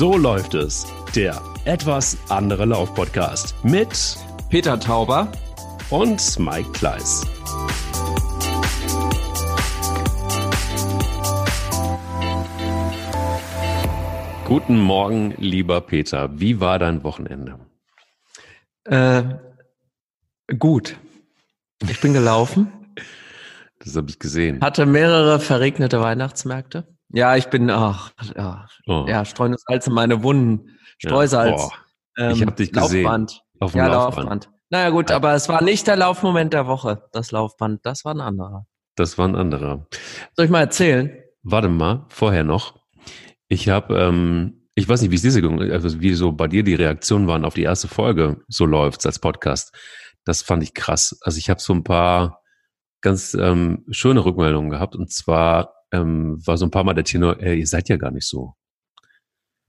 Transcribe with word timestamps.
So 0.00 0.16
läuft 0.16 0.54
es. 0.54 0.86
Der 1.14 1.42
etwas 1.66 2.16
andere 2.30 2.64
Lauf-Podcast 2.64 3.54
mit 3.62 4.16
Peter 4.48 4.80
Tauber 4.80 5.30
und 5.90 6.38
Mike 6.38 6.72
Kleiss. 6.72 7.26
Guten 14.46 14.78
Morgen, 14.78 15.34
lieber 15.36 15.82
Peter. 15.82 16.30
Wie 16.40 16.60
war 16.60 16.78
dein 16.78 17.04
Wochenende? 17.04 17.60
Äh, 18.84 19.22
gut. 20.58 20.96
Ich 21.86 22.00
bin 22.00 22.14
gelaufen. 22.14 22.72
Das 23.80 23.94
habe 23.96 24.08
ich 24.08 24.18
gesehen. 24.18 24.62
Hatte 24.62 24.86
mehrere 24.86 25.40
verregnete 25.40 26.00
Weihnachtsmärkte. 26.00 26.86
Ja, 27.12 27.36
ich 27.36 27.46
bin, 27.48 27.70
ach, 27.70 28.12
ja, 28.36 28.66
oh. 28.86 29.04
ja 29.08 29.24
streuen 29.24 29.56
Salz 29.56 29.86
in 29.86 29.92
meine 29.92 30.22
Wunden. 30.22 30.78
Streusalz. 30.98 31.68
Ja, 32.16 32.28
oh. 32.28 32.32
Ich 32.32 32.42
habe 32.42 32.52
dich 32.52 32.72
gesehen. 32.72 33.04
Laufband. 33.04 33.42
Auf 33.58 33.72
dem 33.72 33.78
ja, 33.78 33.86
Laufband. 33.88 34.28
Laufband. 34.28 34.50
Naja 34.70 34.90
gut, 34.90 35.10
aber 35.10 35.34
es 35.34 35.48
war 35.48 35.62
nicht 35.62 35.86
der 35.88 35.96
Laufmoment 35.96 36.52
der 36.52 36.66
Woche, 36.68 37.08
das 37.12 37.32
Laufband. 37.32 37.84
Das 37.84 38.04
war 38.04 38.14
ein 38.14 38.20
anderer. 38.20 38.66
Das 38.94 39.18
war 39.18 39.26
ein 39.26 39.34
anderer. 39.34 39.86
Soll 40.36 40.44
ich 40.44 40.50
mal 40.50 40.60
erzählen? 40.60 41.10
Warte 41.42 41.68
mal, 41.68 42.06
vorher 42.08 42.44
noch. 42.44 42.78
Ich 43.48 43.68
habe, 43.68 43.98
ähm, 43.98 44.68
ich 44.76 44.88
weiß 44.88 45.02
nicht, 45.02 45.10
wie 45.10 45.16
es 45.16 45.22
diese, 45.22 45.42
also 45.72 46.00
wie 46.00 46.14
so 46.14 46.30
bei 46.32 46.46
dir 46.46 46.62
die 46.62 46.74
Reaktionen 46.74 47.26
waren 47.26 47.44
auf 47.44 47.54
die 47.54 47.62
erste 47.62 47.88
Folge, 47.88 48.42
so 48.46 48.64
läuft's 48.64 49.06
als 49.06 49.18
Podcast. 49.18 49.74
Das 50.24 50.42
fand 50.42 50.62
ich 50.62 50.74
krass. 50.74 51.18
Also 51.22 51.38
ich 51.38 51.50
habe 51.50 51.60
so 51.60 51.72
ein 51.72 51.82
paar 51.82 52.40
ganz 53.00 53.34
ähm, 53.34 53.84
schöne 53.90 54.24
Rückmeldungen 54.24 54.70
gehabt. 54.70 54.94
Und 54.94 55.10
zwar 55.10 55.74
ähm, 55.92 56.38
war 56.44 56.56
so 56.56 56.66
ein 56.66 56.70
paar 56.70 56.84
Mal 56.84 56.94
der 56.94 57.04
Tenor, 57.04 57.40
ey, 57.40 57.58
ihr 57.58 57.66
seid 57.66 57.88
ja 57.88 57.96
gar 57.96 58.10
nicht 58.10 58.26
so. 58.26 58.54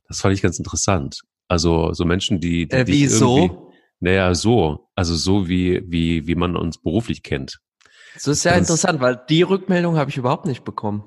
Das 0.07 0.21
fand 0.21 0.33
ich 0.33 0.41
ganz 0.41 0.57
interessant. 0.59 1.21
Also 1.47 1.93
so 1.93 2.05
Menschen, 2.05 2.39
die, 2.39 2.67
die 2.67 2.75
äh, 2.75 2.87
wie 2.87 3.07
so? 3.07 3.71
Naja, 3.99 4.33
so. 4.33 4.89
Also 4.95 5.15
so 5.15 5.47
wie, 5.47 5.81
wie, 5.85 6.27
wie 6.27 6.35
man 6.35 6.55
uns 6.55 6.77
beruflich 6.81 7.23
kennt. 7.23 7.59
Das 8.13 8.27
ist 8.27 8.43
ja 8.43 8.51
ganz, 8.51 8.67
interessant, 8.67 8.99
weil 8.99 9.21
die 9.29 9.41
Rückmeldung 9.41 9.95
habe 9.95 10.09
ich 10.09 10.17
überhaupt 10.17 10.45
nicht 10.45 10.63
bekommen. 10.63 11.03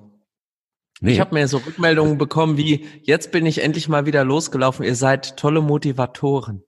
Nee. 1.01 1.13
Ich 1.13 1.21
habe 1.21 1.35
mir 1.35 1.49
so 1.49 1.59
Rückmeldungen 1.59 2.19
bekommen 2.19 2.57
wie, 2.57 2.87
jetzt 3.03 3.33
bin 3.33 3.47
ich 3.47 3.63
endlich 3.63 3.89
mal 3.89 4.07
wieder 4.07 4.25
losgelaufen, 4.25 4.85
ihr 4.85 4.95
seid 4.95 5.37
tolle 5.37 5.61
Motivatoren. 5.61 6.63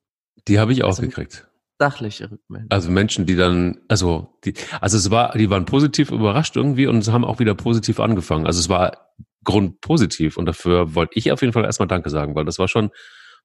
Die 0.48 0.58
habe 0.58 0.72
ich 0.72 0.82
auch 0.82 0.88
also, 0.88 1.02
gekriegt 1.02 1.48
sachliche 1.78 2.30
Rückmeldung. 2.30 2.70
Also 2.70 2.90
Menschen, 2.90 3.26
die 3.26 3.36
dann, 3.36 3.80
also 3.88 4.38
die, 4.44 4.54
also 4.80 4.96
es 4.96 5.10
war, 5.10 5.36
die 5.36 5.50
waren 5.50 5.64
positiv 5.64 6.10
überrascht 6.10 6.56
irgendwie 6.56 6.86
und 6.86 7.06
haben 7.08 7.24
auch 7.24 7.38
wieder 7.38 7.54
positiv 7.54 8.00
angefangen. 8.00 8.46
Also 8.46 8.60
es 8.60 8.68
war 8.68 9.10
grundpositiv 9.44 10.36
und 10.36 10.46
dafür 10.46 10.94
wollte 10.94 11.12
ich 11.14 11.30
auf 11.32 11.40
jeden 11.40 11.52
Fall 11.52 11.64
erstmal 11.64 11.88
Danke 11.88 12.10
sagen, 12.10 12.34
weil 12.34 12.44
das 12.44 12.58
war 12.58 12.68
schon, 12.68 12.90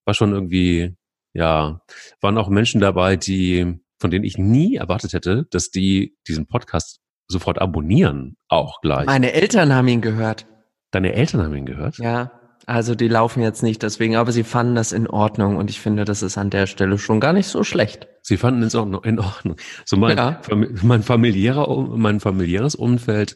war 0.05 0.13
schon 0.13 0.31
irgendwie, 0.31 0.95
ja, 1.33 1.81
waren 2.21 2.37
auch 2.37 2.49
Menschen 2.49 2.81
dabei, 2.81 3.17
die, 3.17 3.79
von 3.99 4.11
denen 4.11 4.25
ich 4.25 4.37
nie 4.37 4.75
erwartet 4.75 5.13
hätte, 5.13 5.45
dass 5.51 5.69
die 5.69 6.17
diesen 6.27 6.47
Podcast 6.47 6.99
sofort 7.27 7.59
abonnieren, 7.59 8.35
auch 8.47 8.81
gleich. 8.81 9.05
Meine 9.05 9.31
Eltern 9.33 9.73
haben 9.73 9.87
ihn 9.87 10.01
gehört. 10.01 10.47
Deine 10.91 11.13
Eltern 11.13 11.41
haben 11.41 11.55
ihn 11.55 11.65
gehört? 11.65 11.97
Ja. 11.99 12.40
Also 12.67 12.95
die 12.95 13.07
laufen 13.07 13.41
jetzt 13.41 13.63
nicht 13.63 13.81
deswegen, 13.81 14.15
aber 14.15 14.31
sie 14.31 14.43
fanden 14.43 14.75
das 14.75 14.91
in 14.91 15.07
Ordnung 15.07 15.57
und 15.57 15.69
ich 15.69 15.79
finde, 15.79 16.05
das 16.05 16.21
ist 16.21 16.37
an 16.37 16.49
der 16.49 16.67
Stelle 16.67 16.97
schon 16.97 17.19
gar 17.19 17.33
nicht 17.33 17.47
so 17.47 17.63
schlecht. 17.63 18.07
Sie 18.21 18.37
fanden 18.37 18.63
es 18.63 18.75
auch 18.75 18.85
in 19.03 19.19
Ordnung. 19.19 19.55
So 19.85 19.97
mein, 19.97 20.17
ja. 20.17 20.41
mein 20.83 21.01
familiärer, 21.01 21.67
mein 21.97 22.19
familiäres 22.19 22.75
Umfeld 22.75 23.35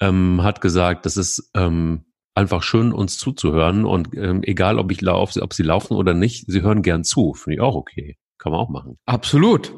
ähm, 0.00 0.42
hat 0.42 0.60
gesagt, 0.60 1.06
das 1.06 1.16
ist 1.16 1.50
ähm, 1.54 2.04
einfach 2.34 2.62
schön, 2.62 2.92
uns 2.92 3.18
zuzuhören 3.18 3.86
und 3.86 4.14
ähm, 4.14 4.42
egal, 4.42 4.78
ob 4.78 4.92
ich 4.92 5.00
laufe, 5.00 5.40
ob 5.40 5.54
sie 5.54 5.62
laufen 5.62 5.94
oder 5.94 6.12
nicht, 6.12 6.44
sie 6.46 6.60
hören 6.60 6.82
gern 6.82 7.02
zu. 7.02 7.32
Finde 7.32 7.56
ich 7.56 7.60
auch 7.62 7.74
okay. 7.74 8.18
Kann 8.38 8.52
man 8.52 8.60
auch 8.60 8.68
machen. 8.68 8.98
Absolut. 9.06 9.72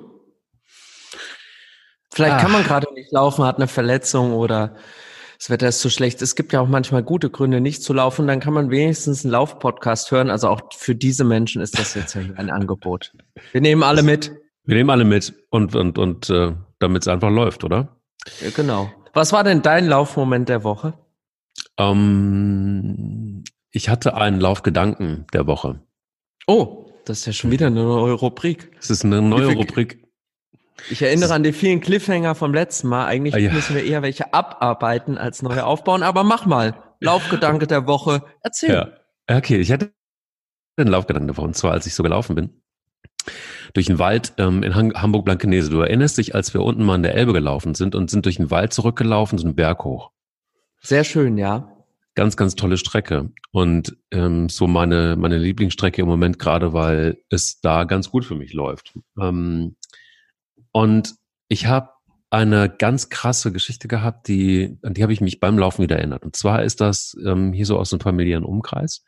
Vielleicht 2.13 2.35
Ach. 2.35 2.43
kann 2.43 2.53
man 2.53 2.65
gerade 2.65 2.93
nicht 2.95 3.13
laufen, 3.13 3.45
hat 3.45 3.57
eine 3.57 3.69
Verletzung 3.69 4.33
oder 4.33 4.75
das 5.39 5.51
Wetter 5.51 5.69
ist 5.69 5.81
zu 5.81 5.89
schlecht. 5.89 6.21
Es 6.21 6.35
gibt 6.35 6.53
ja 6.53 6.61
auch 6.61 6.69
manchmal 6.69 7.05
gute 7.05 7.31
Gründe, 7.31 7.61
nicht 7.61 7.83
zu 7.83 7.93
laufen. 7.93 8.27
Dann 8.27 8.41
kann 8.41 8.53
man 8.53 8.71
wenigstens 8.71 9.25
einen 9.25 9.33
Laufpodcast 9.33 10.11
hören. 10.11 10.31
Also 10.31 10.49
auch 10.49 10.61
für 10.77 10.97
diese 10.97 11.23
Menschen 11.23 11.63
ist 11.63 11.79
das 11.79 11.95
jetzt 11.95 12.17
ein 12.17 12.51
Angebot. 12.51 13.13
Wir 13.53 13.61
nehmen 13.61 13.85
alle 13.85 14.03
mit. 14.03 14.33
Wir 14.65 14.77
nehmen 14.77 14.91
alle 14.91 15.05
mit 15.05 15.33
und, 15.51 15.77
und, 15.77 15.97
und 15.97 16.29
äh, 16.29 16.53
damit 16.81 17.03
es 17.03 17.09
einfach 17.09 17.31
läuft, 17.31 17.63
oder? 17.63 17.97
Ja, 18.43 18.51
genau. 18.51 18.91
Was 19.15 19.33
war 19.33 19.45
denn 19.45 19.63
dein 19.63 19.87
Laufmoment 19.87 20.49
der 20.49 20.65
Woche? 20.65 20.95
Ähm, 21.79 23.45
ich 23.71 23.89
hatte 23.89 24.15
einen 24.15 24.41
Laufgedanken 24.41 25.27
der 25.33 25.47
Woche. 25.47 25.81
Oh, 26.47 26.91
das 27.05 27.21
ist 27.21 27.27
ja 27.27 27.33
schon 27.33 27.51
wieder 27.53 27.69
eine 27.69 27.85
neue 27.85 28.13
Rubrik. 28.13 28.73
Es 28.79 28.91
ist 28.91 29.05
eine 29.05 29.23
neue 29.23 29.55
Rubrik. 29.55 30.05
Ich 30.91 31.03
erinnere 31.03 31.35
an 31.35 31.43
die 31.43 31.53
vielen 31.53 31.81
Cliffhanger 31.81 32.35
vom 32.35 32.55
letzten 32.55 32.89
Mal. 32.89 33.07
Eigentlich 33.07 33.35
ah, 33.35 33.39
ja. 33.39 33.53
müssen 33.53 33.75
wir 33.75 33.85
eher 33.85 34.03
welche 34.03 34.33
abarbeiten 34.33 35.19
als 35.19 35.43
neue 35.43 35.65
aufbauen, 35.65 36.03
aber 36.03 36.25
mach 36.25 36.47
mal. 36.47 36.83
Laufgedanke 37.01 37.67
der 37.67 37.87
Woche. 37.87 38.23
Erzähl. 38.43 38.75
Ja. 38.75 38.89
Okay, 39.29 39.59
ich 39.59 39.71
hatte 39.71 39.93
einen 40.77 40.91
Laufgedanke 40.91 41.27
der 41.27 41.37
Woche, 41.37 41.47
und 41.47 41.57
zwar 41.57 41.73
als 41.73 41.87
ich 41.87 41.95
so 41.95 42.03
gelaufen 42.03 42.35
bin. 42.35 42.63
Durch 43.75 43.87
den 43.87 43.99
Wald 43.99 44.33
ähm, 44.39 44.63
in 44.63 44.75
Hamburg-Blankenese. 44.75 45.71
Du 45.71 45.81
erinnerst 45.81 46.19
dich, 46.19 46.35
als 46.35 46.55
wir 46.55 46.63
unten 46.63 46.85
mal 46.85 46.95
in 46.95 47.03
der 47.03 47.15
Elbe 47.15 47.33
gelaufen 47.33 47.75
sind 47.75 47.95
und 47.95 48.11
sind 48.11 48.25
durch 48.25 48.37
den 48.37 48.51
Wald 48.51 48.73
zurückgelaufen, 48.73 49.39
so 49.39 49.47
einen 49.47 49.55
Berg 49.55 49.85
hoch. 49.85 50.13
Sehr 50.81 51.05
schön, 51.05 51.37
ja. 51.37 51.73
Ganz, 52.15 52.37
ganz 52.37 52.55
tolle 52.55 52.79
Strecke. 52.79 53.31
Und 53.53 53.97
ähm, 54.11 54.49
so 54.49 54.67
meine, 54.67 55.17
meine 55.17 55.37
Lieblingsstrecke 55.37 56.03
im 56.03 56.09
Moment 56.09 56.39
gerade, 56.39 56.73
weil 56.73 57.19
es 57.29 57.61
da 57.61 57.85
ganz 57.85 58.11
gut 58.11 58.25
für 58.25 58.35
mich 58.35 58.55
läuft. 58.55 58.95
Ähm, 59.21 59.77
und 60.73 61.15
ich 61.49 61.67
habe 61.67 61.91
eine 62.31 62.69
ganz 62.69 63.09
krasse 63.09 63.53
Geschichte 63.53 63.89
gehabt, 63.89 64.29
die, 64.29 64.79
an 64.83 64.95
die 64.95 65.03
habe 65.03 65.13
ich 65.13 65.21
mich 65.21 65.41
beim 65.41 65.59
Laufen 65.59 65.83
wieder 65.83 65.97
erinnert. 65.97 66.25
Und 66.25 66.37
zwar 66.37 66.63
ist 66.63 66.81
das 66.81 67.17
ähm, 67.25 67.53
hier 67.53 67.65
so 67.65 67.79
aus 67.79 67.91
dem 67.91 68.01
familiären 68.01 68.45
Umkreis. 68.45 69.05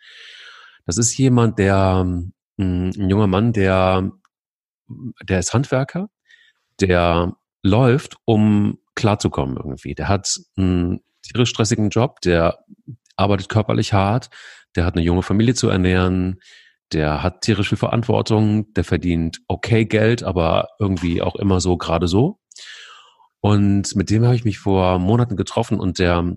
Das 0.87 0.97
ist 0.97 1.17
jemand, 1.19 1.59
der, 1.59 2.03
ähm, 2.03 2.33
ein 2.59 3.11
junger 3.11 3.27
Mann, 3.27 3.53
der, 3.53 4.11
der 5.23 5.39
ist 5.39 5.53
Handwerker, 5.53 6.09
der 6.81 7.37
läuft, 7.63 8.17
um 8.25 8.79
klarzukommen 8.95 9.57
irgendwie. 9.57 9.95
Der 9.95 10.09
hat 10.09 10.41
einen 10.57 11.01
tierisch 11.23 11.51
stressigen 11.51 11.91
Job, 11.91 12.21
der 12.23 12.65
arbeitet 13.17 13.51
körperlich 13.51 13.93
hart, 13.93 14.31
der 14.77 14.85
hat 14.85 14.95
eine 14.95 15.05
junge 15.05 15.23
Familie 15.23 15.55
zu 15.55 15.69
ernähren, 15.69 16.41
der 16.93 17.23
hat 17.23 17.43
tierisch 17.43 17.69
viel 17.69 17.79
Verantwortung, 17.79 18.73
der 18.75 18.85
verdient 18.85 19.41
okay 19.49 19.85
Geld, 19.85 20.23
aber 20.23 20.69
irgendwie 20.79 21.23
auch 21.23 21.37
immer 21.37 21.61
so 21.61 21.77
gerade 21.77 22.09
so. 22.09 22.41
Und 23.41 23.97
mit 23.97 24.11
dem 24.11 24.25
habe 24.25 24.35
ich 24.35 24.45
mich 24.45 24.59
vor 24.59 24.99
Monaten 24.99 25.37
getroffen 25.37 25.81
und 25.81 25.99
der, 25.99 26.37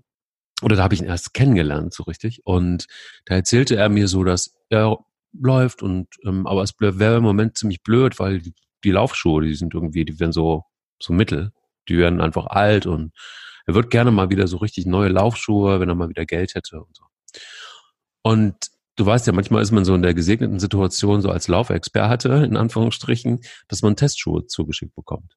oder 0.62 0.76
da 0.76 0.84
habe 0.84 0.94
ich 0.94 1.02
ihn 1.02 1.08
erst 1.08 1.34
kennengelernt, 1.34 1.94
so 1.94 2.04
richtig. 2.04 2.42
Und 2.46 2.86
da 3.26 3.36
erzählte 3.36 3.76
er 3.76 3.90
mir 3.90 4.08
so, 4.08 4.24
dass 4.24 4.56
er 4.70 5.00
läuft 5.34 5.82
und 5.82 6.08
ähm, 6.26 6.48
aber 6.48 6.62
es 6.64 6.74
wäre 6.80 7.18
im 7.18 7.24
Moment 7.24 7.58
ziemlich 7.58 7.82
blöd, 7.84 8.20
weil 8.20 8.40
die, 8.40 8.54
die 8.84 8.92
Laufschuhe, 8.92 9.44
die 9.44 9.56
sind 9.56 9.74
irgendwie, 9.74 10.06
die 10.06 10.20
werden 10.20 10.32
so, 10.32 10.64
so 11.02 11.14
mittel. 11.14 11.52
Die 11.90 11.98
werden 11.98 12.22
einfach 12.22 12.46
alt 12.48 12.86
und 12.86 13.12
er 13.66 13.76
wird 13.76 13.90
gerne 13.90 14.12
mal 14.12 14.30
wieder 14.30 14.48
so 14.48 14.58
richtig 14.58 14.86
neue 14.86 15.10
Laufschuhe, 15.10 15.80
wenn 15.80 15.90
er 15.90 15.96
mal 15.96 16.10
wieder 16.10 16.26
Geld 16.26 16.56
hätte 16.56 16.82
und 16.82 16.96
so. 16.96 17.04
Und 18.22 18.56
du 18.96 19.06
weißt 19.06 19.28
ja, 19.28 19.34
manchmal 19.34 19.62
ist 19.62 19.72
man 19.72 19.86
so 19.86 19.96
in 19.96 20.02
der 20.02 20.14
gesegneten 20.14 20.60
Situation, 20.60 21.22
so 21.22 21.30
als 21.30 21.48
Laufexperte, 21.48 22.30
in 22.46 22.58
Anführungsstrichen, 22.58 23.42
dass 23.68 23.82
man 23.82 23.96
Testschuhe 23.96 24.46
zugeschickt 24.46 24.96
bekommt. 24.96 25.36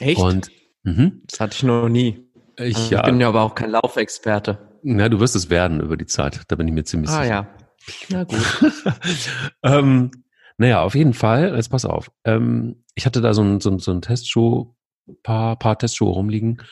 Echt? 0.00 0.20
Und, 0.20 0.50
mh. 0.82 1.12
Das 1.26 1.40
hatte 1.40 1.56
ich 1.56 1.62
noch 1.62 1.88
nie. 1.88 2.28
Ich, 2.56 2.76
also, 2.76 2.80
ich 2.80 2.90
ja, 2.90 3.02
bin 3.02 3.20
ja 3.20 3.28
aber 3.28 3.42
auch 3.42 3.54
kein 3.54 3.70
Laufexperte. 3.70 4.58
Na, 4.82 5.08
du 5.08 5.18
wirst 5.18 5.34
es 5.34 5.50
werden 5.50 5.80
über 5.80 5.96
die 5.96 6.06
Zeit, 6.06 6.42
da 6.48 6.56
bin 6.56 6.68
ich 6.68 6.74
mir 6.74 6.84
ziemlich 6.84 7.10
ah, 7.10 7.22
sicher. 7.22 7.48
Ah 7.48 7.64
ja, 7.88 8.06
na 8.10 8.24
gut. 8.24 8.74
ähm, 9.62 10.10
naja, 10.56 10.82
auf 10.82 10.94
jeden 10.94 11.14
Fall, 11.14 11.54
jetzt 11.56 11.70
pass 11.70 11.84
auf. 11.84 12.10
Ähm, 12.24 12.84
ich 12.94 13.06
hatte 13.06 13.20
da 13.20 13.34
so 13.34 13.42
ein, 13.42 13.60
so 13.60 13.70
ein, 13.70 13.78
so 13.78 13.92
ein 13.92 14.02
Testschuh, 14.02 14.74
paar, 15.22 15.58
paar 15.58 15.78
Testschuhe 15.78 16.10
rumliegen 16.10 16.62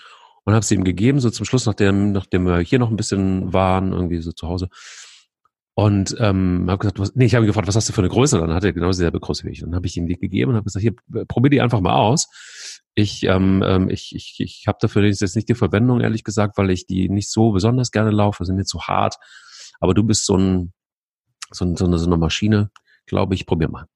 und 0.44 0.54
habe 0.54 0.64
sie 0.64 0.74
ihm 0.74 0.84
gegeben, 0.84 1.20
so 1.20 1.30
zum 1.30 1.46
Schluss, 1.46 1.66
nachdem, 1.66 2.12
nachdem 2.12 2.46
wir 2.46 2.58
hier 2.58 2.78
noch 2.78 2.90
ein 2.90 2.96
bisschen 2.96 3.52
waren, 3.52 3.92
irgendwie 3.92 4.20
so 4.20 4.32
zu 4.32 4.48
Hause. 4.48 4.68
Und 5.74 6.14
ähm, 6.18 6.66
habe 6.68 6.78
gesagt, 6.78 6.98
was, 6.98 7.14
nee, 7.14 7.24
ich 7.24 7.34
habe 7.34 7.46
ihn 7.46 7.48
gefragt, 7.48 7.66
was 7.66 7.76
hast 7.76 7.88
du 7.88 7.94
für 7.94 8.02
eine 8.02 8.10
Größe? 8.10 8.38
Dann 8.38 8.52
hat 8.52 8.64
er 8.64 8.74
genau 8.74 8.88
dieselbe 8.88 9.20
Größe 9.20 9.44
wie 9.44 9.52
ich. 9.52 9.62
Und 9.62 9.70
dann 9.70 9.76
habe 9.76 9.86
ich 9.86 9.96
ihm 9.96 10.06
die 10.06 10.18
gegeben 10.18 10.50
und 10.50 10.56
habe 10.56 10.64
gesagt, 10.64 10.82
hier, 10.82 10.94
probier 11.26 11.50
die 11.50 11.60
einfach 11.62 11.80
mal 11.80 11.94
aus. 11.94 12.28
Ich, 12.94 13.22
ähm, 13.22 13.62
ähm, 13.66 13.88
ich, 13.88 14.14
ich, 14.14 14.36
ich 14.38 14.64
habe 14.66 14.76
dafür 14.80 15.02
jetzt 15.02 15.22
nicht 15.34 15.48
die 15.48 15.54
Verwendung, 15.54 16.00
ehrlich 16.00 16.24
gesagt, 16.24 16.58
weil 16.58 16.70
ich 16.70 16.86
die 16.86 17.08
nicht 17.08 17.30
so 17.30 17.52
besonders 17.52 17.90
gerne 17.90 18.10
laufe, 18.10 18.44
sind 18.44 18.56
mir 18.56 18.64
zu 18.64 18.82
hart. 18.82 19.16
Aber 19.80 19.94
du 19.94 20.04
bist 20.04 20.26
so 20.26 20.36
ein, 20.36 20.74
so, 21.50 21.64
ein, 21.64 21.76
so, 21.76 21.86
eine, 21.86 21.96
so 21.96 22.06
eine 22.06 22.18
Maschine, 22.18 22.70
glaube 23.06 23.34
ich, 23.34 23.46
probier 23.46 23.70
mal. 23.70 23.86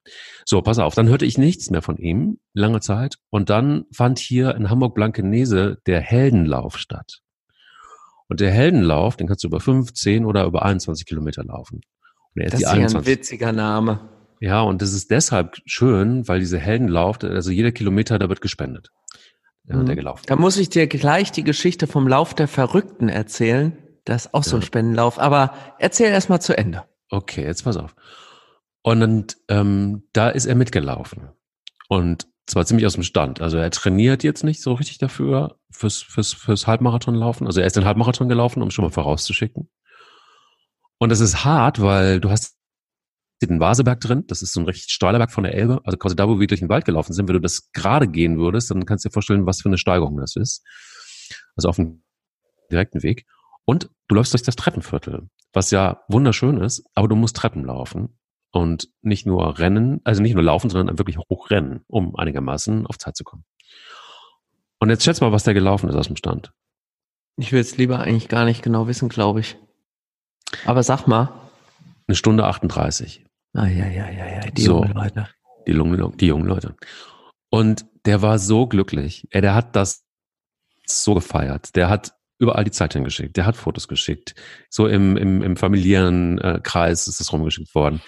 So, 0.46 0.62
pass 0.62 0.78
auf, 0.78 0.94
dann 0.94 1.08
hörte 1.08 1.26
ich 1.26 1.36
nichts 1.36 1.70
mehr 1.70 1.82
von 1.82 1.98
ihm, 1.98 2.38
lange 2.54 2.80
Zeit. 2.80 3.16
Und 3.28 3.50
dann 3.50 3.84
fand 3.92 4.18
hier 4.18 4.54
in 4.54 4.70
Hamburg-Blankenese 4.70 5.78
der 5.86 6.00
Heldenlauf 6.00 6.78
statt. 6.78 7.20
Und 8.28 8.40
der 8.40 8.50
Heldenlauf, 8.50 9.16
den 9.16 9.28
kannst 9.28 9.44
du 9.44 9.48
über 9.48 9.60
15 9.60 10.24
oder 10.24 10.44
über 10.44 10.64
21 10.64 11.06
Kilometer 11.06 11.44
laufen. 11.44 11.80
Und 12.34 12.42
er 12.42 12.46
ist 12.46 12.54
das 12.54 12.60
ist 12.60 12.66
21. 12.66 12.96
ein 12.96 13.06
witziger 13.06 13.52
Name. 13.52 14.08
Ja, 14.40 14.62
und 14.62 14.82
das 14.82 14.92
ist 14.92 15.10
deshalb 15.10 15.56
schön, 15.64 16.28
weil 16.28 16.40
diese 16.40 16.58
Heldenlauf, 16.58 17.22
also 17.22 17.50
jeder 17.50 17.72
Kilometer, 17.72 18.18
da 18.18 18.28
wird 18.28 18.40
gespendet. 18.40 18.90
Ja, 19.64 19.76
mhm. 19.76 19.86
der 19.86 19.96
gelaufen. 19.96 20.24
Da 20.26 20.36
muss 20.36 20.58
ich 20.58 20.68
dir 20.68 20.86
gleich 20.86 21.32
die 21.32 21.44
Geschichte 21.44 21.86
vom 21.86 22.06
Lauf 22.06 22.34
der 22.34 22.48
Verrückten 22.48 23.08
erzählen. 23.08 23.76
Das 24.04 24.26
ist 24.26 24.34
auch 24.34 24.44
ja. 24.44 24.50
so 24.50 24.56
ein 24.56 24.62
Spendenlauf. 24.62 25.18
Aber 25.18 25.54
erzähl 25.78 26.10
erst 26.10 26.28
mal 26.28 26.40
zu 26.40 26.56
Ende. 26.56 26.84
Okay, 27.10 27.44
jetzt 27.44 27.64
pass 27.64 27.76
auf. 27.76 27.94
Und 28.82 29.36
ähm, 29.48 30.04
da 30.12 30.28
ist 30.28 30.46
er 30.46 30.54
mitgelaufen. 30.54 31.30
Und 31.88 32.28
zwar 32.46 32.64
ziemlich 32.64 32.86
aus 32.86 32.94
dem 32.94 33.02
Stand. 33.02 33.40
Also 33.40 33.58
er 33.58 33.70
trainiert 33.70 34.22
jetzt 34.22 34.44
nicht 34.44 34.62
so 34.62 34.74
richtig 34.74 34.98
dafür, 34.98 35.58
fürs, 35.70 36.02
fürs, 36.02 36.32
fürs 36.32 36.66
Halbmarathon 36.66 37.20
Also 37.22 37.60
er 37.60 37.66
ist 37.66 37.76
den 37.76 37.84
Halbmarathon 37.84 38.28
gelaufen, 38.28 38.62
um 38.62 38.70
schon 38.70 38.84
mal 38.84 38.90
vorauszuschicken. 38.90 39.68
Und 40.98 41.10
das 41.10 41.20
ist 41.20 41.44
hart, 41.44 41.80
weil 41.80 42.20
du 42.20 42.30
hast 42.30 42.56
den 43.42 43.60
Vaseberg 43.60 44.00
drin. 44.00 44.24
Das 44.28 44.42
ist 44.42 44.52
so 44.52 44.60
ein 44.60 44.66
recht 44.66 44.90
steiler 44.90 45.18
Berg 45.18 45.32
von 45.32 45.44
der 45.44 45.54
Elbe. 45.54 45.80
Also 45.84 45.98
quasi 45.98 46.16
da, 46.16 46.28
wo 46.28 46.40
wir 46.40 46.46
durch 46.46 46.60
den 46.60 46.68
Wald 46.68 46.84
gelaufen 46.84 47.12
sind. 47.12 47.28
Wenn 47.28 47.34
du 47.34 47.40
das 47.40 47.70
gerade 47.72 48.08
gehen 48.08 48.38
würdest, 48.38 48.70
dann 48.70 48.86
kannst 48.86 49.04
du 49.04 49.08
dir 49.08 49.12
vorstellen, 49.12 49.46
was 49.46 49.60
für 49.60 49.68
eine 49.68 49.78
Steigerung 49.78 50.16
das 50.16 50.36
ist. 50.36 50.64
Also 51.56 51.68
auf 51.68 51.76
dem 51.76 52.02
direkten 52.70 53.02
Weg. 53.02 53.26
Und 53.64 53.90
du 54.08 54.14
läufst 54.14 54.32
durch 54.32 54.42
das 54.42 54.56
Treppenviertel, 54.56 55.28
was 55.52 55.72
ja 55.72 56.00
wunderschön 56.08 56.60
ist, 56.60 56.84
aber 56.94 57.08
du 57.08 57.16
musst 57.16 57.36
Treppen 57.36 57.64
laufen 57.64 58.16
und 58.56 58.88
nicht 59.02 59.26
nur 59.26 59.58
rennen, 59.58 60.00
also 60.04 60.22
nicht 60.22 60.34
nur 60.34 60.42
laufen, 60.42 60.70
sondern 60.70 60.98
wirklich 60.98 61.18
hochrennen, 61.18 61.84
um 61.86 62.16
einigermaßen 62.16 62.86
auf 62.86 62.98
Zeit 62.98 63.16
zu 63.16 63.24
kommen. 63.24 63.44
Und 64.78 64.90
jetzt 64.90 65.04
schätz 65.04 65.20
mal, 65.20 65.32
was 65.32 65.44
da 65.44 65.52
gelaufen 65.52 65.88
ist 65.88 65.96
aus 65.96 66.06
dem 66.06 66.16
Stand. 66.16 66.52
Ich 67.36 67.52
will 67.52 67.60
es 67.60 67.76
lieber 67.76 68.00
eigentlich 68.00 68.28
gar 68.28 68.44
nicht 68.44 68.62
genau 68.62 68.88
wissen, 68.88 69.08
glaube 69.08 69.40
ich. 69.40 69.56
Aber 70.64 70.82
sag 70.82 71.06
mal. 71.06 71.32
Eine 72.06 72.16
Stunde 72.16 72.44
38. 72.44 73.24
Ah, 73.54 73.66
ja, 73.66 73.86
ja, 73.86 74.10
ja, 74.10 74.26
ja, 74.26 74.40
die 74.50 74.62
so, 74.62 74.82
jungen 74.82 74.92
Leute. 74.92 75.28
Die, 75.66 76.16
die 76.18 76.26
jungen 76.26 76.46
Leute. 76.46 76.76
Und 77.50 77.86
der 78.04 78.22
war 78.22 78.38
so 78.38 78.66
glücklich. 78.66 79.26
Er, 79.30 79.40
der 79.40 79.54
hat 79.54 79.76
das 79.76 80.04
so 80.86 81.14
gefeiert. 81.14 81.74
Der 81.74 81.88
hat 81.88 82.14
überall 82.38 82.64
die 82.64 82.70
Zeit 82.70 82.92
hingeschickt. 82.92 83.36
Der 83.36 83.46
hat 83.46 83.56
Fotos 83.56 83.88
geschickt. 83.88 84.34
So 84.70 84.86
im, 84.86 85.16
im, 85.16 85.42
im 85.42 85.56
familiären 85.56 86.38
äh, 86.38 86.60
Kreis 86.62 87.06
ist 87.08 87.20
es 87.20 87.32
rumgeschickt 87.32 87.74
worden. 87.74 88.00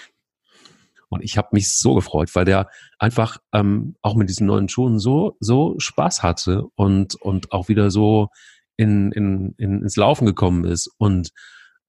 Und 1.08 1.22
ich 1.22 1.38
habe 1.38 1.48
mich 1.52 1.78
so 1.78 1.94
gefreut, 1.94 2.34
weil 2.34 2.44
der 2.44 2.68
einfach 2.98 3.38
ähm, 3.52 3.96
auch 4.02 4.14
mit 4.14 4.28
diesen 4.28 4.46
neuen 4.46 4.68
Schuhen 4.68 4.98
so 4.98 5.36
so 5.40 5.74
Spaß 5.78 6.22
hatte 6.22 6.64
und 6.74 7.14
und 7.16 7.52
auch 7.52 7.68
wieder 7.68 7.90
so 7.90 8.28
in, 8.76 9.10
in, 9.12 9.54
in 9.58 9.82
ins 9.82 9.96
Laufen 9.96 10.26
gekommen 10.26 10.64
ist 10.64 10.90
und 10.98 11.30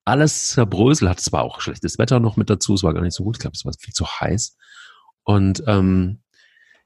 alles 0.05 0.49
zerbrösel 0.49 1.09
hat. 1.09 1.19
Es 1.19 1.31
war 1.31 1.43
auch 1.43 1.61
schlechtes 1.61 1.99
Wetter 1.99 2.19
noch 2.19 2.35
mit 2.35 2.49
dazu. 2.49 2.73
Es 2.73 2.83
war 2.83 2.93
gar 2.93 3.01
nicht 3.01 3.15
so 3.15 3.23
gut. 3.23 3.37
Ich 3.37 3.41
glaube, 3.41 3.55
es 3.55 3.65
war 3.65 3.73
viel 3.79 3.93
zu 3.93 4.05
heiß. 4.05 4.57
Und 5.23 5.63
ähm, 5.67 6.21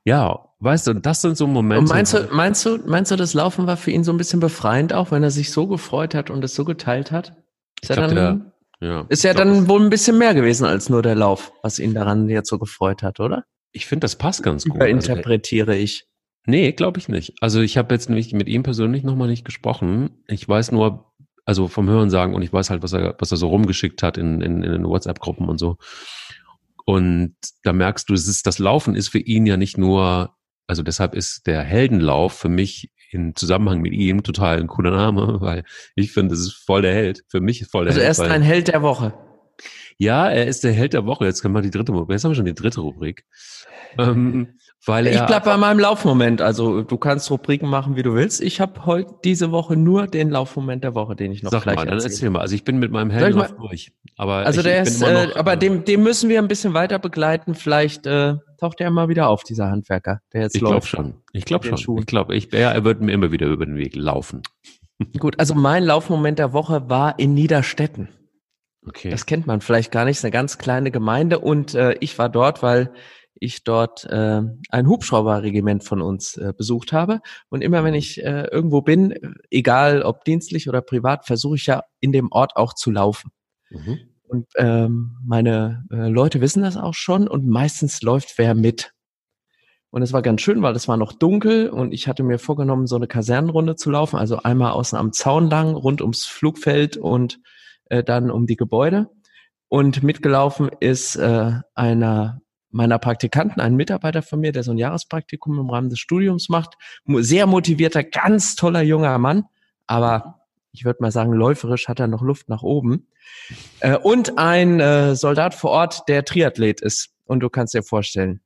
ja, 0.03 0.49
weißt 0.59 0.87
du, 0.87 0.93
das 0.95 1.21
sind 1.21 1.37
so 1.37 1.47
Momente. 1.47 1.79
Und 1.79 1.89
meinst 1.89 2.13
du, 2.13 2.27
meinst 2.31 2.65
du, 2.65 2.77
meinst 2.85 3.11
du, 3.11 3.15
das 3.15 3.33
Laufen 3.33 3.67
war 3.67 3.77
für 3.77 3.91
ihn 3.91 4.03
so 4.03 4.11
ein 4.11 4.17
bisschen 4.17 4.41
befreiend 4.41 4.93
auch, 4.93 5.11
wenn 5.11 5.23
er 5.23 5.31
sich 5.31 5.51
so 5.51 5.67
gefreut 5.67 6.13
hat 6.13 6.29
und 6.29 6.43
es 6.43 6.55
so 6.55 6.65
geteilt 6.65 7.11
hat? 7.11 7.37
Ist 7.81 7.91
er 7.91 7.95
dann, 7.95 8.15
der, 8.15 8.52
ja, 8.79 9.05
ist 9.09 9.23
ja 9.23 9.33
dann 9.33 9.67
wohl 9.67 9.81
ein 9.81 9.89
bisschen 9.89 10.17
mehr 10.17 10.33
gewesen 10.33 10.65
als 10.65 10.89
nur 10.89 11.01
der 11.01 11.15
Lauf, 11.15 11.51
was 11.61 11.79
ihn 11.79 11.93
daran 11.93 12.27
jetzt 12.29 12.49
so 12.49 12.59
gefreut 12.59 13.03
hat, 13.03 13.19
oder? 13.19 13.45
Ich 13.71 13.85
finde, 13.85 14.05
das 14.05 14.17
passt 14.17 14.43
ganz 14.43 14.65
gut. 14.65 14.81
Interpretiere 14.83 15.71
also, 15.71 15.83
ich. 15.83 16.05
Nee, 16.45 16.73
glaube 16.73 16.99
ich 16.99 17.07
nicht. 17.07 17.33
Also 17.41 17.61
ich 17.61 17.77
habe 17.77 17.93
jetzt 17.93 18.09
nämlich 18.09 18.33
mit 18.33 18.47
ihm 18.47 18.63
persönlich 18.63 19.03
nochmal 19.03 19.29
nicht 19.29 19.45
gesprochen. 19.45 20.23
Ich 20.27 20.47
weiß 20.47 20.71
nur, 20.71 21.13
also 21.45 21.67
vom 21.67 21.89
Hören 21.89 22.09
sagen 22.09 22.35
und 22.35 22.41
ich 22.41 22.51
weiß 22.51 22.69
halt, 22.69 22.83
was 22.83 22.93
er, 22.93 23.15
was 23.19 23.31
er 23.31 23.37
so 23.37 23.47
rumgeschickt 23.47 24.03
hat 24.03 24.17
in, 24.17 24.41
in, 24.41 24.63
in 24.63 24.71
den 24.71 24.85
WhatsApp-Gruppen 24.85 25.47
und 25.47 25.57
so. 25.57 25.77
Und 26.85 27.35
da 27.63 27.71
merkst 27.73 28.09
du, 28.09 28.13
es 28.13 28.27
ist, 28.27 28.45
das 28.45 28.59
Laufen 28.59 28.95
ist 28.95 29.09
für 29.09 29.19
ihn 29.19 29.45
ja 29.45 29.55
nicht 29.57 29.77
nur, 29.77 30.35
also 30.67 30.83
deshalb 30.83 31.15
ist 31.15 31.47
der 31.47 31.61
Heldenlauf 31.61 32.33
für 32.33 32.49
mich 32.49 32.91
in 33.13 33.35
Zusammenhang 33.35 33.81
mit 33.81 33.93
ihm 33.93 34.23
total 34.23 34.59
ein 34.59 34.67
cooler 34.67 34.91
Name, 34.91 35.41
weil 35.41 35.63
ich 35.95 36.11
finde, 36.11 36.33
es 36.33 36.41
ist 36.41 36.53
voll 36.53 36.81
der 36.81 36.93
Held. 36.93 37.23
Für 37.27 37.41
mich 37.41 37.61
ist 37.61 37.71
voll 37.71 37.85
der 37.85 37.91
also 37.91 38.01
Held. 38.01 38.09
Also 38.09 38.23
er 38.23 38.27
ist 38.27 38.33
ein 38.33 38.41
Held 38.41 38.67
der 38.67 38.81
Woche. 38.81 39.13
Ja, 39.97 40.29
er 40.29 40.47
ist 40.47 40.63
der 40.63 40.73
Held 40.73 40.93
der 40.93 41.05
Woche. 41.05 41.25
Jetzt 41.25 41.41
können 41.41 41.53
wir 41.53 41.61
die 41.61 41.69
dritte, 41.69 41.93
jetzt 42.09 42.23
haben 42.23 42.31
wir 42.31 42.35
schon 42.35 42.45
die 42.45 42.53
dritte 42.53 42.81
Rubrik. 42.81 43.25
Ähm, 43.97 44.47
weil 44.85 45.07
ich 45.07 45.21
bleib 45.21 45.45
bei 45.45 45.55
meinem 45.55 45.79
Laufmoment. 45.79 46.41
Also 46.41 46.81
du 46.81 46.97
kannst 46.97 47.31
Rubriken 47.31 47.69
machen, 47.69 47.95
wie 47.95 48.03
du 48.03 48.15
willst. 48.15 48.41
Ich 48.41 48.59
habe 48.59 48.85
heute 48.85 49.13
diese 49.23 49.51
Woche 49.51 49.77
nur 49.77 50.07
den 50.07 50.29
Laufmoment 50.29 50.83
der 50.83 50.93
Woche, 50.93 51.15
den 51.15 51.31
ich 51.31 51.41
noch 51.41 51.51
Sag 51.51 51.63
gleich 51.63 51.77
mal, 51.77 51.85
dann 51.85 51.99
erzähl 51.99 52.29
mal. 52.29 52.41
Also 52.41 52.55
ich 52.55 52.65
bin 52.65 52.79
mit 52.79 52.91
meinem 52.91 53.09
Heldenlauf 53.09 53.55
durch. 53.55 53.93
Aber 54.17 54.37
also 54.37 54.59
ich, 54.59 54.65
der 54.65 54.81
ich 54.81 54.89
ist, 54.89 55.01
äh, 55.01 55.27
noch, 55.27 55.35
aber 55.37 55.53
äh, 55.53 55.57
dem, 55.57 55.85
dem 55.85 56.03
müssen 56.03 56.29
wir 56.29 56.39
ein 56.39 56.49
bisschen 56.49 56.73
weiter 56.73 56.99
begleiten. 56.99 57.55
Vielleicht 57.55 58.05
äh, 58.07 58.35
taucht 58.63 58.79
er 58.79 58.91
mal 58.91 59.09
wieder 59.09 59.27
auf, 59.27 59.43
dieser 59.43 59.69
Handwerker, 59.69 60.21
der 60.31 60.43
jetzt 60.43 60.55
ich 60.55 60.61
läuft. 60.61 60.85
Ich 60.85 60.91
glaube 60.91 61.09
schon. 61.09 61.21
Ich 61.33 61.45
glaube 61.45 61.67
schon. 61.67 61.77
Schuhen. 61.77 61.99
Ich 61.99 62.05
glaube, 62.05 62.35
ich, 62.35 62.51
ja, 62.53 62.71
er 62.71 62.85
wird 62.85 63.01
mir 63.01 63.11
immer 63.11 63.31
wieder 63.31 63.47
über 63.47 63.65
den 63.65 63.75
Weg 63.75 63.93
laufen. 63.95 64.41
Gut, 65.19 65.37
also 65.37 65.53
mein 65.53 65.83
Laufmoment 65.83 66.39
der 66.39 66.53
Woche 66.53 66.89
war 66.89 67.19
in 67.19 67.33
Niederstetten. 67.33 68.07
Okay. 68.87 69.09
Das 69.09 69.25
kennt 69.25 69.47
man 69.47 69.59
vielleicht 69.59 69.91
gar 69.91 70.05
nicht. 70.05 70.17
Ist 70.17 70.23
eine 70.23 70.31
ganz 70.31 70.57
kleine 70.57 70.91
Gemeinde 70.91 71.39
und 71.39 71.75
äh, 71.75 71.95
ich 71.99 72.17
war 72.17 72.29
dort, 72.29 72.63
weil 72.63 72.93
ich 73.33 73.65
dort 73.65 74.05
äh, 74.05 74.41
ein 74.69 74.87
Hubschrauberregiment 74.87 75.83
von 75.83 76.01
uns 76.01 76.37
äh, 76.37 76.53
besucht 76.55 76.93
habe. 76.93 77.19
Und 77.49 77.61
immer 77.61 77.83
wenn 77.83 77.93
ich 77.93 78.23
äh, 78.23 78.47
irgendwo 78.49 78.81
bin, 78.81 79.13
egal 79.49 80.03
ob 80.03 80.23
dienstlich 80.23 80.69
oder 80.69 80.81
privat, 80.81 81.25
versuche 81.25 81.55
ich 81.55 81.65
ja 81.65 81.83
in 81.99 82.13
dem 82.13 82.31
Ort 82.31 82.55
auch 82.55 82.73
zu 82.73 82.91
laufen. 82.91 83.31
Mhm. 83.69 84.12
Und 84.33 84.47
ähm, 84.55 85.15
meine 85.23 85.85
äh, 85.91 86.09
Leute 86.09 86.41
wissen 86.41 86.63
das 86.63 86.75
auch 86.75 86.95
schon 86.95 87.27
und 87.27 87.47
meistens 87.47 88.01
läuft 88.01 88.39
wer 88.39 88.55
mit. 88.55 88.91
Und 89.91 90.01
es 90.01 90.11
war 90.11 90.23
ganz 90.23 90.41
schön, 90.41 90.63
weil 90.63 90.75
es 90.75 90.87
war 90.87 90.97
noch 90.97 91.13
dunkel 91.13 91.69
und 91.69 91.93
ich 91.93 92.07
hatte 92.07 92.23
mir 92.23 92.39
vorgenommen, 92.39 92.87
so 92.87 92.95
eine 92.95 93.05
Kasernenrunde 93.05 93.75
zu 93.75 93.91
laufen, 93.91 94.17
also 94.17 94.37
einmal 94.37 94.71
außen 94.71 94.97
am 94.97 95.13
Zaun 95.13 95.51
lang, 95.51 95.75
rund 95.75 96.01
ums 96.01 96.25
Flugfeld 96.25 96.97
und 96.97 97.41
äh, 97.91 98.03
dann 98.03 98.31
um 98.31 98.47
die 98.47 98.55
Gebäude. 98.55 99.07
Und 99.67 100.01
mitgelaufen 100.01 100.71
ist 100.79 101.15
äh, 101.15 101.51
einer 101.75 102.41
meiner 102.71 102.97
Praktikanten, 102.97 103.61
ein 103.61 103.75
Mitarbeiter 103.75 104.23
von 104.23 104.39
mir, 104.39 104.51
der 104.51 104.63
so 104.63 104.71
ein 104.71 104.79
Jahrespraktikum 104.79 105.59
im 105.59 105.69
Rahmen 105.69 105.91
des 105.91 105.99
Studiums 105.99 106.49
macht. 106.49 106.73
Sehr 107.05 107.45
motivierter, 107.45 108.03
ganz 108.03 108.55
toller 108.55 108.81
junger 108.81 109.15
Mann, 109.19 109.43
aber 109.85 110.39
ich 110.71 110.85
würde 110.85 111.03
mal 111.03 111.11
sagen, 111.11 111.33
läuferisch 111.33 111.87
hat 111.87 111.99
er 111.99 112.07
noch 112.07 112.23
Luft 112.23 112.49
nach 112.49 112.63
oben. 112.63 113.09
Äh, 113.79 113.97
und 113.97 114.37
ein 114.37 114.79
äh, 114.79 115.15
Soldat 115.15 115.53
vor 115.53 115.71
Ort, 115.71 116.03
der 116.07 116.25
Triathlet 116.25 116.81
ist. 116.81 117.09
Und 117.25 117.41
du 117.41 117.49
kannst 117.49 117.73
dir 117.73 117.83
vorstellen, 117.83 118.41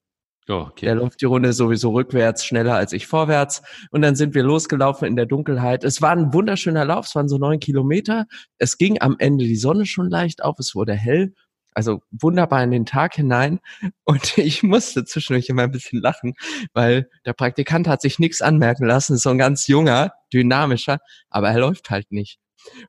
Oh, 0.49 0.67
okay. 0.69 0.85
Der 0.85 0.95
läuft 0.95 1.19
die 1.19 1.25
Runde 1.25 1.51
sowieso 1.51 1.91
rückwärts, 1.91 2.45
schneller 2.45 2.75
als 2.75 2.93
ich 2.93 3.05
vorwärts. 3.05 3.61
Und 3.91 4.01
dann 4.01 4.15
sind 4.15 4.33
wir 4.33 4.43
losgelaufen 4.43 5.05
in 5.05 5.17
der 5.17 5.25
Dunkelheit. 5.25 5.83
Es 5.83 6.01
war 6.01 6.11
ein 6.11 6.31
wunderschöner 6.33 6.85
Lauf, 6.85 7.07
es 7.07 7.15
waren 7.15 7.27
so 7.27 7.37
neun 7.37 7.59
Kilometer. 7.59 8.27
Es 8.57 8.77
ging 8.77 9.01
am 9.01 9.17
Ende 9.19 9.43
die 9.43 9.57
Sonne 9.57 9.85
schon 9.85 10.09
leicht 10.09 10.41
auf, 10.41 10.57
es 10.57 10.73
wurde 10.73 10.93
hell 10.93 11.33
also 11.77 12.01
wunderbar 12.09 12.63
in 12.63 12.71
den 12.71 12.87
Tag 12.87 13.13
hinein. 13.13 13.59
Und 14.03 14.37
ich 14.39 14.63
musste 14.63 15.05
zwischendurch 15.05 15.47
immer 15.47 15.61
ein 15.61 15.71
bisschen 15.71 16.01
lachen, 16.01 16.33
weil 16.73 17.07
der 17.23 17.33
Praktikant 17.33 17.87
hat 17.87 18.01
sich 18.01 18.17
nichts 18.17 18.41
anmerken 18.41 18.87
lassen, 18.87 19.15
so 19.17 19.29
ein 19.29 19.37
ganz 19.37 19.67
junger, 19.67 20.11
dynamischer, 20.33 20.97
aber 21.29 21.49
er 21.49 21.59
läuft 21.59 21.91
halt 21.91 22.11
nicht. 22.11 22.39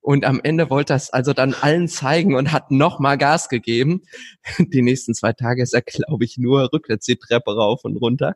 Und 0.01 0.25
am 0.25 0.41
Ende 0.43 0.71
wollte 0.71 0.95
er 0.95 0.97
es 0.97 1.11
also 1.11 1.33
dann 1.33 1.55
allen 1.55 1.89
zeigen 1.89 2.35
und 2.35 2.53
hat 2.53 2.71
nochmal 2.71 3.19
Gas 3.19 3.49
gegeben. 3.49 4.03
Die 4.59 4.83
nächsten 4.83 5.15
zwei 5.15 5.33
Tage 5.33 5.63
ist 5.63 5.75
er, 5.75 5.83
glaube 5.83 6.25
ich, 6.25 6.39
nur 6.39 6.73
rückwärts 6.73 7.07
die 7.07 7.17
Treppe 7.17 7.55
rauf 7.55 7.85
und 7.85 7.97
runter, 7.97 8.35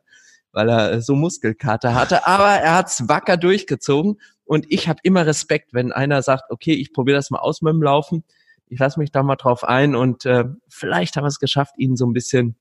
weil 0.51 0.69
er 0.69 1.01
so 1.01 1.15
Muskelkater 1.15 1.95
hatte. 1.95 2.27
Aber 2.27 2.49
er 2.49 2.75
hat's 2.75 3.07
wacker 3.07 3.37
durchgezogen. 3.37 4.19
Und 4.45 4.65
ich 4.69 4.87
habe 4.87 4.99
immer 5.03 5.25
Respekt, 5.25 5.73
wenn 5.73 5.91
einer 5.91 6.21
sagt, 6.21 6.51
okay, 6.51 6.73
ich 6.73 6.93
probiere 6.93 7.17
das 7.17 7.29
mal 7.29 7.39
aus 7.39 7.61
mit 7.61 7.73
dem 7.73 7.81
Laufen 7.81 8.23
ich 8.73 8.79
lasse 8.79 8.99
mich 8.99 9.11
da 9.11 9.23
mal 9.23 9.35
drauf 9.35 9.63
ein 9.63 9.95
und 9.95 10.25
äh, 10.25 10.45
vielleicht 10.67 11.15
haben 11.15 11.23
wir 11.23 11.29
es 11.29 11.39
geschafft, 11.39 11.75
ihn 11.77 11.95
so 11.95 12.05
ein 12.05 12.13
bisschen 12.13 12.55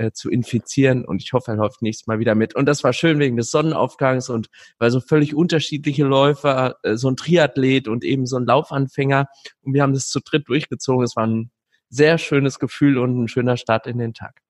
äh, 0.00 0.12
zu 0.12 0.30
infizieren 0.30 1.04
und 1.04 1.22
ich 1.22 1.34
hoffe, 1.34 1.50
er 1.50 1.58
läuft 1.58 1.82
nächstes 1.82 2.06
Mal 2.06 2.18
wieder 2.18 2.34
mit. 2.34 2.54
Und 2.54 2.64
das 2.66 2.82
war 2.82 2.94
schön 2.94 3.18
wegen 3.18 3.36
des 3.36 3.50
Sonnenaufgangs 3.50 4.30
und 4.30 4.48
weil 4.78 4.90
so 4.90 5.00
völlig 5.00 5.34
unterschiedliche 5.34 6.04
Läufer, 6.04 6.76
äh, 6.82 6.96
so 6.96 7.08
ein 7.10 7.16
Triathlet 7.16 7.86
und 7.86 8.02
eben 8.02 8.24
so 8.24 8.38
ein 8.38 8.46
Laufanfänger 8.46 9.26
und 9.60 9.74
wir 9.74 9.82
haben 9.82 9.92
das 9.92 10.08
zu 10.08 10.20
dritt 10.20 10.48
durchgezogen. 10.48 11.04
Es 11.04 11.16
war 11.16 11.26
ein 11.26 11.50
sehr 11.90 12.16
schönes 12.16 12.58
Gefühl 12.58 12.96
und 12.96 13.24
ein 13.24 13.28
schöner 13.28 13.58
Start 13.58 13.86
in 13.86 13.98
den 13.98 14.14
Tag. 14.14 14.40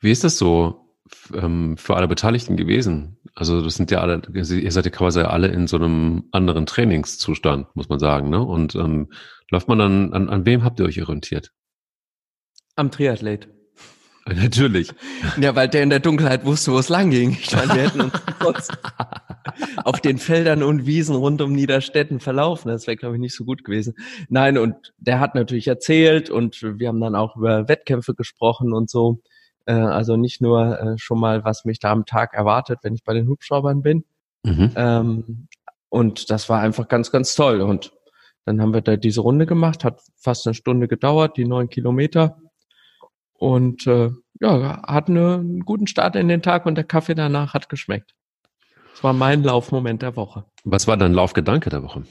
Wie 0.00 0.10
ist 0.10 0.24
das 0.24 0.36
so 0.36 0.90
ähm, 1.32 1.78
für 1.78 1.96
alle 1.96 2.08
Beteiligten 2.08 2.58
gewesen? 2.58 3.16
Also 3.34 3.62
das 3.62 3.76
sind 3.76 3.90
ja 3.90 4.00
alle, 4.00 4.20
ihr 4.34 4.72
seid 4.72 4.84
ja 4.84 4.90
quasi 4.90 5.20
alle 5.20 5.48
in 5.48 5.66
so 5.66 5.76
einem 5.76 6.24
anderen 6.32 6.66
Trainingszustand, 6.66 7.74
muss 7.74 7.88
man 7.88 7.98
sagen. 7.98 8.28
Ne? 8.28 8.42
Und 8.42 8.74
ähm, 8.74 9.10
läuft 9.50 9.68
man 9.68 9.78
dann, 9.78 10.12
an, 10.12 10.28
an 10.28 10.44
wem 10.44 10.64
habt 10.64 10.80
ihr 10.80 10.86
euch 10.86 11.00
orientiert? 11.00 11.50
Am 12.76 12.90
Triathlet. 12.90 13.53
Natürlich. 14.34 14.90
Ja, 15.38 15.54
weil 15.54 15.68
der 15.68 15.82
in 15.82 15.90
der 15.90 16.00
Dunkelheit 16.00 16.46
wusste, 16.46 16.72
wo 16.72 16.78
es 16.78 16.88
lang 16.88 17.10
ging. 17.10 17.32
Ich 17.32 17.54
meine, 17.54 17.74
wir 17.74 17.82
hätten 17.82 18.00
uns 18.46 18.68
auf 19.84 20.00
den 20.00 20.16
Feldern 20.16 20.62
und 20.62 20.86
Wiesen 20.86 21.14
rund 21.14 21.42
um 21.42 21.52
Niederstetten 21.52 22.20
verlaufen. 22.20 22.68
Das 22.68 22.86
wäre, 22.86 22.96
glaube 22.96 23.16
ich, 23.16 23.20
nicht 23.20 23.34
so 23.34 23.44
gut 23.44 23.64
gewesen. 23.64 23.94
Nein, 24.30 24.56
und 24.56 24.94
der 24.96 25.20
hat 25.20 25.34
natürlich 25.34 25.68
erzählt 25.68 26.30
und 26.30 26.62
wir 26.62 26.88
haben 26.88 27.00
dann 27.00 27.14
auch 27.14 27.36
über 27.36 27.68
Wettkämpfe 27.68 28.14
gesprochen 28.14 28.72
und 28.72 28.88
so. 28.88 29.20
Äh, 29.66 29.74
also 29.74 30.16
nicht 30.16 30.40
nur 30.40 30.78
äh, 30.80 30.98
schon 30.98 31.20
mal, 31.20 31.44
was 31.44 31.66
mich 31.66 31.78
da 31.78 31.92
am 31.92 32.06
Tag 32.06 32.32
erwartet, 32.32 32.78
wenn 32.82 32.94
ich 32.94 33.04
bei 33.04 33.12
den 33.12 33.28
Hubschraubern 33.28 33.82
bin. 33.82 34.04
Mhm. 34.42 34.70
Ähm, 34.74 35.48
und 35.90 36.30
das 36.30 36.48
war 36.48 36.60
einfach 36.60 36.88
ganz, 36.88 37.10
ganz 37.10 37.34
toll. 37.34 37.60
Und 37.60 37.92
dann 38.46 38.60
haben 38.62 38.72
wir 38.72 38.80
da 38.80 38.96
diese 38.96 39.20
Runde 39.20 39.44
gemacht, 39.44 39.84
hat 39.84 40.00
fast 40.16 40.46
eine 40.46 40.54
Stunde 40.54 40.88
gedauert, 40.88 41.36
die 41.36 41.44
neun 41.44 41.68
Kilometer. 41.68 42.38
Und 43.38 43.86
äh, 43.86 44.10
ja, 44.40 44.82
hatten 44.86 45.16
einen 45.16 45.64
guten 45.64 45.86
Start 45.86 46.16
in 46.16 46.28
den 46.28 46.42
Tag 46.42 46.66
und 46.66 46.76
der 46.76 46.84
Kaffee 46.84 47.14
danach 47.14 47.54
hat 47.54 47.68
geschmeckt. 47.68 48.14
Das 48.92 49.02
war 49.02 49.12
mein 49.12 49.42
Laufmoment 49.42 50.02
der 50.02 50.16
Woche. 50.16 50.44
Was 50.64 50.86
war 50.86 50.96
dein 50.96 51.12
Laufgedanke 51.12 51.70
der 51.70 51.82
Woche? 51.82 52.04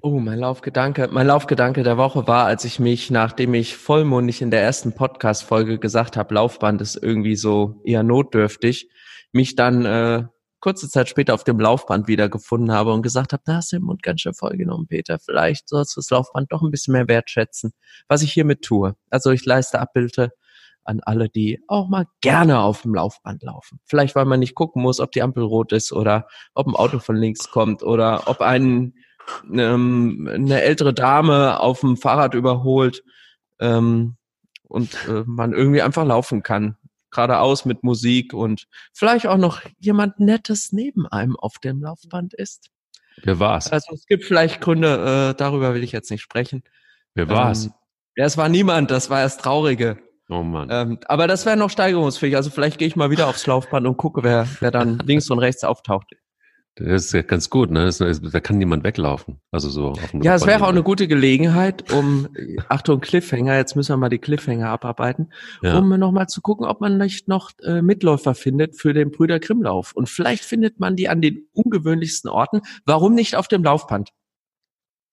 Oh, 0.00 0.20
mein 0.20 0.38
Laufgedanke, 0.38 1.08
mein 1.10 1.26
Laufgedanke 1.26 1.82
der 1.82 1.98
Woche 1.98 2.28
war, 2.28 2.46
als 2.46 2.64
ich 2.64 2.78
mich, 2.78 3.10
nachdem 3.10 3.52
ich 3.54 3.76
vollmundig 3.76 4.40
in 4.42 4.52
der 4.52 4.62
ersten 4.62 4.94
Podcast-Folge 4.94 5.78
gesagt 5.78 6.16
habe, 6.16 6.34
Laufband 6.34 6.80
ist 6.80 6.94
irgendwie 6.94 7.34
so 7.34 7.80
eher 7.84 8.04
notdürftig, 8.04 8.88
mich 9.32 9.56
dann 9.56 9.84
äh, 9.84 10.24
kurze 10.60 10.88
Zeit 10.88 11.08
später 11.08 11.34
auf 11.34 11.44
dem 11.44 11.60
Laufband 11.60 12.08
wiedergefunden 12.08 12.72
habe 12.72 12.92
und 12.92 13.02
gesagt 13.02 13.32
habe, 13.32 13.42
da 13.44 13.56
hast 13.56 13.72
du 13.72 13.76
den 13.76 13.84
Mund 13.84 14.02
ganz 14.02 14.22
schön 14.22 14.34
vollgenommen, 14.34 14.86
Peter. 14.86 15.18
Vielleicht 15.18 15.68
sollst 15.68 15.96
du 15.96 16.00
das 16.00 16.10
Laufband 16.10 16.52
doch 16.52 16.62
ein 16.62 16.70
bisschen 16.70 16.92
mehr 16.92 17.08
wertschätzen, 17.08 17.72
was 18.08 18.22
ich 18.22 18.32
hiermit 18.32 18.62
tue. 18.62 18.96
Also 19.10 19.30
ich 19.30 19.44
leiste 19.44 19.80
Abbilde 19.80 20.32
an 20.84 21.00
alle, 21.04 21.28
die 21.28 21.62
auch 21.68 21.88
mal 21.88 22.06
gerne 22.20 22.60
auf 22.60 22.82
dem 22.82 22.94
Laufband 22.94 23.42
laufen. 23.42 23.78
Vielleicht, 23.84 24.16
weil 24.16 24.24
man 24.24 24.40
nicht 24.40 24.54
gucken 24.54 24.82
muss, 24.82 25.00
ob 25.00 25.12
die 25.12 25.22
Ampel 25.22 25.44
rot 25.44 25.72
ist 25.72 25.92
oder 25.92 26.26
ob 26.54 26.66
ein 26.66 26.74
Auto 26.74 26.98
von 26.98 27.16
links 27.16 27.50
kommt 27.50 27.82
oder 27.82 28.26
ob 28.26 28.40
ein, 28.40 28.94
ähm, 29.52 30.28
eine 30.32 30.62
ältere 30.62 30.94
Dame 30.94 31.60
auf 31.60 31.80
dem 31.80 31.96
Fahrrad 31.98 32.34
überholt 32.34 33.04
ähm, 33.60 34.16
und 34.62 34.94
äh, 35.08 35.24
man 35.26 35.52
irgendwie 35.52 35.82
einfach 35.82 36.06
laufen 36.06 36.42
kann 36.42 36.76
geradeaus 37.10 37.64
mit 37.64 37.82
Musik 37.82 38.34
und 38.34 38.66
vielleicht 38.92 39.26
auch 39.26 39.36
noch 39.36 39.62
jemand 39.78 40.20
Nettes 40.20 40.72
neben 40.72 41.06
einem 41.06 41.36
auf 41.36 41.58
dem 41.58 41.82
Laufband 41.82 42.34
ist. 42.34 42.70
Wer 43.22 43.40
war's? 43.40 43.72
Also 43.72 43.94
es 43.94 44.06
gibt 44.06 44.24
vielleicht 44.24 44.60
Gründe, 44.60 45.32
äh, 45.32 45.34
darüber 45.36 45.74
will 45.74 45.82
ich 45.82 45.92
jetzt 45.92 46.10
nicht 46.10 46.22
sprechen. 46.22 46.62
Wer 47.14 47.28
war's? 47.28 47.66
Ähm, 47.66 47.72
ja, 48.16 48.24
es 48.24 48.36
war 48.36 48.48
niemand, 48.48 48.90
das 48.90 49.10
war 49.10 49.22
das 49.22 49.38
Traurige. 49.38 49.98
Oh 50.28 50.42
Mann. 50.42 50.68
Ähm, 50.70 50.98
aber 51.06 51.26
das 51.26 51.46
wäre 51.46 51.56
noch 51.56 51.70
steigerungsfähig. 51.70 52.36
Also 52.36 52.50
vielleicht 52.50 52.78
gehe 52.78 52.86
ich 52.86 52.96
mal 52.96 53.10
wieder 53.10 53.28
aufs 53.28 53.46
Laufband 53.46 53.86
und 53.86 53.96
gucke, 53.96 54.22
wer, 54.22 54.46
wer 54.60 54.70
dann 54.70 54.98
links 55.06 55.30
und 55.30 55.38
rechts 55.38 55.64
auftaucht. 55.64 56.12
Das 56.80 57.06
ist 57.06 57.12
ja 57.12 57.22
ganz 57.22 57.50
gut, 57.50 57.70
ne? 57.70 57.84
Das, 57.84 57.98
da 57.98 58.40
kann 58.40 58.58
niemand 58.58 58.84
weglaufen. 58.84 59.40
Also 59.50 59.68
so 59.68 59.88
auf 59.88 60.14
Ja, 60.22 60.34
es 60.34 60.46
wäre 60.46 60.64
auch 60.64 60.68
eine 60.68 60.82
gute 60.82 61.08
Gelegenheit, 61.08 61.92
um, 61.92 62.28
Achtung, 62.68 63.00
Cliffhanger, 63.00 63.56
jetzt 63.56 63.74
müssen 63.74 63.92
wir 63.92 63.96
mal 63.96 64.08
die 64.08 64.18
Cliffhanger 64.18 64.68
abarbeiten, 64.68 65.32
ja. 65.62 65.78
um 65.78 65.88
nochmal 65.88 66.28
zu 66.28 66.40
gucken, 66.40 66.66
ob 66.66 66.80
man 66.80 66.98
nicht 66.98 67.28
noch 67.28 67.50
äh, 67.62 67.82
Mitläufer 67.82 68.34
findet 68.34 68.76
für 68.76 68.94
den 68.94 69.10
Brüder 69.10 69.40
Grimmlauf. 69.40 69.92
Und 69.92 70.08
vielleicht 70.08 70.44
findet 70.44 70.78
man 70.78 70.94
die 70.94 71.08
an 71.08 71.20
den 71.20 71.48
ungewöhnlichsten 71.52 72.30
Orten. 72.30 72.60
Warum 72.84 73.14
nicht 73.14 73.34
auf 73.36 73.48
dem 73.48 73.64
Laufband? 73.64 74.10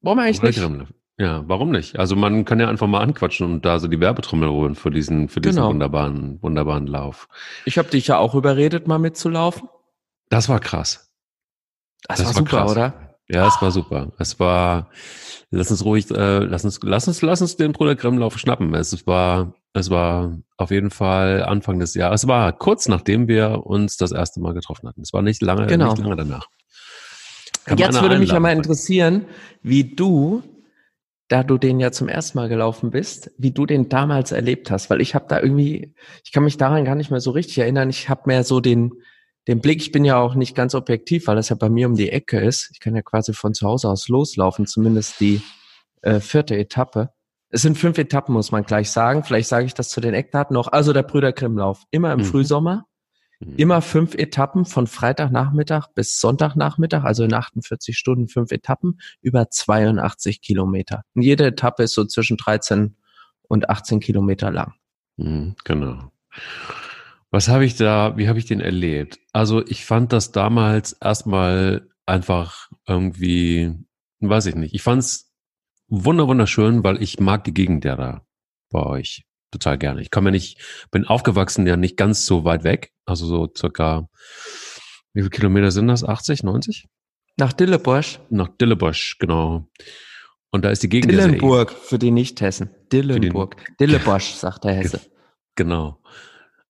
Warum 0.01 0.19
eigentlich 0.19 0.41
nicht? 0.41 0.59
Grimmlauf. 0.59 0.89
Ja, 1.17 1.45
warum 1.47 1.71
nicht? 1.71 1.97
Also 1.97 2.15
man 2.17 2.43
kann 2.43 2.59
ja 2.59 2.67
einfach 2.67 2.87
mal 2.87 2.99
anquatschen 2.99 3.49
und 3.49 3.65
da 3.65 3.79
so 3.79 3.87
die 3.87 4.01
Werbetrommel 4.01 4.49
holen 4.49 4.75
für 4.75 4.91
diesen, 4.91 5.29
für 5.29 5.39
diesen 5.39 5.55
genau. 5.55 5.69
wunderbaren, 5.69 6.41
wunderbaren 6.41 6.87
Lauf. 6.87 7.29
Ich 7.63 7.77
habe 7.77 7.89
dich 7.89 8.07
ja 8.07 8.17
auch 8.17 8.35
überredet, 8.35 8.87
mal 8.87 8.99
mitzulaufen. 8.99 9.69
Das 10.29 10.49
war 10.49 10.59
krass. 10.59 11.09
Das, 12.07 12.19
das 12.19 12.19
war, 12.19 12.25
war, 12.25 12.33
super, 12.33 12.57
krass. 12.57 12.71
oder? 12.71 13.15
Ja, 13.27 13.47
es 13.47 13.61
war 13.61 13.71
super. 13.71 14.11
Es 14.19 14.39
war, 14.39 14.89
lass 15.49 15.71
uns 15.71 15.83
ruhig, 15.83 16.09
äh, 16.11 16.39
lass 16.39 16.63
uns, 16.63 16.79
lass 16.83 17.07
uns, 17.07 17.21
lass 17.21 17.41
uns 17.41 17.57
den 17.57 17.71
Bruder 17.71 17.95
Grimmlauf 17.95 18.37
schnappen. 18.37 18.73
Es 18.75 19.07
war, 19.07 19.53
es 19.73 19.89
war 19.89 20.37
auf 20.57 20.71
jeden 20.71 20.91
Fall 20.91 21.43
Anfang 21.43 21.79
des 21.79 21.95
Jahres. 21.95 22.23
Es 22.23 22.27
war 22.27 22.53
kurz 22.53 22.87
nachdem 22.87 23.27
wir 23.27 23.65
uns 23.65 23.97
das 23.97 24.11
erste 24.11 24.39
Mal 24.39 24.53
getroffen 24.53 24.87
hatten. 24.87 25.01
Es 25.01 25.11
war 25.11 25.21
nicht 25.21 25.41
lange, 25.41 25.65
genau. 25.65 25.91
nicht 25.91 26.03
lange 26.03 26.15
danach. 26.15 26.47
Kann 27.65 27.79
Jetzt 27.79 27.99
würde 27.99 28.19
mich 28.19 28.31
ja 28.31 28.39
mal 28.39 28.51
interessieren, 28.51 29.25
wie 29.63 29.83
du, 29.95 30.43
da 31.27 31.41
du 31.41 31.57
den 31.57 31.79
ja 31.79 31.91
zum 31.91 32.07
ersten 32.07 32.37
Mal 32.37 32.47
gelaufen 32.47 32.91
bist, 32.91 33.31
wie 33.39 33.49
du 33.49 33.65
den 33.65 33.89
damals 33.89 34.31
erlebt 34.31 34.69
hast, 34.69 34.91
weil 34.91 35.01
ich 35.01 35.15
habe 35.15 35.25
da 35.27 35.39
irgendwie, 35.39 35.95
ich 36.23 36.31
kann 36.31 36.43
mich 36.43 36.57
daran 36.57 36.85
gar 36.85 36.93
nicht 36.93 37.09
mehr 37.09 37.21
so 37.21 37.31
richtig 37.31 37.57
erinnern. 37.57 37.89
Ich 37.89 38.07
habe 38.07 38.21
mehr 38.25 38.43
so 38.43 38.59
den, 38.59 38.93
den 39.47 39.61
Blick, 39.61 39.81
ich 39.81 39.91
bin 39.91 40.05
ja 40.05 40.17
auch 40.17 40.35
nicht 40.35 40.55
ganz 40.55 40.73
objektiv, 40.73 41.27
weil 41.27 41.35
das 41.35 41.49
ja 41.49 41.55
bei 41.55 41.69
mir 41.69 41.87
um 41.87 41.95
die 41.95 42.09
Ecke 42.09 42.39
ist. 42.39 42.69
Ich 42.73 42.79
kann 42.79 42.95
ja 42.95 43.01
quasi 43.01 43.33
von 43.33 43.53
zu 43.53 43.67
Hause 43.67 43.89
aus 43.89 44.07
loslaufen, 44.07 44.65
zumindest 44.65 45.19
die 45.19 45.41
äh, 46.01 46.19
vierte 46.19 46.57
Etappe. 46.57 47.11
Es 47.49 47.61
sind 47.61 47.77
fünf 47.77 47.97
Etappen, 47.97 48.33
muss 48.33 48.51
man 48.51 48.63
gleich 48.63 48.89
sagen. 48.89 49.23
Vielleicht 49.23 49.47
sage 49.47 49.65
ich 49.65 49.73
das 49.73 49.89
zu 49.89 50.01
den 50.01 50.13
Eckdaten 50.13 50.53
noch. 50.53 50.67
Also 50.69 50.93
der 50.93 51.03
Brüder 51.03 51.31
Grimmlauf, 51.31 51.83
immer 51.91 52.11
im 52.11 52.19
mhm. 52.19 52.25
Frühsommer, 52.25 52.85
mhm. 53.39 53.55
immer 53.57 53.81
fünf 53.81 54.15
Etappen 54.15 54.65
von 54.65 54.87
Freitagnachmittag 54.87 55.87
bis 55.93 56.19
Sonntagnachmittag, 56.19 57.03
also 57.03 57.23
in 57.23 57.33
48 57.33 57.95
Stunden 57.97 58.27
fünf 58.27 58.51
Etappen, 58.51 58.99
über 59.21 59.49
82 59.49 60.41
Kilometer. 60.41 61.03
Und 61.13 61.21
jede 61.21 61.45
Etappe 61.45 61.83
ist 61.83 61.93
so 61.93 62.03
zwischen 62.05 62.37
13 62.37 62.97
und 63.47 63.69
18 63.69 63.99
Kilometer 63.99 64.51
lang. 64.51 64.73
Mhm, 65.17 65.55
genau. 65.63 66.11
Was 67.35 67.49
habe 67.49 67.65
ich 67.65 67.75
da, 67.75 68.15
wie 68.15 68.29
habe 68.29 68.39
ich 68.39 68.45
den 68.45 68.61
erlebt? 68.61 69.19
Also 69.33 69.61
ich 69.67 69.83
fand 69.83 70.13
das 70.13 70.31
damals 70.31 70.93
erstmal 70.93 71.89
einfach 72.05 72.69
irgendwie, 72.87 73.73
weiß 74.21 74.45
ich 74.45 74.55
nicht. 74.55 74.73
Ich 74.73 74.81
fand 74.81 75.01
es 75.01 75.33
wunder 75.89 76.29
wunderschön, 76.29 76.85
weil 76.85 77.03
ich 77.03 77.19
mag 77.19 77.43
die 77.43 77.53
Gegend 77.53 77.83
ja 77.83 77.97
da 77.97 78.25
bei 78.71 78.81
euch 78.85 79.25
total 79.51 79.77
gerne. 79.77 80.01
Ich 80.01 80.11
komme 80.11 80.29
ja 80.29 80.31
nicht, 80.31 80.87
bin 80.91 81.03
aufgewachsen 81.03 81.67
ja 81.67 81.75
nicht 81.75 81.97
ganz 81.97 82.25
so 82.25 82.45
weit 82.45 82.63
weg, 82.63 82.93
also 83.05 83.25
so 83.25 83.51
circa, 83.53 84.07
wie 85.11 85.19
viele 85.19 85.29
Kilometer 85.29 85.71
sind 85.71 85.89
das? 85.89 86.05
80, 86.05 86.43
90? 86.43 86.87
Nach 87.35 87.51
Dillebusch. 87.51 88.21
Nach 88.29 88.47
Dillebusch, 88.47 89.17
genau. 89.19 89.67
Und 90.51 90.63
da 90.63 90.69
ist 90.69 90.83
die 90.83 90.89
Gegend. 90.89 91.11
Dillenburg 91.11 91.73
für 91.73 91.99
die 91.99 92.11
Nicht-Hessen. 92.11 92.69
Dillenburg. 92.93 93.57
Dillebusch, 93.77 94.35
sagt 94.35 94.63
der 94.63 94.71
Hesse. 94.71 95.01
Genau. 95.55 96.01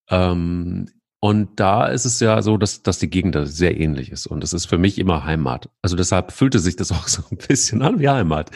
Ähm, 0.09 0.87
und 1.19 1.59
da 1.59 1.87
ist 1.87 2.05
es 2.05 2.19
ja 2.19 2.41
so, 2.43 2.55
dass, 2.57 2.83
dass 2.83 2.99
die 2.99 3.09
Gegend 3.09 3.33
da 3.33 3.47
sehr 3.47 3.79
ähnlich 3.79 4.11
ist. 4.11 4.27
Und 4.27 4.43
es 4.43 4.53
ist 4.53 4.67
für 4.67 4.77
mich 4.77 4.99
immer 4.99 5.23
Heimat. 5.23 5.69
Also 5.81 5.95
deshalb 5.95 6.31
fühlte 6.31 6.59
sich 6.59 6.75
das 6.75 6.91
auch 6.91 7.07
so 7.07 7.23
ein 7.31 7.37
bisschen 7.37 7.81
an 7.81 7.99
wie 7.99 8.09
Heimat. 8.09 8.51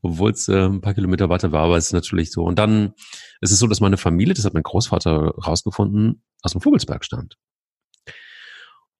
Obwohl 0.00 0.30
es 0.30 0.48
äh, 0.48 0.66
ein 0.66 0.80
paar 0.80 0.94
Kilometer 0.94 1.28
weiter 1.28 1.52
war, 1.52 1.64
aber 1.64 1.76
es 1.76 1.88
ist 1.88 1.92
natürlich 1.92 2.32
so. 2.32 2.44
Und 2.44 2.58
dann 2.58 2.94
ist 3.42 3.50
es 3.52 3.58
so, 3.58 3.66
dass 3.66 3.80
meine 3.80 3.98
Familie, 3.98 4.32
das 4.32 4.46
hat 4.46 4.54
mein 4.54 4.62
Großvater 4.62 5.34
rausgefunden, 5.46 6.22
aus 6.42 6.52
dem 6.52 6.62
Vogelsberg 6.62 7.04
stammt. 7.04 7.36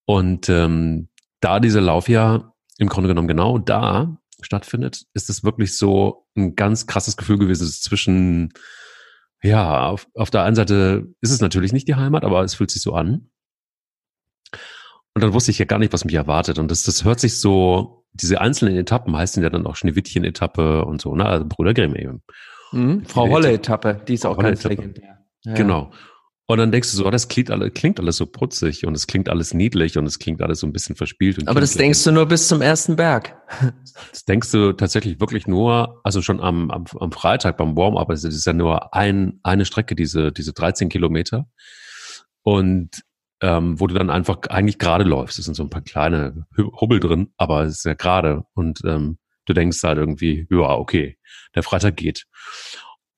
Und 0.04 0.48
ähm, 0.50 1.08
da 1.40 1.58
dieser 1.58 1.80
Lauf 1.80 2.08
ja 2.08 2.52
im 2.78 2.88
Grunde 2.88 3.08
genommen 3.08 3.28
genau 3.28 3.58
da 3.58 4.18
stattfindet, 4.42 5.06
ist 5.14 5.30
es 5.30 5.42
wirklich 5.42 5.76
so 5.78 6.26
ein 6.36 6.54
ganz 6.54 6.86
krasses 6.86 7.16
Gefühl 7.16 7.38
gewesen 7.38 7.66
zwischen 7.66 8.52
ja, 9.46 9.88
auf, 9.88 10.08
auf 10.14 10.30
der 10.30 10.42
einen 10.42 10.56
Seite 10.56 11.08
ist 11.20 11.30
es 11.30 11.40
natürlich 11.40 11.72
nicht 11.72 11.88
die 11.88 11.94
Heimat, 11.94 12.24
aber 12.24 12.42
es 12.42 12.54
fühlt 12.54 12.70
sich 12.70 12.82
so 12.82 12.94
an. 12.94 13.30
Und 15.14 15.22
dann 15.22 15.32
wusste 15.32 15.50
ich 15.50 15.58
ja 15.58 15.64
gar 15.64 15.78
nicht, 15.78 15.92
was 15.92 16.04
mich 16.04 16.14
erwartet. 16.14 16.58
Und 16.58 16.70
das, 16.70 16.82
das 16.82 17.04
hört 17.04 17.20
sich 17.20 17.40
so, 17.40 18.04
diese 18.12 18.40
einzelnen 18.40 18.76
Etappen 18.76 19.16
heißen 19.16 19.42
ja 19.42 19.50
dann 19.50 19.66
auch 19.66 19.76
Schneewittchen-Etappe 19.76 20.84
und 20.84 21.00
so, 21.00 21.14
ne? 21.14 21.24
Also 21.24 21.46
Bruder 21.48 21.74
Grimm 21.74 21.94
eben. 21.94 22.22
Mhm, 22.72 23.04
Frau 23.06 23.28
Holle-Etappe, 23.28 24.02
die 24.06 24.14
ist 24.14 24.26
auch 24.26 24.36
ganz 24.36 24.64
legendär. 24.64 25.24
Ja. 25.44 25.54
Genau. 25.54 25.92
Und 26.48 26.58
dann 26.58 26.70
denkst 26.70 26.92
du 26.92 26.96
so, 26.96 27.06
oh, 27.06 27.10
das 27.10 27.26
klingt, 27.26 27.50
alles, 27.50 27.72
klingt 27.74 27.98
alles 27.98 28.18
so 28.18 28.26
putzig 28.26 28.86
und 28.86 28.94
es 28.94 29.08
klingt 29.08 29.28
alles 29.28 29.52
niedlich 29.52 29.98
und 29.98 30.06
es 30.06 30.20
klingt 30.20 30.40
alles 30.42 30.60
so 30.60 30.66
ein 30.66 30.72
bisschen 30.72 30.94
verspielt. 30.94 31.48
Aber 31.48 31.60
das 31.60 31.74
denkst 31.74 32.04
du 32.04 32.12
nur 32.12 32.26
bis 32.26 32.46
zum 32.46 32.62
ersten 32.62 32.96
Berg. 32.96 33.36
Das 34.10 34.24
denkst 34.24 34.50
du 34.50 34.72
tatsächlich 34.72 35.20
wirklich 35.20 35.46
nur, 35.46 36.00
also 36.04 36.20
schon 36.20 36.40
am, 36.40 36.70
am, 36.70 36.84
am 36.98 37.12
Freitag 37.12 37.56
beim 37.56 37.76
Warm-up, 37.76 38.10
es 38.10 38.24
ist 38.24 38.44
ja 38.44 38.52
nur 38.52 38.94
ein, 38.94 39.38
eine 39.42 39.64
Strecke, 39.64 39.94
diese, 39.94 40.32
diese 40.32 40.52
13 40.52 40.88
Kilometer. 40.88 41.46
Und 42.42 43.02
ähm, 43.40 43.78
wo 43.78 43.86
du 43.86 43.94
dann 43.94 44.10
einfach 44.10 44.38
eigentlich 44.48 44.78
gerade 44.78 45.04
läufst. 45.04 45.38
Es 45.38 45.44
sind 45.44 45.54
so 45.54 45.62
ein 45.62 45.70
paar 45.70 45.82
kleine 45.82 46.46
Hubbel 46.56 47.00
drin, 47.00 47.32
aber 47.36 47.64
es 47.64 47.78
ist 47.78 47.84
ja 47.84 47.94
gerade. 47.94 48.44
Und 48.54 48.80
ähm, 48.84 49.18
du 49.44 49.52
denkst 49.52 49.82
halt 49.82 49.98
irgendwie, 49.98 50.46
ja, 50.50 50.70
okay, 50.74 51.18
der 51.54 51.62
Freitag 51.62 51.96
geht. 51.96 52.26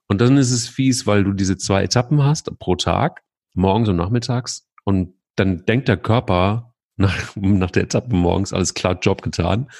Und 0.08 0.20
dann 0.20 0.36
ist 0.38 0.50
es 0.50 0.68
fies, 0.68 1.06
weil 1.06 1.22
du 1.22 1.32
diese 1.32 1.56
zwei 1.56 1.84
Etappen 1.84 2.22
hast 2.22 2.50
pro 2.58 2.76
Tag, 2.76 3.22
morgens 3.54 3.88
und 3.88 3.96
nachmittags. 3.96 4.68
Und 4.84 5.14
dann 5.36 5.64
denkt 5.66 5.88
der 5.88 5.98
Körper 5.98 6.74
nach, 6.96 7.14
nach 7.36 7.70
der 7.70 7.84
Etappe 7.84 8.14
morgens, 8.14 8.52
alles 8.52 8.74
klar, 8.74 8.98
Job 9.00 9.22
getan. 9.22 9.70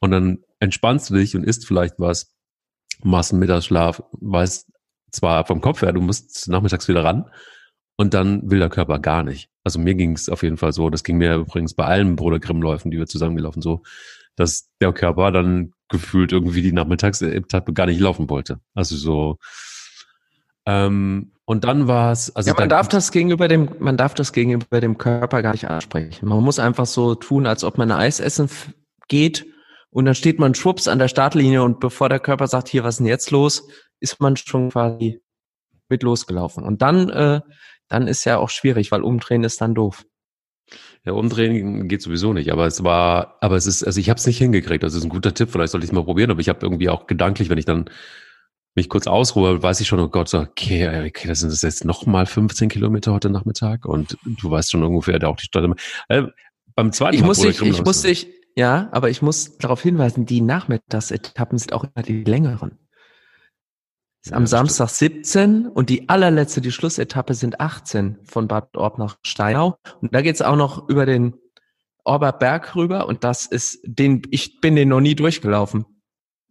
Und 0.00 0.10
dann 0.10 0.38
entspannst 0.60 1.10
du 1.10 1.14
dich 1.14 1.36
und 1.36 1.44
isst 1.44 1.66
vielleicht 1.66 1.94
was, 1.98 2.34
machst 3.02 3.32
einen 3.32 3.40
Mittagsschlaf, 3.40 4.02
weißt 4.12 4.70
zwar 5.10 5.46
vom 5.46 5.60
Kopf 5.60 5.82
her, 5.82 5.92
du 5.92 6.00
musst 6.00 6.48
nachmittags 6.48 6.88
wieder 6.88 7.04
ran 7.04 7.30
und 7.96 8.14
dann 8.14 8.50
will 8.50 8.58
der 8.58 8.68
Körper 8.68 8.98
gar 8.98 9.22
nicht. 9.22 9.50
Also 9.64 9.78
mir 9.78 9.94
ging 9.94 10.12
es 10.12 10.28
auf 10.28 10.42
jeden 10.42 10.56
Fall 10.56 10.72
so, 10.72 10.90
das 10.90 11.04
ging 11.04 11.18
mir 11.18 11.34
übrigens 11.34 11.74
bei 11.74 11.84
allen 11.84 12.16
Bruder 12.16 12.38
Grimm-Läufen, 12.38 12.90
die 12.90 12.98
wir 12.98 13.06
zusammengelaufen, 13.06 13.62
so, 13.62 13.82
dass 14.36 14.70
der 14.80 14.92
Körper 14.92 15.32
dann 15.32 15.72
gefühlt 15.88 16.32
irgendwie 16.32 16.62
die 16.62 16.72
Nachmittagsetappe 16.72 17.72
gar 17.72 17.86
nicht 17.86 18.00
laufen 18.00 18.28
wollte. 18.28 18.60
Also 18.74 18.96
so, 18.96 19.38
ähm, 20.68 21.32
und 21.46 21.64
dann 21.64 21.88
war 21.88 22.12
es, 22.12 22.36
also 22.36 22.50
ja, 22.50 22.56
man 22.58 22.68
darf 22.68 22.88
das 22.88 23.10
gegenüber 23.10 23.48
dem, 23.48 23.70
man 23.78 23.96
darf 23.96 24.12
das 24.12 24.34
gegenüber 24.34 24.82
dem 24.82 24.98
Körper 24.98 25.40
gar 25.40 25.52
nicht 25.52 25.66
ansprechen. 25.66 26.28
Man 26.28 26.44
muss 26.44 26.58
einfach 26.58 26.84
so 26.84 27.14
tun, 27.14 27.46
als 27.46 27.64
ob 27.64 27.78
man 27.78 27.90
Eis 27.90 28.20
essen 28.20 28.50
geht 29.08 29.46
und 29.88 30.04
dann 30.04 30.14
steht 30.14 30.38
man 30.38 30.54
schwupps 30.54 30.88
an 30.88 30.98
der 30.98 31.08
Startlinie 31.08 31.62
und 31.62 31.80
bevor 31.80 32.10
der 32.10 32.20
Körper 32.20 32.46
sagt, 32.48 32.68
hier, 32.68 32.84
was 32.84 32.96
ist 32.96 32.98
denn 32.98 33.06
jetzt 33.06 33.30
los, 33.30 33.66
ist 33.98 34.20
man 34.20 34.36
schon 34.36 34.68
quasi 34.68 35.22
mit 35.88 36.02
losgelaufen. 36.02 36.64
Und 36.64 36.82
dann, 36.82 37.08
äh, 37.08 37.40
dann 37.88 38.06
ist 38.06 38.26
ja 38.26 38.36
auch 38.36 38.50
schwierig, 38.50 38.92
weil 38.92 39.02
umdrehen 39.02 39.44
ist 39.44 39.62
dann 39.62 39.74
doof. 39.74 40.04
Ja, 41.08 41.14
umdrehen 41.14 41.88
geht 41.88 42.02
sowieso 42.02 42.34
nicht, 42.34 42.52
aber 42.52 42.66
es 42.66 42.84
war, 42.84 43.38
aber 43.40 43.56
es 43.56 43.66
ist, 43.66 43.82
also 43.82 43.98
ich 43.98 44.10
habe 44.10 44.18
es 44.18 44.26
nicht 44.26 44.36
hingekriegt. 44.36 44.82
Das 44.82 44.92
ist 44.92 45.04
ein 45.04 45.08
guter 45.08 45.32
Tipp, 45.32 45.48
vielleicht 45.50 45.72
sollte 45.72 45.86
ich 45.86 45.90
es 45.90 45.94
mal 45.94 46.04
probieren, 46.04 46.30
aber 46.30 46.40
ich 46.40 46.50
habe 46.50 46.58
irgendwie 46.60 46.90
auch 46.90 47.06
gedanklich, 47.06 47.48
wenn 47.48 47.56
ich 47.56 47.64
dann 47.64 47.88
mich 48.74 48.90
kurz 48.90 49.06
ausruhe, 49.06 49.62
weiß 49.62 49.80
ich 49.80 49.88
schon, 49.88 50.00
oh 50.00 50.10
Gott, 50.10 50.34
okay, 50.34 51.06
okay, 51.06 51.26
das 51.26 51.40
sind 51.40 51.50
das 51.50 51.62
jetzt 51.62 51.86
nochmal 51.86 52.26
15 52.26 52.68
Kilometer 52.68 53.14
heute 53.14 53.30
Nachmittag 53.30 53.86
und 53.86 54.18
du 54.26 54.50
weißt 54.50 54.70
schon 54.70 54.82
ungefähr, 54.82 55.18
der 55.18 55.30
auch 55.30 55.36
die 55.36 55.46
Stadt. 55.46 55.64
Äh, 56.08 56.24
beim 56.74 56.92
zweiten 56.92 57.14
ich 57.14 57.22
Mal 57.22 57.28
muss 57.28 57.42
ich, 57.42 57.62
ich 57.62 57.82
muss 57.82 58.02
dich, 58.02 58.28
ja, 58.54 58.90
aber 58.92 59.08
ich 59.08 59.22
muss 59.22 59.56
darauf 59.56 59.80
hinweisen, 59.80 60.26
die 60.26 60.42
Nachmittagsetappen 60.42 61.56
sind 61.56 61.72
auch 61.72 61.84
immer 61.84 62.02
die 62.04 62.22
längeren. 62.22 62.72
Ja, 64.26 64.36
am 64.36 64.46
Samstag 64.46 64.90
stimmt. 64.90 65.26
17 65.26 65.66
und 65.68 65.90
die 65.90 66.08
allerletzte, 66.08 66.60
die 66.60 66.72
Schlussetappe 66.72 67.34
sind 67.34 67.60
18 67.60 68.18
von 68.24 68.48
Bad 68.48 68.76
Orb 68.76 68.98
nach 68.98 69.18
Steinau. 69.22 69.78
Und 70.00 70.14
da 70.14 70.22
geht's 70.22 70.42
auch 70.42 70.56
noch 70.56 70.88
über 70.88 71.06
den 71.06 71.34
Orber 72.04 72.32
Berg 72.32 72.74
rüber 72.74 73.06
und 73.06 73.22
das 73.22 73.46
ist 73.46 73.80
den, 73.84 74.22
ich 74.30 74.60
bin 74.60 74.76
den 74.76 74.88
noch 74.88 75.00
nie 75.00 75.14
durchgelaufen. 75.14 75.84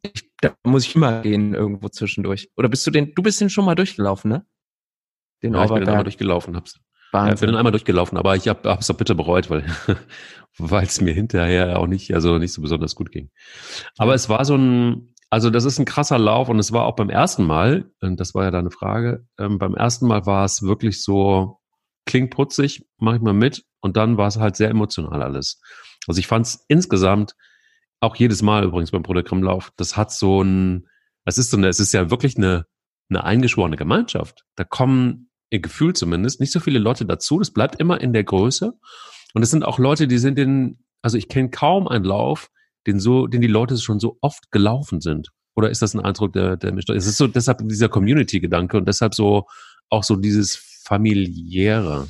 Ich, 0.02 0.32
da 0.40 0.54
muss 0.64 0.86
ich 0.86 0.96
immer 0.96 1.22
gehen 1.22 1.54
irgendwo 1.54 1.90
zwischendurch. 1.90 2.52
Oder 2.56 2.70
bist 2.70 2.86
du 2.86 2.92
den, 2.92 3.14
du 3.16 3.24
bist 3.24 3.42
den 3.42 3.50
schon 3.50 3.66
mal 3.66 3.76
durchgelaufen, 3.76 4.30
ne? 4.30 4.46
Den 5.44 5.54
ja, 5.54 5.66
ich 5.66 5.70
bin 5.70 5.80
den 5.80 5.90
einmal 5.90 6.04
durchgelaufen, 6.04 6.56
hab's. 6.56 6.80
Wahnsinn. 7.12 7.28
Ja, 7.28 7.34
ich 7.34 7.40
bin 7.40 7.48
dann 7.48 7.58
einmal 7.58 7.72
durchgelaufen, 7.72 8.18
aber 8.18 8.36
ich 8.36 8.48
hab, 8.48 8.66
hab's 8.66 8.90
auch 8.92 8.98
bitte 8.98 9.16
bereut, 9.16 9.50
weil 9.50 9.66
weil 10.58 10.86
es 10.86 11.02
mir 11.02 11.14
hinterher 11.14 11.80
auch 11.80 11.88
nicht, 11.88 12.14
also 12.14 12.38
nicht 12.38 12.54
so 12.54 12.62
besonders 12.62 12.96
gut 12.96 13.12
ging. 13.12 13.30
Aber 13.98 14.14
es 14.14 14.30
war 14.30 14.44
so 14.46 14.56
ein, 14.56 15.14
also 15.30 15.50
das 15.50 15.66
ist 15.66 15.80
ein 15.80 15.86
krasser 15.86 16.18
Lauf 16.18 16.50
und 16.50 16.60
es 16.60 16.72
war 16.72 16.86
auch 16.86 16.96
beim 16.96 17.10
ersten 17.10 17.46
Mal, 17.46 17.92
und 18.02 18.20
das 18.20 18.34
war 18.34 18.46
ja 18.46 18.52
deine 18.52 18.72
Frage, 18.72 19.26
ähm, 19.38 19.58
beim 19.60 19.76
ersten 19.76 20.08
Mal 20.08 20.26
war 20.26 20.46
es 20.46 20.62
wirklich 20.62 21.04
so, 21.04 21.60
klingt 22.06 22.32
putzig, 22.32 22.86
mach 22.98 23.16
ich 23.16 23.22
mal 23.22 23.34
mit 23.34 23.64
und 23.82 23.98
dann 23.98 24.18
war 24.18 24.28
es 24.28 24.38
halt 24.38 24.56
sehr 24.56 24.70
emotional 24.70 25.22
alles. 25.22 25.60
Also 26.08 26.20
ich 26.20 26.28
fand 26.28 26.46
es 26.46 26.64
insgesamt 26.68 27.36
auch 28.00 28.16
jedes 28.16 28.42
Mal 28.42 28.64
übrigens 28.64 28.92
beim 28.92 29.04
Protogrammlauf, 29.04 29.72
das 29.76 29.98
hat 29.98 30.12
so 30.12 30.42
ein, 30.42 30.88
es 31.26 31.38
ist 31.38 31.52
so 31.52 31.58
eine, 31.58 31.68
es 31.68 31.80
ist 31.80 31.94
ja 31.94 32.10
wirklich 32.10 32.38
eine, 32.38 32.66
eine 33.10 33.24
eingeschworene 33.24 33.76
Gemeinschaft. 33.76 34.46
Da 34.56 34.64
kommen, 34.64 35.30
ihr 35.50 35.60
Gefühl 35.60 35.94
zumindest, 35.94 36.40
nicht 36.40 36.52
so 36.52 36.60
viele 36.60 36.80
Leute 36.80 37.06
dazu. 37.06 37.40
Das 37.40 37.52
bleibt 37.52 37.80
immer 37.80 38.00
in 38.00 38.14
der 38.14 38.24
Größe. 38.24 38.74
Und 39.34 39.44
es 39.44 39.52
sind 39.52 39.66
auch 39.66 39.80
Leute, 39.80 40.08
die 40.08 40.18
sind 40.18 40.40
in, 40.40 40.80
also 41.02 41.18
ich 41.18 41.28
kenne 41.28 41.50
kaum 41.50 41.88
einen 41.88 42.06
Lauf, 42.06 42.50
den 42.88 43.00
so, 43.00 43.28
den 43.28 43.42
die 43.42 43.48
Leute 43.48 43.78
schon 43.78 44.00
so 44.00 44.18
oft 44.22 44.50
gelaufen 44.52 45.02
sind. 45.02 45.30
Oder 45.56 45.70
ist 45.70 45.82
das 45.82 45.94
ein 45.94 46.00
Eindruck 46.00 46.34
der, 46.34 46.56
der 46.56 46.74
Es 46.76 47.06
ist 47.06 47.18
so 47.18 47.28
deshalb 47.28 47.60
dieser 47.68 47.90
Community-Gedanke 47.90 48.78
und 48.78 48.88
deshalb 48.88 49.14
so 49.14 49.46
auch 49.90 50.04
so 50.04 50.16
dieses 50.16 50.56
familiäre. 50.56 52.08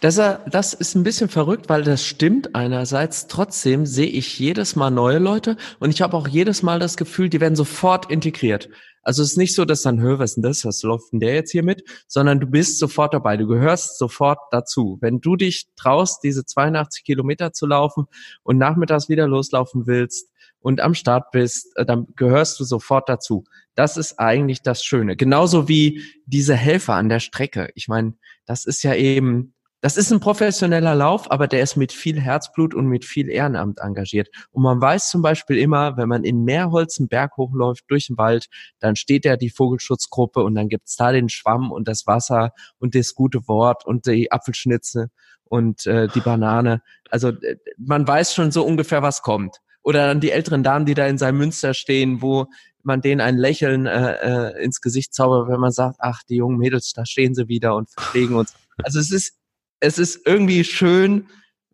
Das, 0.00 0.16
das 0.16 0.74
ist 0.74 0.94
ein 0.94 1.04
bisschen 1.04 1.28
verrückt, 1.28 1.68
weil 1.68 1.82
das 1.82 2.04
stimmt 2.04 2.54
einerseits. 2.54 3.28
Trotzdem 3.28 3.86
sehe 3.86 4.08
ich 4.08 4.38
jedes 4.38 4.76
Mal 4.76 4.90
neue 4.90 5.18
Leute 5.18 5.56
und 5.78 5.90
ich 5.90 6.02
habe 6.02 6.16
auch 6.16 6.28
jedes 6.28 6.62
Mal 6.62 6.78
das 6.78 6.96
Gefühl, 6.96 7.28
die 7.28 7.40
werden 7.40 7.56
sofort 7.56 8.10
integriert. 8.10 8.68
Also 9.02 9.22
es 9.22 9.32
ist 9.32 9.36
nicht 9.36 9.54
so, 9.54 9.64
dass 9.64 9.82
dann, 9.82 10.00
hör, 10.00 10.18
was 10.18 10.30
ist 10.30 10.34
denn 10.36 10.42
das? 10.42 10.64
Was 10.64 10.82
läuft 10.82 11.12
denn 11.12 11.20
der 11.20 11.34
jetzt 11.34 11.52
hier 11.52 11.62
mit? 11.62 11.84
Sondern 12.06 12.40
du 12.40 12.46
bist 12.46 12.78
sofort 12.78 13.14
dabei. 13.14 13.36
Du 13.36 13.46
gehörst 13.46 13.98
sofort 13.98 14.38
dazu. 14.50 14.98
Wenn 15.00 15.20
du 15.20 15.36
dich 15.36 15.68
traust, 15.76 16.22
diese 16.22 16.44
82 16.44 17.04
Kilometer 17.04 17.52
zu 17.52 17.66
laufen 17.66 18.06
und 18.42 18.58
nachmittags 18.58 19.08
wieder 19.08 19.26
loslaufen 19.26 19.86
willst 19.86 20.30
und 20.60 20.80
am 20.80 20.94
Start 20.94 21.30
bist, 21.30 21.76
äh, 21.76 21.86
dann 21.86 22.08
gehörst 22.16 22.60
du 22.60 22.64
sofort 22.64 23.08
dazu. 23.08 23.44
Das 23.74 23.96
ist 23.96 24.18
eigentlich 24.18 24.62
das 24.62 24.84
Schöne. 24.84 25.16
Genauso 25.16 25.68
wie 25.68 26.02
diese 26.26 26.54
Helfer 26.54 26.94
an 26.94 27.08
der 27.08 27.20
Strecke. 27.20 27.70
Ich 27.74 27.88
meine, 27.88 28.14
das 28.44 28.66
ist 28.66 28.82
ja 28.82 28.94
eben, 28.94 29.54
das 29.80 29.96
ist 29.96 30.12
ein 30.12 30.20
professioneller 30.20 30.94
Lauf, 30.94 31.30
aber 31.30 31.46
der 31.46 31.62
ist 31.62 31.76
mit 31.76 31.92
viel 31.92 32.20
Herzblut 32.20 32.74
und 32.74 32.86
mit 32.86 33.04
viel 33.04 33.30
Ehrenamt 33.30 33.78
engagiert. 33.80 34.28
Und 34.50 34.62
man 34.62 34.80
weiß 34.80 35.08
zum 35.08 35.22
Beispiel 35.22 35.58
immer, 35.58 35.96
wenn 35.96 36.08
man 36.08 36.22
in 36.22 36.44
Meerholz 36.44 36.98
einen 36.98 37.08
Berg 37.08 37.36
hochläuft 37.36 37.84
durch 37.88 38.08
den 38.08 38.18
Wald, 38.18 38.46
dann 38.78 38.96
steht 38.96 39.24
da 39.24 39.36
die 39.36 39.50
Vogelschutzgruppe 39.50 40.42
und 40.42 40.54
dann 40.54 40.68
gibt's 40.68 40.96
da 40.96 41.12
den 41.12 41.28
Schwamm 41.28 41.72
und 41.72 41.88
das 41.88 42.06
Wasser 42.06 42.52
und 42.78 42.94
das 42.94 43.14
gute 43.14 43.48
Wort 43.48 43.86
und 43.86 44.06
die 44.06 44.30
Apfelschnitze 44.30 45.08
und 45.44 45.86
äh, 45.86 46.08
die 46.08 46.20
Banane. 46.20 46.82
Also 47.10 47.28
äh, 47.28 47.56
man 47.78 48.06
weiß 48.06 48.34
schon 48.34 48.50
so 48.52 48.64
ungefähr, 48.64 49.02
was 49.02 49.22
kommt. 49.22 49.58
Oder 49.82 50.06
dann 50.06 50.20
die 50.20 50.30
älteren 50.30 50.62
Damen, 50.62 50.84
die 50.84 50.94
da 50.94 51.06
in 51.06 51.16
seinem 51.16 51.38
Münster 51.38 51.72
stehen, 51.72 52.20
wo 52.20 52.48
man 52.82 53.00
denen 53.00 53.22
ein 53.22 53.38
Lächeln 53.38 53.86
äh, 53.86 54.12
äh, 54.12 54.62
ins 54.62 54.82
Gesicht 54.82 55.14
zaubert, 55.14 55.48
wenn 55.48 55.60
man 55.60 55.72
sagt, 55.72 55.96
ach, 56.00 56.22
die 56.28 56.36
jungen 56.36 56.58
Mädels, 56.58 56.92
da 56.92 57.06
stehen 57.06 57.34
sie 57.34 57.48
wieder 57.48 57.74
und 57.76 57.90
verpflegen 57.90 58.36
uns. 58.36 58.54
Also 58.82 58.98
es 58.98 59.10
ist 59.10 59.39
es 59.80 59.98
ist 59.98 60.26
irgendwie 60.26 60.64
schön, 60.64 61.28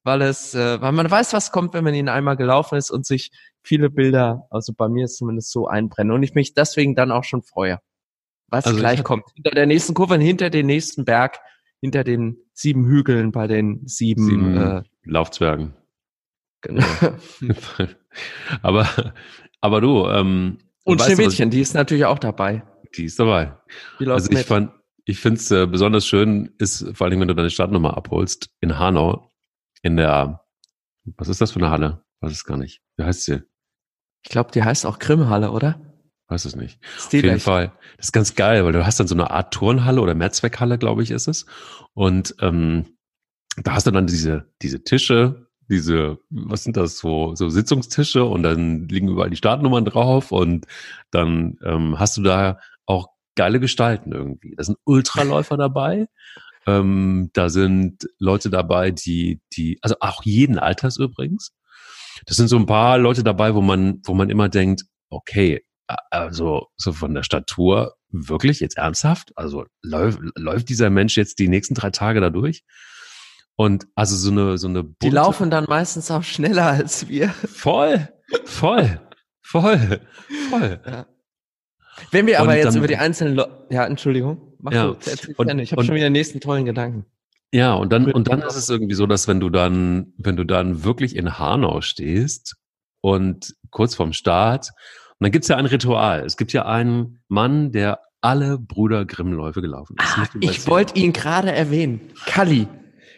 weil 0.04 0.22
es, 0.22 0.54
äh, 0.54 0.80
weil 0.80 0.92
man 0.92 1.10
weiß, 1.10 1.32
was 1.32 1.50
kommt, 1.50 1.74
wenn 1.74 1.84
man 1.84 1.94
ihn 1.94 2.08
einmal 2.08 2.36
gelaufen 2.36 2.76
ist 2.78 2.90
und 2.90 3.04
sich 3.04 3.32
viele 3.62 3.90
Bilder, 3.90 4.46
also 4.50 4.72
bei 4.72 4.88
mir 4.88 5.04
ist 5.04 5.16
zumindest 5.16 5.50
so 5.50 5.66
einbrennen 5.66 6.12
und 6.12 6.22
ich 6.22 6.34
mich 6.34 6.54
deswegen 6.54 6.94
dann 6.94 7.10
auch 7.10 7.24
schon 7.24 7.42
freue, 7.42 7.80
was 8.48 8.66
also 8.66 8.78
gleich 8.78 9.02
kommt. 9.02 9.24
Hinter 9.34 9.50
der 9.50 9.66
nächsten 9.66 9.94
Kurve, 9.94 10.16
hinter 10.16 10.50
den 10.50 10.66
nächsten 10.66 11.04
Berg, 11.04 11.40
hinter 11.80 12.04
den 12.04 12.38
sieben 12.54 12.86
Hügeln 12.86 13.32
bei 13.32 13.48
den 13.48 13.86
sieben, 13.86 14.26
sieben 14.26 14.56
äh, 14.56 14.82
Laufzwergen. 15.04 15.74
Genau. 16.62 16.84
aber, 18.62 18.88
aber 19.60 19.80
du, 19.80 20.06
ähm, 20.08 20.58
und 20.84 21.02
Schneewittchen, 21.02 21.50
die 21.50 21.60
ist 21.60 21.74
natürlich 21.74 22.04
auch 22.04 22.20
dabei. 22.20 22.62
Die 22.96 23.06
ist 23.06 23.18
dabei. 23.18 23.56
Die 23.98 24.06
also 24.06 24.30
ich 24.30 24.38
mit. 24.38 24.46
fand, 24.46 24.70
ich 25.06 25.20
finde 25.20 25.38
es 25.38 25.50
äh, 25.52 25.66
besonders 25.66 26.06
schön, 26.06 26.52
ist 26.58 26.84
vor 26.96 27.06
allem, 27.06 27.20
wenn 27.20 27.28
du 27.28 27.34
deine 27.34 27.50
Startnummer 27.50 27.96
abholst, 27.96 28.50
in 28.60 28.78
Hanau, 28.78 29.30
in 29.82 29.96
der, 29.96 30.44
was 31.16 31.28
ist 31.28 31.40
das 31.40 31.52
für 31.52 31.60
eine 31.60 31.70
Halle? 31.70 32.04
Weiß 32.20 32.32
es 32.32 32.44
gar 32.44 32.56
nicht. 32.56 32.82
Wie 32.96 33.04
heißt 33.04 33.24
sie? 33.24 33.42
Ich 34.24 34.30
glaube, 34.30 34.50
die 34.50 34.64
heißt 34.64 34.84
auch 34.84 34.98
Grimmhalle, 34.98 35.52
oder? 35.52 35.80
Weiß 36.28 36.44
es 36.44 36.56
nicht. 36.56 36.80
Auf 36.98 37.12
jeden 37.12 37.38
Fall. 37.38 37.72
Das 37.96 38.06
ist 38.06 38.12
ganz 38.12 38.34
geil, 38.34 38.64
weil 38.64 38.72
du 38.72 38.84
hast 38.84 38.98
dann 38.98 39.06
so 39.06 39.14
eine 39.14 39.30
Art 39.30 39.54
Turnhalle 39.54 40.00
oder 40.00 40.14
Mehrzweckhalle, 40.14 40.76
glaube 40.76 41.04
ich, 41.04 41.12
ist 41.12 41.28
es. 41.28 41.46
Und 41.94 42.34
ähm, 42.40 42.96
da 43.62 43.74
hast 43.74 43.86
du 43.86 43.92
dann 43.92 44.08
diese, 44.08 44.52
diese 44.60 44.82
Tische, 44.82 45.46
diese, 45.68 46.18
was 46.30 46.64
sind 46.64 46.76
das, 46.76 46.98
so, 46.98 47.36
so 47.36 47.48
Sitzungstische 47.48 48.24
und 48.24 48.42
dann 48.42 48.88
liegen 48.88 49.08
überall 49.08 49.30
die 49.30 49.36
Startnummern 49.36 49.84
drauf 49.84 50.32
und 50.32 50.66
dann 51.12 51.58
ähm, 51.64 51.96
hast 52.00 52.16
du 52.16 52.22
da 52.22 52.58
auch 52.86 53.15
geile 53.36 53.60
Gestalten 53.60 54.12
irgendwie. 54.12 54.54
Da 54.56 54.64
sind 54.64 54.78
Ultraläufer 54.84 55.56
dabei. 55.56 56.08
Ähm, 56.66 57.30
da 57.32 57.48
sind 57.48 58.08
Leute 58.18 58.50
dabei, 58.50 58.90
die, 58.90 59.40
die, 59.56 59.78
also 59.82 59.96
auch 60.00 60.24
jeden 60.24 60.58
Alters 60.58 60.96
übrigens. 60.96 61.52
Das 62.26 62.36
sind 62.36 62.48
so 62.48 62.56
ein 62.56 62.66
paar 62.66 62.98
Leute 62.98 63.22
dabei, 63.22 63.54
wo 63.54 63.60
man, 63.60 64.00
wo 64.04 64.14
man 64.14 64.30
immer 64.30 64.48
denkt, 64.48 64.84
okay, 65.10 65.64
also 66.10 66.66
so 66.76 66.92
von 66.92 67.14
der 67.14 67.22
Statur 67.22 67.94
wirklich 68.10 68.60
jetzt 68.60 68.76
ernsthaft? 68.76 69.32
Also 69.36 69.66
läuft, 69.82 70.18
läuft 70.34 70.68
dieser 70.68 70.90
Mensch 70.90 71.16
jetzt 71.16 71.38
die 71.38 71.48
nächsten 71.48 71.74
drei 71.74 71.90
Tage 71.90 72.20
da 72.20 72.30
durch? 72.30 72.64
Und 73.54 73.86
also 73.94 74.16
so 74.16 74.30
eine, 74.30 74.58
so 74.58 74.68
eine. 74.68 74.82
Bunte, 74.82 74.98
die 75.02 75.10
laufen 75.10 75.50
dann 75.50 75.64
meistens 75.64 76.10
auch 76.10 76.22
schneller 76.22 76.66
als 76.66 77.08
wir. 77.08 77.30
Voll, 77.30 78.08
voll, 78.44 79.00
voll, 79.42 80.00
voll. 80.50 80.80
Ja. 80.84 81.06
Wenn 82.10 82.26
wir 82.26 82.40
aber 82.40 82.56
jetzt 82.56 82.66
dann, 82.66 82.76
über 82.76 82.88
die 82.88 82.96
einzelnen, 82.96 83.36
Le 83.36 83.66
ja, 83.70 83.84
Entschuldigung, 83.86 84.54
mach 84.60 84.72
ja. 84.72 84.86
du, 84.86 84.96
und, 85.36 85.58
ich 85.58 85.72
habe 85.72 85.84
schon 85.84 85.94
wieder 85.94 86.06
den 86.06 86.12
nächsten 86.12 86.40
tollen 86.40 86.64
Gedanken. 86.64 87.06
Ja, 87.52 87.74
und 87.74 87.92
dann, 87.92 88.10
und 88.12 88.28
dann 88.28 88.42
ist 88.42 88.56
es 88.56 88.68
irgendwie 88.68 88.94
so, 88.94 89.06
dass 89.06 89.28
wenn 89.28 89.40
du 89.40 89.50
dann, 89.50 90.12
wenn 90.18 90.36
du 90.36 90.44
dann 90.44 90.84
wirklich 90.84 91.16
in 91.16 91.38
Hanau 91.38 91.80
stehst 91.80 92.56
und 93.00 93.54
kurz 93.70 93.94
vorm 93.94 94.12
Start, 94.12 94.70
und 95.18 95.24
dann 95.24 95.32
gibt's 95.32 95.48
ja 95.48 95.56
ein 95.56 95.66
Ritual. 95.66 96.24
Es 96.24 96.36
gibt 96.36 96.52
ja 96.52 96.66
einen 96.66 97.20
Mann, 97.28 97.72
der 97.72 98.00
alle 98.20 98.58
Brüder 98.58 99.06
Grimmläufe 99.06 99.62
gelaufen 99.62 99.96
ist. 99.98 100.18
Ah, 100.18 100.28
ich 100.40 100.66
wollte 100.66 100.98
ihn 100.98 101.12
gerade 101.12 101.52
erwähnen. 101.52 102.00
Kalli. 102.26 102.68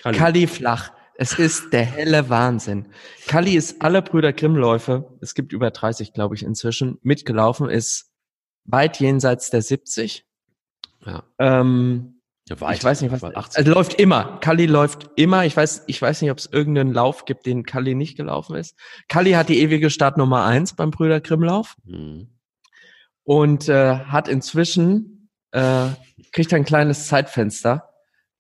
Kalli. 0.02 0.18
Kalli 0.18 0.46
Flach. 0.46 0.92
Es 1.20 1.36
ist 1.36 1.72
der 1.72 1.84
helle 1.84 2.28
Wahnsinn. 2.28 2.86
Kalli 3.26 3.56
ist 3.56 3.82
alle 3.82 4.02
Brüder 4.02 4.32
Grimmläufe, 4.32 5.16
es 5.20 5.34
gibt 5.34 5.52
über 5.52 5.72
30, 5.72 6.12
glaube 6.12 6.36
ich, 6.36 6.44
inzwischen, 6.44 6.98
mitgelaufen, 7.02 7.68
ist 7.68 8.07
weit 8.68 9.00
jenseits 9.00 9.50
der 9.50 9.62
70. 9.62 10.24
Ja. 11.04 11.24
Ähm, 11.38 12.20
ja, 12.48 12.61
weit, 12.61 12.78
ich 12.78 12.85
weiß 12.85 13.02
nicht, 13.02 13.12
was. 13.12 13.22
Also 13.57 13.70
läuft 13.70 13.94
immer. 13.94 14.38
Kali 14.40 14.66
läuft 14.66 15.11
immer. 15.16 15.44
Ich 15.44 15.57
weiß, 15.57 15.85
ich 15.87 16.00
weiß 16.00 16.22
nicht, 16.22 16.31
ob 16.31 16.38
es 16.38 16.46
irgendeinen 16.46 16.92
Lauf 16.92 17.24
gibt, 17.24 17.46
den 17.46 17.64
Kali 17.64 17.94
nicht 17.94 18.16
gelaufen 18.16 18.57
ist. 18.57 18.76
Kali 19.09 19.33
hat 19.33 19.48
die 19.48 19.61
ewige 19.61 19.90
Startnummer 19.90 20.44
eins 20.44 20.74
beim 20.74 20.90
Brüder 20.90 21.20
Grimmlauf. 21.20 21.76
Mhm. 21.85 22.28
Und 23.24 23.68
äh, 23.68 23.96
hat 23.96 24.28
inzwischen, 24.28 25.28
äh, 25.50 25.88
kriegt 26.33 26.54
ein 26.54 26.64
kleines 26.64 27.09
Zeitfenster, 27.09 27.90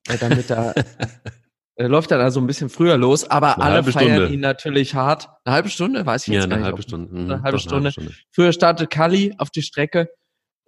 äh, 0.08 0.16
damit 0.16 0.50
er 0.50 0.74
äh, 1.76 1.86
läuft 1.86 2.10
dann 2.10 2.22
also 2.22 2.40
ein 2.40 2.46
bisschen 2.46 2.70
früher 2.70 2.96
los, 2.96 3.30
aber 3.30 3.56
eine 3.56 3.64
alle 3.64 3.84
feiern 3.84 4.16
Stunde. 4.16 4.28
ihn 4.32 4.40
natürlich 4.40 4.94
hart. 4.94 5.28
Eine 5.44 5.54
halbe 5.54 5.68
Stunde, 5.68 6.06
weiß 6.06 6.22
ich 6.22 6.28
ja, 6.32 6.40
jetzt 6.40 6.48
gar 6.48 6.56
nicht. 6.56 6.64
Halbe 6.64 6.82
Stunde. 6.82 7.14
Eine 7.14 7.36
mhm. 7.36 7.42
halbe 7.42 7.58
Stunde. 7.58 7.88
Eine 7.88 7.92
halbe 7.92 7.98
Stunde. 7.98 8.22
Früher 8.30 8.52
startet 8.52 8.88
Kali 8.88 9.34
auf 9.36 9.50
die 9.50 9.62
Strecke 9.62 10.08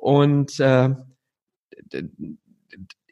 und 0.00 0.58
äh, 0.60 0.94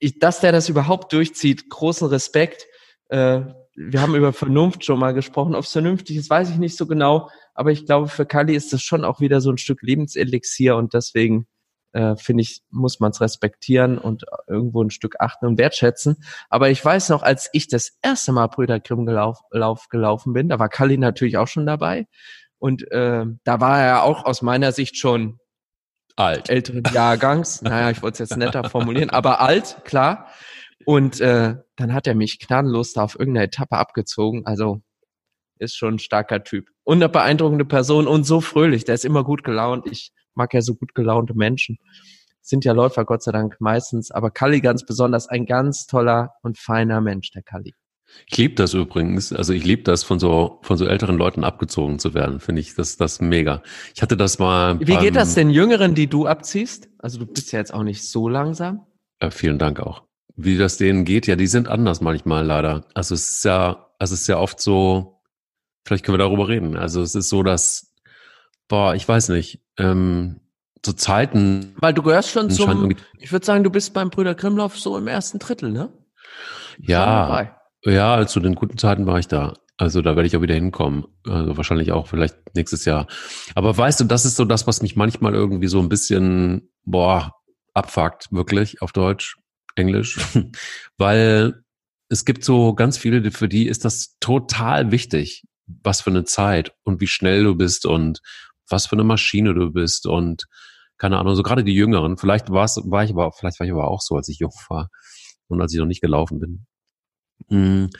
ich, 0.01 0.19
dass 0.19 0.41
der 0.41 0.53
das 0.53 0.69
überhaupt 0.71 1.13
durchzieht, 1.13 1.69
großen 1.69 2.09
Respekt. 2.09 2.67
Äh, 3.09 3.43
wir 3.75 4.01
haben 4.01 4.15
über 4.15 4.33
Vernunft 4.33 4.85
schon 4.85 4.99
mal 4.99 5.13
gesprochen. 5.13 5.55
Ob 5.55 5.65
es 5.65 5.73
vernünftig 5.73 6.17
ist, 6.17 6.31
weiß 6.31 6.51
ich 6.51 6.57
nicht 6.57 6.77
so 6.77 6.87
genau. 6.87 7.29
Aber 7.55 7.73
ich 7.73 7.85
glaube, 7.85 8.09
für 8.09 8.25
Kali 8.25 8.57
ist 8.57 8.73
das 8.73 8.81
schon 8.83 9.05
auch 9.05 9.21
wieder 9.21 9.41
so 9.41 9.51
ein 9.51 9.59
Stück 9.59 9.83
Lebenselixier 9.83 10.77
und 10.77 10.95
deswegen 10.95 11.47
äh, 11.93 12.17
finde 12.17 12.43
ich, 12.43 12.63
muss 12.71 13.01
man 13.01 13.11
es 13.11 13.21
respektieren 13.21 13.99
und 13.99 14.25
irgendwo 14.47 14.83
ein 14.83 14.91
Stück 14.91 15.17
achten 15.21 15.47
und 15.47 15.59
wertschätzen. 15.59 16.25
Aber 16.49 16.71
ich 16.71 16.83
weiß 16.83 17.11
noch, 17.11 17.23
als 17.23 17.51
ich 17.53 17.69
das 17.69 17.99
erste 18.03 18.33
Mal 18.33 18.47
Brüder 18.47 18.81
Grimm 18.81 19.05
gelauf, 19.05 19.41
lauf, 19.51 19.89
gelaufen 19.89 20.33
bin, 20.33 20.49
da 20.49 20.59
war 20.59 20.71
Kali 20.71 20.97
natürlich 20.97 21.37
auch 21.37 21.49
schon 21.49 21.67
dabei. 21.67 22.07
Und 22.59 22.91
äh, 22.93 23.27
da 23.45 23.61
war 23.61 23.83
er 23.83 24.05
auch 24.05 24.25
aus 24.25 24.41
meiner 24.41 24.73
Sicht 24.73 24.97
schon 24.97 25.39
alt. 26.19 26.51
älteren 26.51 26.83
Jahrgangs. 26.93 27.63
naja, 27.63 27.91
ich 27.91 28.03
wollte 28.03 28.23
es 28.23 28.31
jetzt 28.31 28.39
netter 28.39 28.69
formulieren, 28.69 29.11
aber 29.11 29.41
alt, 29.41 29.83
klar. 29.85 30.29
Und 30.85 31.21
äh, 31.21 31.57
dann 31.77 31.93
hat 31.93 32.07
er 32.07 32.15
mich 32.15 32.39
gnadenlos 32.39 32.93
da 32.93 33.03
auf 33.05 33.19
irgendeine 33.19 33.47
Etappe 33.47 33.77
abgezogen. 33.77 34.47
Also 34.47 34.81
ist 35.59 35.77
schon 35.77 35.95
ein 35.95 35.99
starker 35.99 36.45
Typ. 36.45 36.69
Und 36.85 36.99
eine 36.99 37.09
beeindruckende 37.09 37.65
Person 37.65 38.07
und 38.07 38.25
so 38.25 38.41
fröhlich. 38.41 38.85
Der 38.85 38.95
ist 38.95 39.05
immer 39.05 39.25
gut 39.25 39.45
gelaunt. 39.45 39.87
Ich 39.91 40.13
mag 40.35 40.55
ja 40.55 40.63
so 40.63 40.75
gut 40.75 40.95
gelaunte 40.95 41.35
Menschen. 41.35 41.79
Sind 42.41 42.65
ja 42.65 42.73
Läufer, 42.73 43.05
Gott 43.05 43.23
sei 43.23 43.33
Dank, 43.33 43.57
meistens. 43.61 44.11
Aber 44.11 44.31
Kalli 44.31 44.61
ganz 44.61 44.87
besonders 44.87 45.29
ein 45.29 45.47
ganz 45.47 45.87
toller 45.87 46.35
und 46.43 46.59
feiner 46.59 47.01
Mensch, 47.01 47.31
der 47.33 47.43
Kalli. 47.43 47.75
Ich 48.27 48.37
liebe 48.37 48.55
das 48.55 48.75
übrigens. 48.75 49.33
Also 49.33 49.53
ich 49.53 49.65
liebe 49.65 49.83
das, 49.83 50.03
von 50.03 50.19
so, 50.19 50.59
von 50.63 50.77
so 50.77 50.87
älteren 50.87 51.17
Leuten 51.17 51.45
abgezogen 51.45 51.99
zu 51.99 52.15
werden. 52.15 52.41
Finde 52.41 52.61
ich 52.61 52.75
das, 52.75 52.97
das 52.97 53.21
mega. 53.21 53.63
Ich 53.95 54.03
hatte 54.03 54.17
das 54.17 54.39
mal. 54.39 54.79
Wie 54.81 54.97
geht 54.97 55.17
das 55.17 55.35
den 55.35 55.51
Jüngeren, 55.51 55.95
die 55.95 56.09
du 56.09 56.27
abziehst? 56.27 56.89
Also 56.99 57.19
du 57.19 57.27
bist 57.27 57.53
ja 57.53 57.59
jetzt 57.59 57.73
auch 57.73 57.83
nicht 57.83 58.03
so 58.03 58.29
langsam. 58.29 58.87
Ja, 59.23 59.31
vielen 59.31 59.59
Dank 59.59 59.81
auch. 59.81 60.03
Wie 60.37 60.57
das 60.57 60.77
denen 60.77 61.05
geht, 61.05 61.27
ja, 61.27 61.37
die 61.37 61.47
sind 61.49 61.69
anders 61.69 62.01
manchmal 62.01 62.45
leider. 62.45 62.87
Also 62.95 63.15
es 63.15 63.31
ist 63.31 63.45
ja, 63.45 63.89
also 63.99 64.15
es 64.15 64.21
ist 64.23 64.29
ja 64.29 64.39
oft 64.39 64.61
so, 64.61 65.21
vielleicht 65.85 66.05
können 66.05 66.15
wir 66.15 66.25
darüber 66.25 66.49
reden. 66.49 66.77
Also 66.77 67.03
es 67.03 67.15
ist 67.15 67.29
so, 67.29 67.43
dass, 67.43 67.95
boah, 68.69 68.95
ich 68.95 69.09
weiß 69.09 69.31
nicht, 69.31 69.61
ähm, 69.79 70.41
zu 70.83 70.93
Zeiten. 70.93 71.75
Weil 71.81 71.95
du 71.95 72.03
gehörst 72.03 72.31
schon 72.31 72.51
zum, 72.51 72.95
ich 73.19 73.33
würde 73.33 73.45
sagen, 73.45 73.65
du 73.65 73.71
bist 73.71 73.95
beim 73.95 74.11
Brüder 74.11 74.37
Krimlauf 74.37 74.79
so 74.79 74.97
im 74.97 75.09
ersten 75.09 75.41
Drittel, 75.41 75.73
ne? 75.73 75.93
Ja, 76.79 77.58
ja, 77.89 78.27
zu 78.27 78.41
den 78.41 78.55
guten 78.55 78.79
Zeiten 78.79 79.07
war 79.07 79.19
ich 79.19 79.29
da. 79.29 79.55
Also 79.77 80.03
da 80.03 80.17
werde 80.17 80.27
ich 80.27 80.37
auch 80.37 80.43
wieder 80.43 80.55
hinkommen. 80.55 81.07
Also 81.25 81.57
wahrscheinlich 81.57 81.93
auch 81.93 82.09
vielleicht 82.09 82.37
nächstes 82.55 82.85
Jahr. 82.85 83.07
Aber 83.55 83.77
weißt 83.77 84.01
du, 84.01 84.05
das 84.05 84.25
ist 84.25 84.37
so 84.37 84.45
das, 84.45 84.67
was 84.67 84.83
mich 84.83 84.97
manchmal 84.97 85.35
irgendwie 85.35 85.69
so 85.69 85.79
ein 85.81 85.89
bisschen, 85.89 86.71
boah, 86.85 87.33
abfuckt, 87.75 88.33
wirklich 88.33 88.83
auf 88.83 88.93
Deutsch, 88.93 89.37
Englisch. 89.77 90.19
Weil 90.99 91.63
es 92.09 92.25
gibt 92.25 92.45
so 92.45 92.75
ganz 92.75 92.99
viele, 92.99 93.31
für 93.31 93.49
die 93.49 93.69
ist 93.69 93.85
das 93.85 94.17
total 94.19 94.91
wichtig, 94.91 95.45
was 95.67 96.01
für 96.01 96.11
eine 96.11 96.25
Zeit 96.25 96.73
und 96.83 97.01
wie 97.01 97.07
schnell 97.07 97.45
du 97.45 97.55
bist 97.55 97.87
und 97.87 98.21
was 98.69 98.87
für 98.87 98.97
eine 98.97 99.05
Maschine 99.05 99.55
du 99.55 99.71
bist 99.71 100.07
und 100.07 100.47
keine 100.99 101.19
Ahnung, 101.19 101.37
so 101.37 101.43
gerade 101.43 101.63
die 101.63 101.75
Jüngeren. 101.75 102.17
Vielleicht 102.17 102.51
war's, 102.51 102.81
war 102.85 103.05
ich 103.05 103.13
aber, 103.13 103.31
vielleicht 103.33 103.61
war 103.61 103.67
ich 103.67 103.73
aber 103.73 103.87
auch 103.87 104.01
so, 104.01 104.17
als 104.17 104.29
ich 104.29 104.41
jung 104.41 104.53
war 104.69 104.89
und 105.47 105.61
als 105.63 105.73
ich 105.73 105.79
noch 105.79 105.87
nicht 105.87 106.01
gelaufen 106.01 106.41
bin. 106.41 106.67
Mhm. 107.49 107.91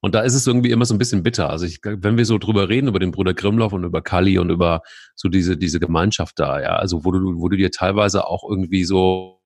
Und 0.00 0.14
da 0.14 0.20
ist 0.20 0.34
es 0.34 0.46
irgendwie 0.46 0.70
immer 0.70 0.84
so 0.84 0.94
ein 0.94 0.98
bisschen 0.98 1.22
bitter. 1.22 1.50
Also 1.50 1.66
ich, 1.66 1.80
wenn 1.82 2.16
wir 2.16 2.24
so 2.24 2.38
drüber 2.38 2.68
reden, 2.68 2.88
über 2.88 2.98
den 2.98 3.10
Bruder 3.10 3.34
Grimloff 3.34 3.72
und 3.72 3.84
über 3.84 4.02
Kali 4.02 4.38
und 4.38 4.50
über 4.50 4.82
so 5.14 5.28
diese, 5.28 5.56
diese 5.56 5.80
Gemeinschaft 5.80 6.38
da, 6.38 6.60
ja, 6.60 6.76
also 6.76 7.04
wo 7.04 7.12
du, 7.12 7.40
wo 7.40 7.48
du 7.48 7.56
dir 7.56 7.70
teilweise 7.70 8.26
auch 8.26 8.48
irgendwie 8.48 8.84
so 8.84 9.38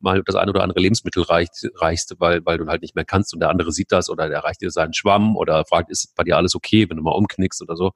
mal 0.00 0.22
das 0.26 0.36
eine 0.36 0.50
oder 0.50 0.62
andere 0.62 0.80
Lebensmittel 0.80 1.22
reicht, 1.22 1.66
reichst, 1.76 2.14
weil, 2.18 2.44
weil 2.44 2.58
du 2.58 2.66
halt 2.66 2.82
nicht 2.82 2.94
mehr 2.94 3.04
kannst 3.06 3.32
und 3.32 3.40
der 3.40 3.48
andere 3.48 3.72
sieht 3.72 3.90
das 3.90 4.10
oder 4.10 4.28
der 4.28 4.44
reicht 4.44 4.60
dir 4.60 4.70
seinen 4.70 4.92
Schwamm 4.92 5.36
oder 5.36 5.64
fragt, 5.64 5.90
ist 5.90 6.14
bei 6.14 6.24
dir 6.24 6.36
alles 6.36 6.54
okay, 6.54 6.88
wenn 6.88 6.98
du 6.98 7.02
mal 7.02 7.12
umknickst 7.12 7.62
oder 7.62 7.74
so. 7.74 7.92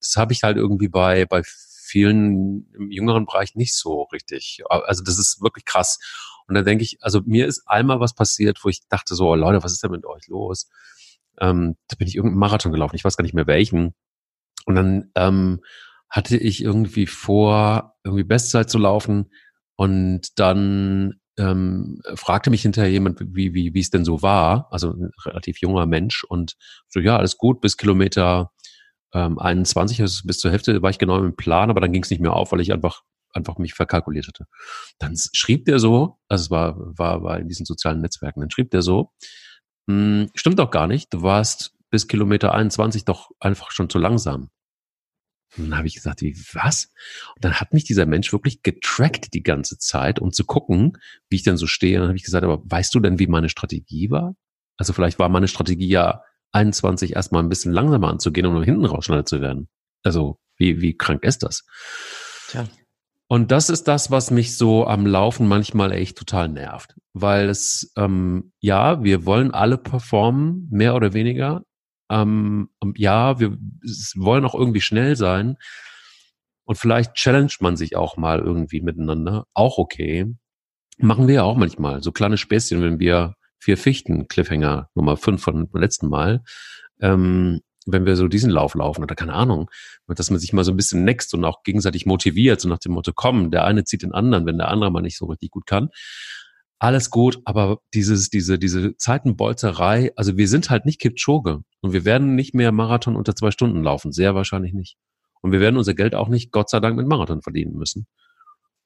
Das 0.00 0.14
habe 0.16 0.32
ich 0.32 0.42
halt 0.42 0.56
irgendwie 0.56 0.88
bei, 0.88 1.26
bei 1.26 1.42
vielen 1.44 2.70
im 2.72 2.90
jüngeren 2.90 3.26
Bereich 3.26 3.56
nicht 3.56 3.74
so 3.74 4.04
richtig. 4.12 4.62
Also 4.68 5.02
das 5.02 5.18
ist 5.18 5.42
wirklich 5.42 5.64
krass. 5.64 5.98
Und 6.50 6.56
da 6.56 6.62
denke 6.62 6.82
ich, 6.82 6.98
also 7.00 7.20
mir 7.24 7.46
ist 7.46 7.62
einmal 7.66 8.00
was 8.00 8.12
passiert, 8.12 8.58
wo 8.64 8.68
ich 8.68 8.80
dachte 8.88 9.14
so, 9.14 9.28
oh 9.28 9.36
Leute, 9.36 9.62
was 9.62 9.70
ist 9.70 9.84
denn 9.84 9.92
mit 9.92 10.04
euch 10.04 10.26
los? 10.26 10.68
Ähm, 11.40 11.76
da 11.86 11.94
bin 11.96 12.08
ich 12.08 12.16
irgendeinen 12.16 12.40
Marathon 12.40 12.72
gelaufen, 12.72 12.96
ich 12.96 13.04
weiß 13.04 13.16
gar 13.16 13.22
nicht 13.22 13.34
mehr 13.34 13.46
welchen. 13.46 13.94
Und 14.66 14.74
dann 14.74 15.12
ähm, 15.14 15.60
hatte 16.08 16.36
ich 16.36 16.60
irgendwie 16.60 17.06
vor, 17.06 17.94
irgendwie 18.02 18.24
Bestzeit 18.24 18.68
zu 18.68 18.78
laufen. 18.78 19.30
Und 19.76 20.40
dann 20.40 21.20
ähm, 21.38 22.00
fragte 22.16 22.50
mich 22.50 22.62
hinterher 22.62 22.90
jemand, 22.90 23.20
wie, 23.20 23.54
wie, 23.54 23.72
wie 23.72 23.80
es 23.80 23.90
denn 23.90 24.04
so 24.04 24.20
war. 24.20 24.66
Also 24.72 24.90
ein 24.90 25.12
relativ 25.24 25.60
junger 25.60 25.86
Mensch. 25.86 26.24
Und 26.24 26.56
so, 26.88 26.98
ja, 26.98 27.16
alles 27.16 27.38
gut, 27.38 27.60
bis 27.60 27.76
Kilometer 27.76 28.50
ähm, 29.14 29.38
21, 29.38 30.02
also 30.02 30.22
bis 30.24 30.40
zur 30.40 30.50
Hälfte 30.50 30.82
war 30.82 30.90
ich 30.90 30.98
genau 30.98 31.22
im 31.22 31.36
Plan, 31.36 31.70
aber 31.70 31.80
dann 31.80 31.92
ging 31.92 32.02
es 32.02 32.10
nicht 32.10 32.20
mehr 32.20 32.32
auf, 32.32 32.50
weil 32.50 32.60
ich 32.60 32.72
einfach 32.72 33.02
einfach 33.32 33.58
mich 33.58 33.74
verkalkuliert 33.74 34.28
hatte. 34.28 34.46
Dann 34.98 35.16
schrieb 35.32 35.64
der 35.64 35.78
so, 35.78 36.18
also 36.28 36.44
es 36.44 36.50
war, 36.50 36.76
war, 36.78 37.22
war 37.22 37.38
in 37.38 37.48
diesen 37.48 37.66
sozialen 37.66 38.00
Netzwerken, 38.00 38.40
dann 38.40 38.50
schrieb 38.50 38.70
der 38.70 38.82
so, 38.82 39.12
hm, 39.88 40.30
stimmt 40.34 40.58
doch 40.58 40.70
gar 40.70 40.86
nicht, 40.86 41.12
du 41.12 41.22
warst 41.22 41.76
bis 41.90 42.08
Kilometer 42.08 42.54
21 42.54 43.04
doch 43.04 43.30
einfach 43.40 43.70
schon 43.72 43.90
zu 43.90 43.98
langsam. 43.98 44.50
Und 45.56 45.70
dann 45.70 45.78
habe 45.78 45.88
ich 45.88 45.94
gesagt, 45.94 46.22
wie, 46.22 46.36
was? 46.52 46.92
Und 47.34 47.44
dann 47.44 47.54
hat 47.54 47.72
mich 47.72 47.84
dieser 47.84 48.06
Mensch 48.06 48.32
wirklich 48.32 48.62
getrackt 48.62 49.34
die 49.34 49.42
ganze 49.42 49.78
Zeit, 49.78 50.20
um 50.20 50.32
zu 50.32 50.44
gucken, 50.44 50.96
wie 51.28 51.36
ich 51.36 51.42
denn 51.42 51.56
so 51.56 51.66
stehe. 51.66 51.96
Und 51.96 52.02
dann 52.02 52.08
habe 52.10 52.16
ich 52.16 52.24
gesagt, 52.24 52.44
aber 52.44 52.62
weißt 52.64 52.94
du 52.94 53.00
denn, 53.00 53.18
wie 53.18 53.26
meine 53.26 53.48
Strategie 53.48 54.10
war? 54.10 54.36
Also 54.76 54.92
vielleicht 54.92 55.18
war 55.18 55.28
meine 55.28 55.48
Strategie 55.48 55.88
ja 55.88 56.22
21 56.52 57.14
erstmal 57.14 57.42
ein 57.42 57.48
bisschen 57.48 57.72
langsamer 57.72 58.08
anzugehen, 58.08 58.46
um 58.46 58.62
hinten 58.62 58.84
raus 58.84 59.04
schneller 59.04 59.24
zu 59.24 59.40
werden. 59.40 59.68
Also 60.02 60.38
wie, 60.56 60.80
wie 60.80 60.96
krank 60.96 61.24
ist 61.24 61.42
das? 61.42 61.64
Tja. 62.48 62.66
Und 63.32 63.52
das 63.52 63.70
ist 63.70 63.86
das, 63.86 64.10
was 64.10 64.32
mich 64.32 64.56
so 64.56 64.88
am 64.88 65.06
Laufen 65.06 65.46
manchmal 65.46 65.92
echt 65.92 66.18
total 66.18 66.48
nervt. 66.48 66.96
Weil 67.12 67.48
es, 67.48 67.92
ähm, 67.96 68.52
ja, 68.58 69.04
wir 69.04 69.24
wollen 69.24 69.52
alle 69.52 69.78
performen, 69.78 70.66
mehr 70.72 70.96
oder 70.96 71.12
weniger. 71.12 71.62
Ähm, 72.10 72.70
ja, 72.96 73.38
wir 73.38 73.56
wollen 74.16 74.44
auch 74.44 74.56
irgendwie 74.56 74.80
schnell 74.80 75.14
sein. 75.14 75.58
Und 76.64 76.74
vielleicht 76.74 77.14
challenged 77.14 77.60
man 77.60 77.76
sich 77.76 77.94
auch 77.94 78.16
mal 78.16 78.40
irgendwie 78.40 78.80
miteinander. 78.80 79.46
Auch 79.54 79.78
okay. 79.78 80.26
Machen 80.98 81.28
wir 81.28 81.36
ja 81.36 81.42
auch 81.44 81.56
manchmal. 81.56 82.02
So 82.02 82.10
kleine 82.10 82.36
Späßchen, 82.36 82.82
wenn 82.82 82.98
wir 82.98 83.36
vier 83.60 83.76
Fichten, 83.76 84.26
Cliffhanger 84.26 84.88
Nummer 84.96 85.16
fünf 85.16 85.44
von 85.44 85.68
letzten 85.72 86.08
Mal, 86.08 86.42
ähm, 87.00 87.60
wenn 87.86 88.06
wir 88.06 88.16
so 88.16 88.28
diesen 88.28 88.50
Lauf 88.50 88.74
laufen 88.74 89.02
oder 89.02 89.14
keine 89.14 89.34
Ahnung, 89.34 89.70
dass 90.06 90.30
man 90.30 90.38
sich 90.38 90.52
mal 90.52 90.64
so 90.64 90.72
ein 90.72 90.76
bisschen 90.76 91.04
next 91.04 91.32
und 91.34 91.44
auch 91.44 91.62
gegenseitig 91.62 92.06
motiviert, 92.06 92.60
so 92.60 92.68
nach 92.68 92.78
dem 92.78 92.92
Motto, 92.92 93.12
komm, 93.14 93.50
der 93.50 93.64
eine 93.64 93.84
zieht 93.84 94.02
den 94.02 94.12
anderen, 94.12 94.46
wenn 94.46 94.58
der 94.58 94.68
andere 94.68 94.90
mal 94.90 95.00
nicht 95.00 95.16
so 95.16 95.26
richtig 95.26 95.50
gut 95.50 95.66
kann. 95.66 95.88
Alles 96.78 97.10
gut, 97.10 97.38
aber 97.44 97.80
dieses, 97.92 98.30
diese, 98.30 98.58
diese 98.58 98.96
Zeitenbolzerei, 98.96 100.12
also 100.16 100.36
wir 100.36 100.48
sind 100.48 100.70
halt 100.70 100.86
nicht 100.86 101.00
Kipchoge 101.00 101.60
und 101.80 101.92
wir 101.92 102.04
werden 102.04 102.34
nicht 102.34 102.54
mehr 102.54 102.72
Marathon 102.72 103.16
unter 103.16 103.34
zwei 103.36 103.50
Stunden 103.50 103.82
laufen, 103.82 104.12
sehr 104.12 104.34
wahrscheinlich 104.34 104.72
nicht. 104.72 104.96
Und 105.42 105.52
wir 105.52 105.60
werden 105.60 105.76
unser 105.76 105.94
Geld 105.94 106.14
auch 106.14 106.28
nicht, 106.28 106.52
Gott 106.52 106.70
sei 106.70 106.80
Dank, 106.80 106.96
mit 106.96 107.06
Marathon 107.06 107.42
verdienen 107.42 107.74
müssen. 107.74 108.06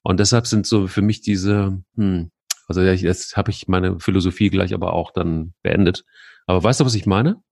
Und 0.03 0.21
deshalb 0.21 0.47
sind 0.47 0.67
so 0.67 0.87
für 0.87 1.03
mich 1.03 1.21
diese, 1.21 1.83
hm, 1.97 2.31
also 2.69 2.81
jetzt 2.83 3.37
habe 3.37 3.51
ich 3.51 3.69
meine 3.69 4.01
Philosophie 4.01 4.51
gleich 4.51 4.75
aber 4.75 4.93
auch 4.93 5.13
dann 5.13 5.55
beendet. 5.63 6.05
Aber 6.47 6.63
weißt 6.63 6.81
du, 6.81 6.85
was 6.85 6.95
ich 6.95 7.07
meine? 7.07 7.43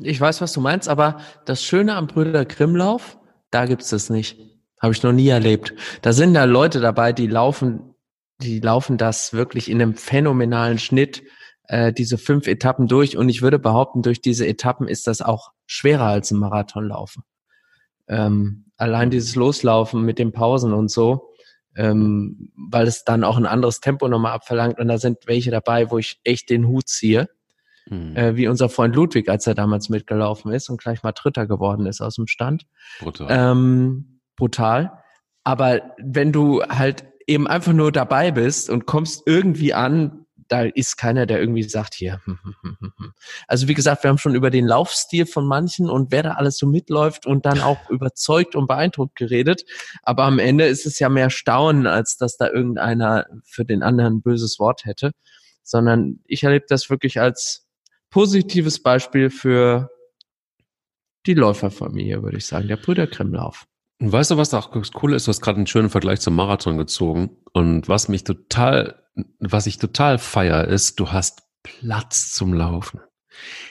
Ich 0.00 0.20
weiß, 0.20 0.40
was 0.40 0.52
du 0.52 0.60
meinst, 0.60 0.88
aber 0.88 1.20
das 1.44 1.62
Schöne 1.62 1.94
am 1.94 2.06
Brüder 2.08 2.44
Grimmlauf, 2.44 3.18
da 3.50 3.66
gibt's 3.66 3.90
das 3.90 4.10
nicht. 4.10 4.38
Habe 4.80 4.92
ich 4.92 5.02
noch 5.02 5.12
nie 5.12 5.28
erlebt. 5.28 5.72
Da 6.02 6.12
sind 6.12 6.34
da 6.34 6.44
Leute 6.44 6.80
dabei, 6.80 7.12
die 7.12 7.28
laufen, 7.28 7.94
die 8.40 8.58
laufen 8.58 8.98
das 8.98 9.32
wirklich 9.32 9.70
in 9.70 9.80
einem 9.80 9.94
phänomenalen 9.94 10.78
Schnitt, 10.78 11.22
äh, 11.68 11.92
diese 11.92 12.18
fünf 12.18 12.48
Etappen 12.48 12.88
durch. 12.88 13.16
Und 13.16 13.28
ich 13.28 13.40
würde 13.40 13.58
behaupten, 13.58 14.02
durch 14.02 14.20
diese 14.20 14.46
Etappen 14.46 14.88
ist 14.88 15.06
das 15.06 15.22
auch 15.22 15.52
schwerer 15.66 16.06
als 16.06 16.32
ein 16.32 16.38
Marathonlaufen. 16.38 17.22
Ähm, 18.08 18.66
allein 18.76 19.10
dieses 19.10 19.36
Loslaufen 19.36 20.04
mit 20.04 20.18
den 20.18 20.32
Pausen 20.32 20.72
und 20.72 20.90
so, 20.90 21.30
ähm, 21.76 22.52
weil 22.70 22.86
es 22.86 23.04
dann 23.04 23.24
auch 23.24 23.36
ein 23.36 23.46
anderes 23.46 23.80
Tempo 23.80 24.08
nochmal 24.08 24.32
abverlangt. 24.32 24.80
Und 24.80 24.88
da 24.88 24.98
sind 24.98 25.18
welche 25.26 25.52
dabei, 25.52 25.90
wo 25.90 25.98
ich 25.98 26.20
echt 26.24 26.50
den 26.50 26.66
Hut 26.66 26.88
ziehe. 26.88 27.28
Mhm. 27.86 28.16
Äh, 28.16 28.36
wie 28.36 28.48
unser 28.48 28.68
Freund 28.68 28.94
Ludwig, 28.96 29.28
als 29.28 29.46
er 29.46 29.54
damals 29.54 29.88
mitgelaufen 29.88 30.52
ist 30.52 30.68
und 30.70 30.80
gleich 30.80 31.02
mal 31.02 31.12
Dritter 31.12 31.46
geworden 31.46 31.86
ist 31.86 32.00
aus 32.00 32.16
dem 32.16 32.26
Stand. 32.26 32.66
Brutal. 33.00 33.26
Ähm, 33.30 34.20
brutal. 34.36 35.02
Aber 35.44 35.82
wenn 35.98 36.32
du 36.32 36.62
halt 36.62 37.04
eben 37.26 37.46
einfach 37.46 37.72
nur 37.72 37.92
dabei 37.92 38.30
bist 38.30 38.70
und 38.70 38.86
kommst 38.86 39.22
irgendwie 39.26 39.74
an, 39.74 40.24
da 40.48 40.62
ist 40.62 40.96
keiner, 40.96 41.26
der 41.26 41.40
irgendwie 41.40 41.62
sagt 41.62 41.94
hier. 41.94 42.20
Hm, 42.24 42.38
hm, 42.42 42.76
hm, 42.80 43.12
also 43.48 43.66
wie 43.68 43.74
gesagt, 43.74 44.02
wir 44.02 44.10
haben 44.10 44.18
schon 44.18 44.34
über 44.34 44.50
den 44.50 44.66
Laufstil 44.66 45.26
von 45.26 45.46
manchen 45.46 45.88
und 45.88 46.12
wer 46.12 46.22
da 46.22 46.32
alles 46.32 46.58
so 46.58 46.66
mitläuft 46.66 47.26
und 47.26 47.46
dann 47.46 47.60
auch 47.60 47.78
überzeugt 47.90 48.54
und 48.54 48.66
beeindruckt 48.66 49.16
geredet. 49.16 49.64
Aber 50.02 50.24
am 50.24 50.38
Ende 50.38 50.66
ist 50.66 50.86
es 50.86 50.98
ja 50.98 51.08
mehr 51.08 51.30
Staunen, 51.30 51.86
als 51.86 52.16
dass 52.16 52.36
da 52.36 52.48
irgendeiner 52.48 53.26
für 53.44 53.64
den 53.64 53.82
anderen 53.82 54.16
ein 54.16 54.22
böses 54.22 54.58
Wort 54.58 54.84
hätte. 54.84 55.12
Sondern 55.62 56.20
ich 56.26 56.42
erlebe 56.42 56.66
das 56.68 56.90
wirklich 56.90 57.20
als 57.20 57.63
positives 58.14 58.80
Beispiel 58.80 59.28
für 59.28 59.90
die 61.26 61.34
Läuferfamilie, 61.34 62.22
würde 62.22 62.36
ich 62.36 62.46
sagen, 62.46 62.68
der 62.68 62.76
Brüder 62.76 63.08
Grimmlauf. 63.08 63.66
Und 64.00 64.12
weißt 64.12 64.30
du, 64.30 64.36
was 64.36 64.50
da 64.50 64.60
auch 64.60 64.70
cool 65.02 65.14
ist? 65.14 65.26
Du 65.26 65.30
hast 65.30 65.40
gerade 65.40 65.56
einen 65.56 65.66
schönen 65.66 65.90
Vergleich 65.90 66.20
zum 66.20 66.36
Marathon 66.36 66.78
gezogen. 66.78 67.38
Und 67.52 67.88
was 67.88 68.06
mich 68.06 68.22
total, 68.22 69.02
was 69.40 69.66
ich 69.66 69.78
total 69.78 70.18
feier, 70.18 70.68
ist, 70.68 71.00
du 71.00 71.10
hast 71.10 71.42
Platz 71.64 72.32
zum 72.32 72.54
Laufen. 72.54 73.00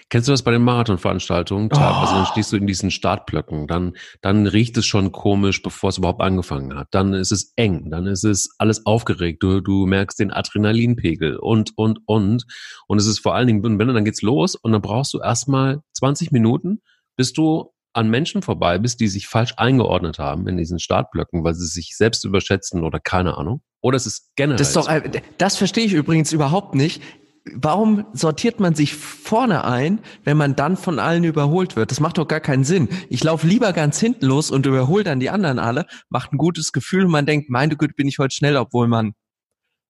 Kennst 0.10 0.28
du 0.28 0.32
das 0.32 0.44
bei 0.44 0.52
den 0.52 0.64
Marathonveranstaltungen? 0.64 1.70
Oh. 1.74 1.78
Also 1.78 2.16
dann 2.16 2.26
stehst 2.26 2.52
du 2.52 2.58
in 2.58 2.68
diesen 2.68 2.92
Startblöcken, 2.92 3.68
dann, 3.68 3.94
dann 4.22 4.48
riecht 4.48 4.78
es 4.78 4.86
schon 4.86 5.12
komisch, 5.12 5.62
bevor 5.62 5.90
es 5.90 5.98
überhaupt 5.98 6.22
angefangen 6.22 6.76
hat. 6.76 6.88
Dann 6.92 7.14
ist 7.14 7.32
es 7.32 7.54
eng, 7.56 7.90
dann 7.90 8.06
ist 8.06 8.24
es 8.24 8.50
alles 8.58 8.86
aufgeregt. 8.86 9.42
Du, 9.44 9.62
du 9.62 9.86
merkst 9.86 10.20
den 10.20 10.32
Adrenalinpegel 10.32 11.38
und, 11.38 11.72
und, 11.76 12.00
und. 12.06 12.46
Und 12.88 12.98
es 12.98 13.08
ist 13.08 13.20
vor 13.20 13.36
allen 13.36 13.48
Dingen, 13.48 13.64
wenn 13.64 13.88
dann 13.88 14.06
geht's 14.06 14.22
los 14.22 14.56
und 14.56 14.72
dann 14.72 14.82
brauchst 14.82 15.14
du 15.14 15.20
erstmal 15.20 15.82
20 15.94 16.32
Minuten, 16.32 16.82
bis 17.16 17.34
du 17.34 17.74
an 17.94 18.10
Menschen 18.10 18.42
vorbei 18.42 18.80
bist, 18.80 19.00
die 19.00 19.08
sich 19.08 19.28
falsch 19.28 19.54
eingeordnet 19.58 20.18
haben 20.20 20.48
in 20.48 20.58
diesen 20.58 20.80
Startblöcken, 20.80 21.44
weil 21.44 21.54
sie 21.54 21.68
sich 21.68 21.96
selbst 21.96 22.26
überschätzen 22.26 22.84
oder 22.84 23.00
keine 23.00 23.38
Ahnung. 23.38 23.62
Oder 23.82 23.98
es 23.98 24.08
ist 24.08 24.32
generell. 24.36 24.58
Das, 24.58 24.70
ist 24.70 24.76
doch, 24.76 24.90
das 25.38 25.58
verstehe 25.58 25.86
ich 25.86 25.94
übrigens 25.94 26.32
überhaupt 26.32 26.74
nicht. 26.74 27.02
Warum 27.52 28.06
sortiert 28.14 28.62
man 28.62 28.74
sich 28.74 28.96
vorne 28.96 29.66
ein, 29.66 30.00
wenn 30.24 30.38
man 30.38 30.56
dann 30.56 30.78
von 30.78 30.98
allen 30.98 31.26
überholt 31.26 31.76
wird? 31.76 31.92
Das 31.92 32.00
macht 32.00 32.18
doch 32.18 32.28
gar 32.28 32.40
keinen 32.40 32.64
Sinn. 32.64 32.88
Ich 33.10 33.22
laufe 33.22 33.48
lieber 33.48 33.74
ganz 33.74 34.00
hinten 34.00 34.28
los 34.28 34.50
und 34.50 34.66
überhole 34.66 35.04
dann 35.04 35.20
die 35.20 35.30
anderen 35.30 35.60
alle, 35.60 35.86
macht 36.10 36.32
ein 36.32 36.38
gutes 36.38 36.72
Gefühl 36.72 37.04
und 37.06 37.12
man 37.12 37.26
denkt, 37.26 37.50
meine 37.50 37.76
Güte, 37.76 37.96
bin 37.96 38.08
ich 38.08 38.18
heute 38.18 38.34
schnell, 38.34 38.56
obwohl 38.56 38.88
man 38.88 39.14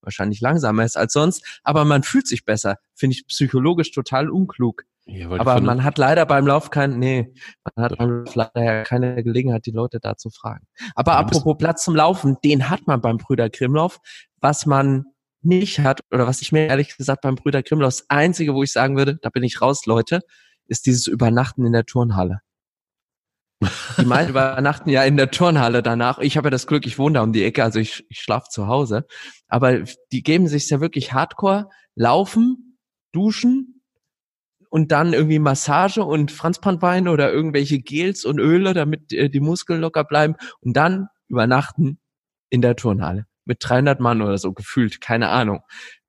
wahrscheinlich 0.02 0.42
langsamer 0.42 0.84
ist 0.84 0.98
als 0.98 1.14
sonst, 1.14 1.62
aber 1.64 1.86
man 1.86 2.02
fühlt 2.04 2.28
sich 2.28 2.44
besser. 2.44 2.78
Finde 2.96 3.16
ich 3.16 3.28
psychologisch 3.28 3.92
total 3.92 4.30
unklug. 4.30 4.84
Ja, 5.06 5.30
aber 5.30 5.60
man 5.60 5.84
hat 5.84 5.98
leider 5.98 6.26
beim 6.26 6.48
Lauf 6.48 6.70
kein, 6.70 6.98
nee, 6.98 7.34
man 7.76 7.86
hat 7.86 7.98
beim 7.98 8.24
Lauf 8.24 8.36
leider 8.36 8.84
keine 8.84 9.22
Gelegenheit, 9.22 9.66
die 9.66 9.72
Leute 9.72 10.00
da 10.00 10.16
zu 10.16 10.30
fragen. 10.30 10.66
Aber 10.96 11.14
ja, 11.14 11.20
apropos 11.20 11.58
Platz 11.58 11.84
zum 11.84 11.96
Laufen, 11.96 12.38
den 12.44 12.70
hat 12.70 12.88
man 12.88 13.02
beim 13.02 13.18
Brüder 13.18 13.50
Grimmlauf. 13.50 14.00
Was 14.40 14.66
man 14.66 15.06
nicht 15.46 15.80
hat, 15.80 16.02
oder 16.12 16.28
was 16.28 16.42
ich 16.42 16.52
mir 16.52 16.68
ehrlich 16.68 16.98
gesagt 16.98 17.22
beim 17.22 17.36
Brüder 17.36 17.64
Grimmlauf, 17.64 17.98
das 17.98 18.10
einzige, 18.10 18.54
wo 18.54 18.64
ich 18.64 18.72
sagen 18.72 18.98
würde, 18.98 19.18
da 19.22 19.30
bin 19.30 19.44
ich 19.44 19.62
raus, 19.62 19.86
Leute, 19.86 20.22
ist 20.68 20.86
dieses 20.86 21.08
Übernachten 21.08 21.66
in 21.66 21.74
der 21.74 21.86
Turnhalle. 21.86 22.40
Die 23.98 24.06
meisten 24.06 24.30
übernachten 24.32 24.90
ja 24.90 25.04
in 25.04 25.18
der 25.18 25.32
Turnhalle 25.32 25.84
danach. 25.84 26.20
Ich 26.20 26.38
habe 26.38 26.48
ja 26.48 26.52
das 26.52 26.68
Glück, 26.68 26.86
ich 26.86 26.98
wohne 26.98 27.16
da 27.16 27.24
um 27.24 27.34
die 27.34 27.44
Ecke, 27.44 27.64
also 27.64 27.80
ich, 27.80 28.06
ich 28.10 28.20
schlafe 28.20 28.50
zu 28.50 28.68
Hause. 28.68 29.06
Aber 29.48 29.84
die 30.12 30.24
geben 30.24 30.48
sich 30.48 30.70
ja 30.70 30.82
wirklich 30.82 31.14
hardcore, 31.14 31.70
laufen, 31.96 32.78
duschen, 33.12 33.82
und 34.74 34.92
dann 34.92 35.14
irgendwie 35.14 35.38
Massage 35.38 36.04
und 36.04 36.32
Franzbandwein 36.32 37.08
oder 37.08 37.32
irgendwelche 37.32 37.78
Gels 37.78 38.26
und 38.26 38.40
Öle, 38.40 38.74
damit 38.74 39.14
äh, 39.14 39.30
die 39.30 39.40
Muskeln 39.40 39.82
locker 39.82 40.04
bleiben 40.04 40.34
und 40.62 40.76
dann 40.76 41.10
übernachten 41.28 42.00
in 42.50 42.64
der 42.64 42.76
Turnhalle 42.76 43.28
mit 43.46 43.58
300 43.62 44.00
Mann 44.00 44.22
oder 44.22 44.38
so 44.38 44.54
gefühlt, 44.54 45.02
keine 45.02 45.30
Ahnung. 45.30 45.62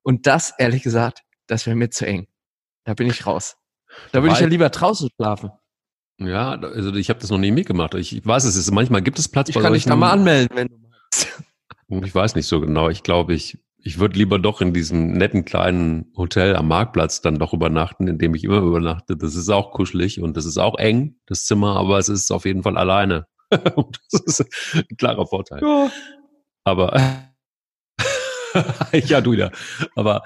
Und 0.03 0.27
das, 0.27 0.53
ehrlich 0.59 0.83
gesagt, 0.83 1.23
das 1.47 1.67
wäre 1.67 1.77
mir 1.77 1.91
zu 1.91 2.07
eng. 2.07 2.27
Da 2.85 2.95
bin 2.95 3.09
ich 3.09 3.27
raus. 3.27 3.57
Da 4.13 4.23
würde 4.23 4.35
ich 4.35 4.41
ja 4.41 4.47
lieber 4.47 4.69
draußen 4.69 5.09
schlafen. 5.17 5.51
Ja, 6.19 6.53
also 6.53 6.95
ich 6.95 7.11
habe 7.11 7.21
das 7.21 7.31
noch 7.31 7.39
nie 7.39 7.51
mitgemacht. 7.51 7.95
Ich, 7.95 8.17
ich 8.17 8.27
weiß 8.27 8.45
es 8.45 8.57
ist. 8.57 8.71
Manchmal 8.71 9.03
gibt 9.03 9.19
es 9.19 9.29
Platz 9.29 9.49
ich 9.49 9.55
bei 9.55 9.63
kann 9.63 9.73
dich 9.73 9.85
da 9.85 9.97
mal 9.97 10.11
anmelden, 10.11 10.57
wenn 10.57 10.69
du 10.69 10.79
magst. 10.79 11.29
Ich 12.03 12.15
weiß 12.15 12.35
nicht 12.35 12.47
so 12.47 12.61
genau. 12.61 12.89
Ich 12.89 13.03
glaube, 13.03 13.35
ich 13.35 13.59
ich 13.87 13.99
würde 13.99 14.19
lieber 14.19 14.39
doch 14.39 14.63
in 14.63 14.73
diesem 14.73 15.13
netten 15.13 15.45
kleinen 15.45 16.11
Hotel 16.17 16.57
am 16.57 16.69
Marktplatz 16.69 17.21
dann 17.21 17.39
doch 17.39 17.53
übernachten, 17.53 18.09
in 18.09 18.19
dem 18.19 18.35
ich 18.35 18.43
immer 18.43 18.63
übernachte. 18.63 19.15
Das 19.17 19.35
ist 19.35 19.51
auch 19.51 19.73
kuschelig 19.73 20.21
und 20.23 20.39
das 20.39 20.47
ist 20.47 20.57
auch 20.57 20.79
eng, 20.79 21.17
das 21.27 21.45
Zimmer, 21.45 21.77
aber 21.77 21.99
es 21.99 22.09
ist 22.09 22.33
auf 22.33 22.47
jeden 22.47 22.63
Fall 22.63 22.79
alleine. 22.79 23.27
das 23.51 24.21
ist 24.25 24.41
ein 24.75 24.97
klarer 24.97 25.27
Vorteil. 25.27 25.61
Ja. 25.63 25.91
Aber 26.65 26.97
ja, 28.93 29.21
du 29.21 29.33
wieder. 29.33 29.53
Aber, 29.95 30.23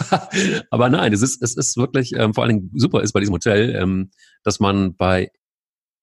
aber 0.70 0.88
nein, 0.88 1.12
es 1.12 1.22
ist, 1.22 1.42
es 1.42 1.56
ist 1.56 1.76
wirklich 1.76 2.12
ähm, 2.14 2.34
vor 2.34 2.44
allen 2.44 2.56
Dingen 2.56 2.70
super 2.74 3.02
ist 3.02 3.12
bei 3.12 3.20
diesem 3.20 3.34
Hotel, 3.34 3.74
ähm, 3.76 4.10
dass 4.42 4.60
man 4.60 4.96
bei 4.96 5.30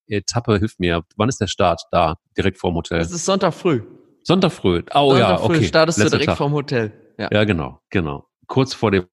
Etappe, 0.08 0.60
hilft 0.60 0.80
mir, 0.80 1.04
wann 1.16 1.30
ist 1.30 1.42
der 1.42 1.48
Start 1.48 1.82
da, 1.92 2.16
direkt 2.38 2.60
vorm 2.60 2.76
Hotel? 2.76 3.00
Es 3.00 3.12
ist 3.12 3.26
Sonntag 3.26 3.54
früh. 3.54 3.82
Sonntag 4.24 4.52
früh. 4.52 4.84
Oh 4.94 5.12
Sonntag 5.12 5.20
ja, 5.20 5.42
okay. 5.42 5.56
Früh 5.56 5.64
startest 5.66 5.98
Letzter 5.98 6.12
du 6.12 6.18
direkt 6.18 6.30
Tag. 6.30 6.38
vom 6.38 6.54
Hotel. 6.54 6.94
Ja. 7.18 7.30
ja, 7.32 7.44
genau, 7.44 7.82
genau. 7.90 8.28
Kurz 8.48 8.74
vor 8.74 8.92
dem, 8.92 9.06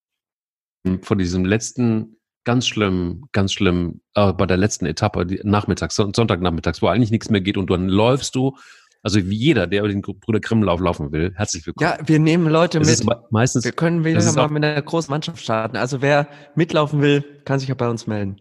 vor 1.03 1.16
diesem 1.16 1.44
letzten, 1.44 2.16
ganz 2.44 2.66
schlimm, 2.66 3.25
ganz 3.33 3.53
schlimm, 3.53 4.03
äh, 4.14 4.33
bei 4.33 4.46
der 4.46 4.57
letzten 4.57 4.87
Etappe, 4.87 5.25
die, 5.25 5.40
nachmittags, 5.44 5.96
Sonntagnachmittags, 5.96 6.83
wo 6.83 6.88
eigentlich 6.88 7.11
nichts 7.11 7.31
mehr 7.31 7.40
geht 7.40 7.57
und 7.57 7.70
dann 7.70 7.88
läufst 7.88 8.35
du, 8.35 8.57
also 9.02 9.18
wie 9.28 9.36
jeder, 9.36 9.66
der 9.66 9.80
über 9.80 9.88
den 9.88 10.00
Brüder 10.00 10.40
Grimmlauf 10.40 10.80
laufen 10.80 11.10
will, 11.10 11.32
herzlich 11.34 11.66
willkommen. 11.66 11.90
Ja, 11.90 11.98
wir 12.06 12.18
nehmen 12.20 12.46
Leute 12.48 12.78
das 12.78 13.04
mit. 13.04 13.16
meistens, 13.30 13.64
wir 13.64 13.72
können 13.72 14.04
wieder 14.04 14.32
mal 14.32 14.48
mit 14.48 14.64
einer 14.64 14.80
großen 14.80 15.10
Mannschaft 15.10 15.42
starten. 15.42 15.76
Also 15.76 16.00
wer 16.02 16.28
mitlaufen 16.54 17.02
will, 17.02 17.22
kann 17.44 17.58
sich 17.58 17.68
ja 17.68 17.74
bei 17.74 17.88
uns 17.88 18.06
melden. 18.06 18.36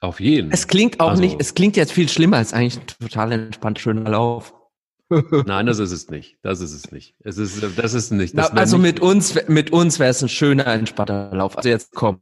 Auf 0.00 0.20
jeden. 0.20 0.52
Es 0.52 0.68
klingt 0.68 1.00
auch 1.00 1.10
also, 1.10 1.22
nicht, 1.22 1.36
es 1.40 1.54
klingt 1.54 1.76
jetzt 1.76 1.92
viel 1.92 2.08
schlimmer 2.08 2.38
als 2.38 2.52
eigentlich 2.52 2.80
ein 2.80 2.86
total 2.86 3.32
entspannt 3.32 3.80
schöner 3.80 4.08
Lauf. 4.08 4.54
Nein, 5.10 5.66
das 5.66 5.80
ist 5.80 5.90
es 5.90 6.08
nicht. 6.08 6.38
Das 6.42 6.60
ist 6.60 6.72
es 6.72 6.92
nicht. 6.92 7.16
Es 7.24 7.36
ist, 7.36 7.60
das 7.76 7.94
ist 7.94 8.12
nicht. 8.12 8.38
Das 8.38 8.52
Na, 8.52 8.60
also 8.60 8.78
nicht 8.78 8.94
mit 8.94 9.00
uns, 9.00 9.48
mit 9.48 9.72
uns 9.72 9.98
wäre 9.98 10.10
es 10.10 10.22
ein 10.22 10.28
schöner, 10.28 10.68
entspannter 10.68 11.34
Lauf. 11.34 11.56
Also 11.56 11.68
jetzt 11.68 11.92
komm. 11.94 12.20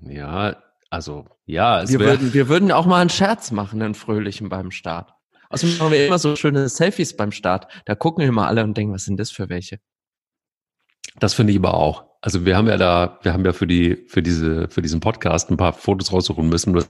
Ja, 0.00 0.56
also 0.88 1.26
ja. 1.46 1.82
Es 1.82 1.90
wir, 1.90 1.98
würden, 1.98 2.32
wir 2.32 2.48
würden 2.48 2.70
auch 2.70 2.86
mal 2.86 3.00
einen 3.00 3.10
Scherz 3.10 3.50
machen, 3.50 3.82
einen 3.82 3.94
fröhlichen 3.94 4.48
beim 4.48 4.70
Start. 4.70 5.12
Außerdem 5.50 5.78
machen 5.78 5.92
wir 5.92 6.06
immer 6.06 6.18
so 6.18 6.36
schöne 6.36 6.68
Selfies 6.68 7.16
beim 7.16 7.32
Start. 7.32 7.66
Da 7.84 7.94
gucken 7.94 8.24
immer 8.24 8.46
alle 8.46 8.64
und 8.64 8.76
denken, 8.76 8.94
was 8.94 9.04
sind 9.04 9.18
das 9.18 9.30
für 9.30 9.48
welche? 9.48 9.78
Das 11.18 11.34
finde 11.34 11.52
ich 11.52 11.58
aber 11.58 11.74
auch. 11.74 12.04
Also 12.20 12.44
wir 12.46 12.56
haben 12.56 12.66
ja 12.68 12.76
da, 12.76 13.18
wir 13.22 13.32
haben 13.32 13.44
ja 13.44 13.52
für 13.52 13.66
die, 13.66 14.04
für 14.08 14.22
diese, 14.22 14.68
für 14.68 14.82
diesen 14.82 15.00
Podcast 15.00 15.50
ein 15.50 15.56
paar 15.56 15.72
Fotos 15.72 16.12
raussuchen 16.12 16.48
müssen. 16.48 16.82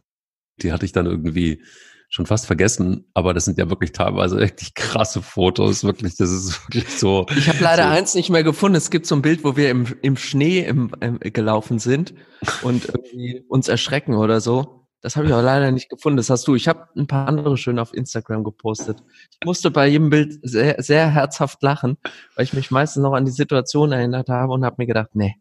Die 0.62 0.73
hatte 0.73 0.87
ich 0.87 0.93
dann 0.93 1.07
irgendwie 1.07 1.62
schon 2.09 2.27
fast 2.27 2.47
vergessen, 2.47 3.11
aber 3.14 3.35
das 3.35 3.45
sind 3.45 3.59
ja 3.59 3.69
wirklich 3.69 3.90
teilweise 3.90 4.38
wirklich 4.38 4.75
krasse 4.75 5.21
Fotos, 5.21 5.83
wirklich, 5.83 6.17
das 6.17 6.31
ist 6.31 6.64
wirklich 6.69 6.88
so. 6.88 7.27
Ich 7.37 7.49
habe 7.49 7.59
leider 7.61 7.85
so. 7.85 7.88
eins 7.88 8.14
nicht 8.14 8.31
mehr 8.31 8.45
gefunden. 8.45 8.77
Es 8.77 8.90
gibt 8.90 9.07
so 9.07 9.17
ein 9.17 9.23
Bild, 9.23 9.43
wo 9.43 9.57
wir 9.57 9.71
im, 9.71 9.87
im 10.03 10.17
Schnee 10.17 10.61
im, 10.61 10.93
im, 11.01 11.19
gelaufen 11.19 11.81
sind 11.81 12.14
und 12.62 12.87
irgendwie 12.87 13.45
uns 13.49 13.67
erschrecken 13.67 14.14
oder 14.14 14.40
so. 14.40 14.84
Das 15.05 15.17
habe 15.17 15.27
ich 15.27 15.35
aber 15.35 15.43
leider 15.43 15.71
nicht 15.71 15.90
gefunden. 15.90 16.17
Das 16.17 16.31
hast 16.31 16.49
du. 16.49 16.55
Ich 16.55 16.67
habe 16.67 16.88
ein 16.97 17.07
paar 17.07 17.29
andere 17.29 17.59
schön 17.59 17.79
auf 17.79 17.93
Instagram 17.93 18.43
gepostet. 18.43 19.03
Ich 19.33 19.45
musste 19.45 19.71
bei 19.71 19.87
jedem 19.87 20.09
Bild 20.09 20.38
sehr, 20.40 20.83
sehr 20.83 21.11
herzhaft 21.11 21.62
lachen, 21.62 21.99
weil 22.35 22.45
ich 22.45 22.55
mich 22.55 22.71
meistens 22.71 23.03
noch 23.03 23.12
an 23.12 23.27
die 23.27 23.31
Situation 23.31 23.93
erinnert 23.93 24.31
habe 24.31 24.55
und 24.55 24.64
habe 24.64 24.77
mir 24.79 24.87
gedacht, 24.87 25.11
nee, 25.12 25.35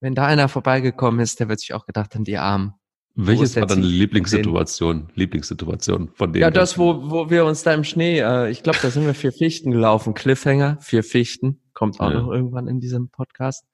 wenn 0.00 0.14
da 0.14 0.26
einer 0.26 0.48
vorbeigekommen 0.48 1.20
ist, 1.20 1.40
der 1.40 1.48
wird 1.48 1.60
sich 1.60 1.72
auch 1.72 1.86
gedacht 1.86 2.14
haben, 2.14 2.24
die 2.24 2.36
Armen. 2.36 2.74
Welches 3.14 3.56
war 3.56 3.64
deine 3.64 3.80
Lieblingssituation? 3.80 5.08
Lieblingssituation 5.14 6.10
von 6.12 6.34
denen? 6.34 6.42
Ja, 6.42 6.50
das, 6.50 6.76
wo, 6.76 7.10
wo 7.10 7.30
wir 7.30 7.46
uns 7.46 7.62
da 7.62 7.72
im 7.72 7.82
Schnee, 7.82 8.20
äh, 8.20 8.50
ich 8.50 8.62
glaube, 8.62 8.78
da 8.82 8.90
sind 8.90 9.06
wir 9.06 9.14
vier 9.14 9.32
Fichten 9.32 9.70
gelaufen. 9.70 10.12
Cliffhanger, 10.12 10.76
vier 10.82 11.02
Fichten, 11.02 11.62
kommt 11.72 11.98
auch 11.98 12.10
ja. 12.10 12.20
noch 12.20 12.30
irgendwann 12.30 12.68
in 12.68 12.80
diesem 12.80 13.08
Podcast. 13.08 13.64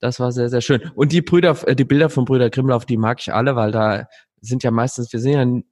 Das 0.00 0.18
war 0.20 0.32
sehr, 0.32 0.48
sehr 0.48 0.60
schön. 0.60 0.90
Und 0.96 1.12
die 1.12 1.22
Brüder, 1.22 1.56
äh, 1.68 1.76
die 1.76 1.84
Bilder 1.84 2.10
von 2.10 2.24
Brüder 2.24 2.50
Grimlauf, 2.50 2.86
die 2.86 2.96
mag 2.96 3.18
ich 3.20 3.32
alle, 3.32 3.54
weil 3.54 3.70
da 3.70 4.08
sind 4.40 4.62
ja 4.62 4.70
meistens, 4.70 5.12
wir 5.12 5.20
sind 5.20 5.32
ja, 5.32 5.62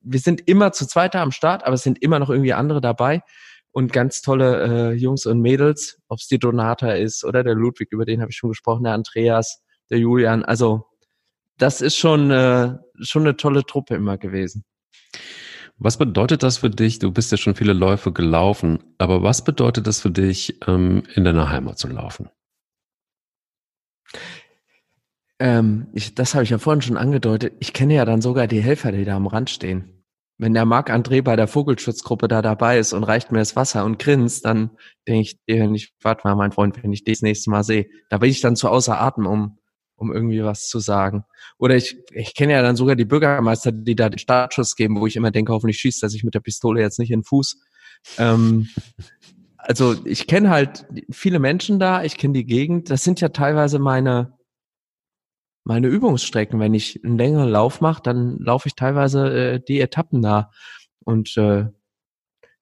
wir 0.00 0.20
sind 0.20 0.46
immer 0.48 0.72
zu 0.72 0.86
zweit 0.86 1.14
da 1.14 1.22
am 1.22 1.32
Start, 1.32 1.64
aber 1.64 1.74
es 1.74 1.82
sind 1.82 2.02
immer 2.02 2.18
noch 2.18 2.30
irgendwie 2.30 2.52
andere 2.52 2.80
dabei 2.80 3.22
und 3.72 3.92
ganz 3.92 4.22
tolle 4.22 4.92
äh, 4.92 4.94
Jungs 4.94 5.26
und 5.26 5.40
Mädels, 5.40 6.00
ob 6.08 6.18
es 6.18 6.28
die 6.28 6.38
Donata 6.38 6.92
ist 6.92 7.24
oder 7.24 7.42
der 7.44 7.54
Ludwig, 7.54 7.88
über 7.92 8.04
den 8.04 8.20
habe 8.20 8.30
ich 8.30 8.36
schon 8.36 8.50
gesprochen, 8.50 8.84
der 8.84 8.94
Andreas, 8.94 9.62
der 9.90 9.98
Julian. 9.98 10.44
Also 10.44 10.86
das 11.58 11.80
ist 11.80 11.96
schon, 11.96 12.30
äh, 12.30 12.74
schon 13.00 13.22
eine 13.22 13.36
tolle 13.36 13.64
Truppe 13.66 13.94
immer 13.94 14.16
gewesen. 14.16 14.64
Was 15.76 15.96
bedeutet 15.96 16.42
das 16.42 16.58
für 16.58 16.70
dich? 16.70 16.98
Du 16.98 17.12
bist 17.12 17.30
ja 17.30 17.36
schon 17.36 17.54
viele 17.54 17.72
Läufe 17.72 18.12
gelaufen, 18.12 18.82
aber 18.98 19.22
was 19.22 19.44
bedeutet 19.44 19.86
das 19.86 20.00
für 20.00 20.10
dich, 20.10 20.58
ähm, 20.66 21.04
in 21.14 21.24
deiner 21.24 21.50
Heimat 21.50 21.78
zu 21.78 21.86
laufen? 21.88 22.30
Ähm, 25.38 25.86
ich, 25.92 26.14
das 26.14 26.34
habe 26.34 26.44
ich 26.44 26.50
ja 26.50 26.58
vorhin 26.58 26.82
schon 26.82 26.96
angedeutet. 26.96 27.54
Ich 27.60 27.72
kenne 27.72 27.94
ja 27.94 28.04
dann 28.04 28.20
sogar 28.20 28.46
die 28.46 28.60
Helfer, 28.60 28.92
die 28.92 29.04
da 29.04 29.16
am 29.16 29.26
Rand 29.26 29.50
stehen. 29.50 30.04
Wenn 30.36 30.54
der 30.54 30.64
Marc 30.64 30.90
André 30.90 31.22
bei 31.22 31.34
der 31.34 31.48
Vogelschutzgruppe 31.48 32.28
da 32.28 32.42
dabei 32.42 32.78
ist 32.78 32.92
und 32.92 33.02
reicht 33.02 33.32
mir 33.32 33.38
das 33.38 33.56
Wasser 33.56 33.84
und 33.84 33.98
grinst, 33.98 34.44
dann 34.44 34.70
denke 35.06 35.22
ich, 35.22 35.44
dir 35.46 35.66
nicht, 35.66 35.94
warte 36.00 36.22
mal, 36.24 36.36
mein 36.36 36.52
Freund, 36.52 36.80
wenn 36.82 36.92
ich 36.92 37.02
dich 37.02 37.16
das 37.16 37.22
nächste 37.22 37.50
Mal 37.50 37.64
sehe. 37.64 37.86
Da 38.08 38.18
bin 38.18 38.30
ich 38.30 38.40
dann 38.40 38.54
zu 38.54 38.68
außer 38.68 39.00
Atem, 39.00 39.26
um, 39.26 39.58
um 39.96 40.12
irgendwie 40.12 40.44
was 40.44 40.68
zu 40.68 40.78
sagen. 40.78 41.24
Oder 41.58 41.74
ich, 41.74 41.98
ich 42.12 42.34
kenne 42.34 42.52
ja 42.52 42.62
dann 42.62 42.76
sogar 42.76 42.94
die 42.94 43.04
Bürgermeister, 43.04 43.72
die 43.72 43.96
da 43.96 44.08
den 44.08 44.18
Startschuss 44.18 44.76
geben, 44.76 45.00
wo 45.00 45.08
ich 45.08 45.16
immer 45.16 45.32
denke, 45.32 45.52
hoffentlich 45.52 45.78
schießt 45.78 46.04
er 46.04 46.08
sich 46.08 46.22
mit 46.22 46.34
der 46.34 46.40
Pistole 46.40 46.80
jetzt 46.80 47.00
nicht 47.00 47.10
in 47.10 47.20
den 47.20 47.24
Fuß. 47.24 47.60
Ähm, 48.18 48.68
also 49.56 49.96
ich 50.04 50.28
kenne 50.28 50.50
halt 50.50 50.86
viele 51.10 51.40
Menschen 51.40 51.80
da, 51.80 52.04
ich 52.04 52.16
kenne 52.16 52.34
die 52.34 52.46
Gegend. 52.46 52.90
Das 52.90 53.02
sind 53.02 53.20
ja 53.20 53.30
teilweise 53.30 53.80
meine 53.80 54.37
meine 55.68 55.88
Übungsstrecken. 55.88 56.58
Wenn 56.58 56.72
ich 56.72 57.04
einen 57.04 57.18
längeren 57.18 57.50
Lauf 57.50 57.82
mache, 57.82 58.02
dann 58.02 58.38
laufe 58.38 58.68
ich 58.68 58.74
teilweise 58.74 59.28
äh, 59.28 59.60
die 59.60 59.80
Etappen 59.80 60.22
da. 60.22 60.50
Und 61.04 61.36
äh, 61.36 61.66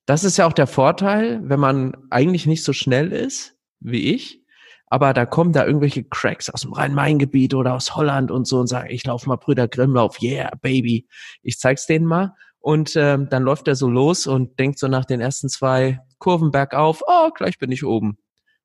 das 0.07 0.25
ist 0.25 0.37
ja 0.37 0.47
auch 0.47 0.53
der 0.53 0.67
Vorteil, 0.67 1.41
wenn 1.45 1.61
man 1.61 1.97
eigentlich 2.11 2.47
nicht 2.47 2.65
so 2.65 2.73
schnell 2.73 3.13
ist 3.13 3.57
wie 3.79 4.13
ich, 4.13 4.43
aber 4.89 5.13
da 5.15 5.25
kommen 5.25 5.53
da 5.53 5.65
irgendwelche 5.65 6.05
Cracks 6.05 6.51
aus 6.51 6.63
dem 6.63 6.73
Rhein-Main-Gebiet 6.73 7.55
oder 7.55 7.75
aus 7.75 7.95
Holland 7.95 8.31
und 8.31 8.47
so 8.47 8.59
und 8.59 8.67
sagen, 8.67 8.89
ich 8.91 9.05
laufe 9.05 9.29
mal 9.29 9.37
Brüder 9.37 9.69
Grimmlauf, 9.69 10.21
yeah, 10.21 10.51
baby. 10.61 11.07
Ich 11.43 11.59
zeig's 11.59 11.87
denen 11.87 12.07
mal. 12.07 12.35
Und 12.59 12.97
äh, 12.97 13.19
dann 13.31 13.43
läuft 13.45 13.69
er 13.69 13.77
so 13.77 13.89
los 13.89 14.27
und 14.27 14.59
denkt 14.59 14.81
so 14.81 14.89
nach 14.89 15.05
den 15.05 15.21
ersten 15.21 15.49
zwei 15.49 16.01
Kurven 16.19 16.51
bergauf, 16.51 17.03
oh, 17.07 17.31
gleich 17.31 17.59
bin 17.59 17.71
ich 17.71 17.85
oben. 17.85 18.19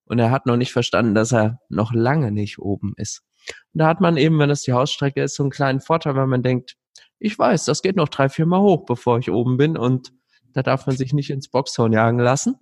Und 0.06 0.18
er 0.18 0.32
hat 0.32 0.48
noch 0.48 0.58
nicht 0.58 0.74
verstanden, 0.74 1.14
dass 1.14 1.32
er 1.32 1.60
noch 1.70 1.94
lange 1.94 2.32
nicht 2.32 2.58
oben 2.58 2.94
ist. 2.98 3.24
Da 3.74 3.88
hat 3.88 4.02
man 4.02 4.18
eben, 4.18 4.38
wenn 4.40 4.50
es 4.50 4.64
die 4.64 4.74
Hausstrecke 4.74 5.24
ist, 5.24 5.36
so 5.36 5.44
einen 5.44 5.52
kleinen 5.52 5.80
Vorteil, 5.80 6.16
weil 6.16 6.28
man 6.28 6.44
denkt, 6.44 6.76
ich 7.20 7.38
weiß, 7.38 7.66
das 7.66 7.82
geht 7.82 7.96
noch 7.96 8.10
drei, 8.10 8.30
vier 8.30 8.46
Mal 8.46 8.62
hoch, 8.62 8.86
bevor 8.86 9.20
ich 9.20 9.32
oben 9.32 9.58
bin 9.58 9.78
und 9.78 10.12
da 10.54 10.64
darf 10.64 10.86
man 10.86 10.98
sich 10.98 11.14
nicht 11.14 11.30
ins 11.30 11.50
Boxhorn 11.50 11.94
jagen 11.94 12.20
lassen. 12.20 12.56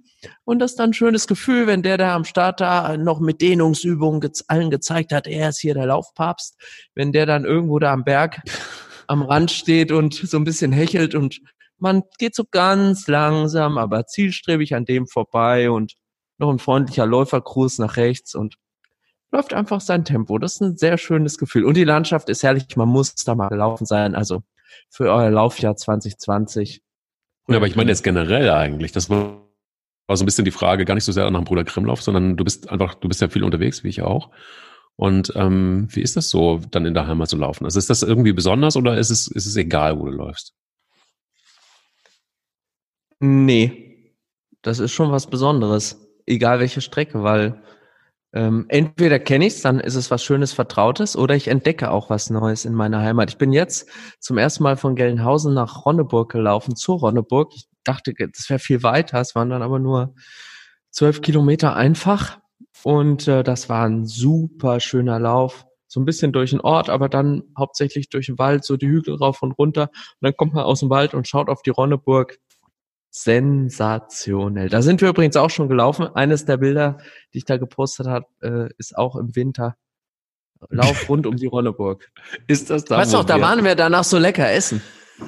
Und 0.43 0.59
das 0.59 0.71
ist 0.71 0.79
dann 0.79 0.91
ein 0.91 0.93
schönes 0.93 1.27
Gefühl, 1.27 1.65
wenn 1.65 1.81
der 1.81 1.97
da 1.97 2.13
am 2.13 2.25
Start 2.25 2.59
da 2.59 2.97
noch 2.97 3.19
mit 3.19 3.41
Dehnungsübungen 3.41 4.19
ge 4.19 4.31
allen 4.47 4.69
gezeigt 4.69 5.13
hat, 5.13 5.27
er 5.27 5.49
ist 5.49 5.59
hier 5.59 5.73
der 5.73 5.85
Laufpapst, 5.85 6.55
wenn 6.93 7.11
der 7.11 7.25
dann 7.25 7.45
irgendwo 7.45 7.79
da 7.79 7.93
am 7.93 8.03
Berg 8.03 8.41
am 9.07 9.23
Rand 9.23 9.49
steht 9.49 9.91
und 9.91 10.13
so 10.13 10.37
ein 10.37 10.43
bisschen 10.43 10.71
hechelt 10.71 11.15
und 11.15 11.39
man 11.77 12.03
geht 12.17 12.35
so 12.35 12.43
ganz 12.51 13.07
langsam, 13.07 13.77
aber 13.77 14.05
zielstrebig 14.05 14.75
an 14.75 14.85
dem 14.85 15.07
vorbei 15.07 15.71
und 15.71 15.95
noch 16.37 16.49
ein 16.49 16.59
freundlicher 16.59 17.05
Läufergruß 17.05 17.79
nach 17.79 17.95
rechts 17.95 18.35
und 18.35 18.57
läuft 19.31 19.53
einfach 19.53 19.81
sein 19.81 20.05
Tempo. 20.05 20.37
Das 20.37 20.55
ist 20.55 20.61
ein 20.61 20.77
sehr 20.77 20.97
schönes 20.97 21.37
Gefühl. 21.37 21.65
Und 21.65 21.77
die 21.77 21.83
Landschaft 21.83 22.29
ist 22.29 22.43
herrlich. 22.43 22.75
Man 22.75 22.89
muss 22.89 23.15
da 23.15 23.35
mal 23.35 23.49
gelaufen 23.49 23.85
sein. 23.85 24.15
Also 24.15 24.43
für 24.89 25.11
euer 25.11 25.29
Laufjahr 25.29 25.75
2020. 25.75 26.81
Ja, 27.47 27.57
aber 27.57 27.67
ich 27.67 27.75
meine 27.75 27.89
jetzt 27.89 28.03
generell 28.03 28.49
eigentlich. 28.49 28.91
Das 28.91 29.09
war 29.09 29.41
so 30.11 30.23
ein 30.23 30.25
bisschen 30.25 30.45
die 30.45 30.51
Frage, 30.51 30.85
gar 30.85 30.95
nicht 30.95 31.03
so 31.03 31.11
sehr 31.11 31.29
nach 31.29 31.39
dem 31.39 31.45
Bruder 31.45 31.63
Grimmlauf, 31.63 32.01
sondern 32.01 32.37
du 32.37 32.43
bist 32.43 32.69
einfach, 32.69 32.95
du 32.95 33.07
bist 33.07 33.21
ja 33.21 33.29
viel 33.29 33.43
unterwegs, 33.43 33.83
wie 33.83 33.89
ich 33.89 34.01
auch. 34.01 34.31
Und 34.95 35.31
ähm, 35.35 35.87
wie 35.91 36.01
ist 36.01 36.17
das 36.17 36.29
so, 36.29 36.59
dann 36.71 36.85
in 36.85 36.93
der 36.93 37.07
Heimat 37.07 37.29
zu 37.29 37.37
laufen? 37.37 37.65
Also 37.65 37.79
ist 37.79 37.89
das 37.89 38.03
irgendwie 38.03 38.33
besonders 38.33 38.75
oder 38.75 38.97
ist 38.97 39.09
es, 39.11 39.27
ist 39.27 39.45
es 39.45 39.55
egal, 39.55 39.99
wo 39.99 40.05
du 40.05 40.11
läufst? 40.11 40.53
Nee, 43.19 44.13
das 44.61 44.79
ist 44.79 44.91
schon 44.91 45.11
was 45.11 45.27
Besonderes. 45.27 46.05
Egal 46.25 46.59
welche 46.59 46.81
Strecke, 46.81 47.23
weil 47.23 47.61
ähm, 48.31 48.65
entweder 48.67 49.19
kenne 49.19 49.47
ich 49.47 49.55
es, 49.55 49.61
dann 49.61 49.79
ist 49.79 49.95
es 49.95 50.11
was 50.11 50.23
Schönes, 50.23 50.53
Vertrautes, 50.53 51.15
oder 51.17 51.35
ich 51.35 51.47
entdecke 51.47 51.89
auch 51.89 52.09
was 52.09 52.29
Neues 52.29 52.65
in 52.65 52.73
meiner 52.73 52.99
Heimat. 52.99 53.31
Ich 53.31 53.37
bin 53.37 53.51
jetzt 53.51 53.89
zum 54.19 54.37
ersten 54.37 54.63
Mal 54.63 54.77
von 54.77 54.95
Gelnhausen 54.95 55.53
nach 55.53 55.85
Ronneburg 55.85 56.31
gelaufen, 56.31 56.75
zu 56.75 56.93
Ronneburg. 56.93 57.51
Ich 57.55 57.67
dachte, 57.83 58.13
das 58.13 58.49
wäre 58.49 58.59
viel 58.59 58.83
weiter, 58.83 59.19
es 59.19 59.33
waren 59.33 59.49
dann 59.49 59.63
aber 59.63 59.79
nur 59.79 60.13
zwölf 60.91 61.21
Kilometer 61.21 61.75
einfach. 61.75 62.39
Und 62.83 63.27
äh, 63.27 63.43
das 63.43 63.67
war 63.67 63.85
ein 63.85 64.05
super 64.05 64.79
schöner 64.79 65.19
Lauf. 65.19 65.65
So 65.87 65.99
ein 65.99 66.05
bisschen 66.05 66.31
durch 66.31 66.51
den 66.51 66.61
Ort, 66.61 66.89
aber 66.91 67.09
dann 67.09 67.43
hauptsächlich 67.57 68.09
durch 68.09 68.27
den 68.27 68.37
Wald, 68.37 68.63
so 68.63 68.77
die 68.77 68.87
Hügel 68.87 69.15
rauf 69.15 69.41
und 69.41 69.53
runter. 69.53 69.89
Und 69.89 70.21
dann 70.21 70.37
kommt 70.37 70.53
man 70.53 70.63
aus 70.63 70.81
dem 70.81 70.91
Wald 70.91 71.15
und 71.15 71.27
schaut 71.27 71.49
auf 71.49 71.63
die 71.63 71.71
Ronneburg 71.71 72.37
Sensationell. 73.11 74.69
Da 74.69 74.81
sind 74.81 75.01
wir 75.01 75.09
übrigens 75.09 75.35
auch 75.35 75.49
schon 75.49 75.67
gelaufen. 75.67 76.07
Eines 76.07 76.45
der 76.45 76.57
Bilder, 76.57 76.97
die 77.33 77.39
ich 77.39 77.45
da 77.45 77.57
gepostet 77.57 78.07
habe, 78.07 78.25
äh, 78.41 78.69
ist 78.77 78.97
auch 78.97 79.15
im 79.15 79.35
Winter. 79.35 79.75
Lauf 80.69 81.07
rund 81.09 81.25
um 81.25 81.37
die 81.37 81.47
Ronneburg. 81.47 82.11
Ist 82.47 82.69
das 82.69 82.83
da? 82.85 82.97
Weißt 82.97 83.13
du, 83.13 83.23
da 83.23 83.39
waren 83.39 83.63
wir 83.63 83.75
danach 83.75 84.03
so 84.03 84.17
lecker 84.17 84.51
essen. 84.51 84.81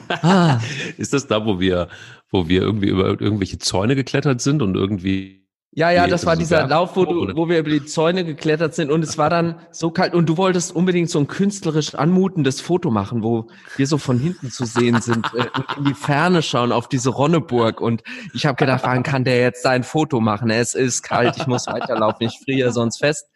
Ah. 0.09 0.59
ist 0.97 1.13
das 1.13 1.27
da, 1.27 1.45
wo 1.45 1.59
wir, 1.59 1.89
wo 2.29 2.47
wir 2.47 2.61
irgendwie 2.61 2.87
über 2.87 3.07
irgendwelche 3.07 3.59
Zäune 3.59 3.95
geklettert 3.95 4.41
sind 4.41 4.61
und 4.61 4.75
irgendwie 4.75 5.40
ja, 5.73 5.89
ja, 5.89 6.05
das 6.05 6.25
war 6.25 6.35
dieser 6.35 6.67
Lauf, 6.67 6.97
wo, 6.97 7.05
du, 7.05 7.35
wo 7.35 7.47
wir 7.47 7.59
über 7.59 7.69
die 7.69 7.85
Zäune 7.85 8.25
geklettert 8.25 8.75
sind 8.75 8.91
und 8.91 9.03
es 9.03 9.17
war 9.17 9.29
dann 9.29 9.55
so 9.71 9.89
kalt 9.89 10.13
und 10.13 10.27
du 10.27 10.35
wolltest 10.35 10.75
unbedingt 10.75 11.09
so 11.09 11.17
ein 11.19 11.27
künstlerisch 11.27 11.95
anmutendes 11.95 12.59
Foto 12.59 12.91
machen, 12.91 13.23
wo 13.23 13.47
wir 13.77 13.87
so 13.87 13.97
von 13.97 14.19
hinten 14.19 14.51
zu 14.51 14.65
sehen 14.65 14.99
sind 14.99 15.25
äh, 15.33 15.47
und 15.55 15.77
in 15.77 15.85
die 15.85 15.93
Ferne 15.93 16.41
schauen 16.41 16.73
auf 16.73 16.89
diese 16.89 17.09
Ronneburg 17.09 17.79
und 17.79 18.03
ich 18.33 18.45
habe 18.45 18.57
gedacht, 18.57 18.81
wann 18.83 19.03
kann 19.03 19.23
der 19.23 19.39
jetzt 19.39 19.63
sein 19.63 19.83
Foto 19.83 20.19
machen? 20.19 20.49
Es 20.49 20.73
ist 20.73 21.03
kalt, 21.03 21.37
ich 21.37 21.47
muss 21.47 21.67
weiterlaufen, 21.67 22.27
ich 22.27 22.37
friere 22.43 22.73
sonst 22.73 22.97
fest. 22.97 23.29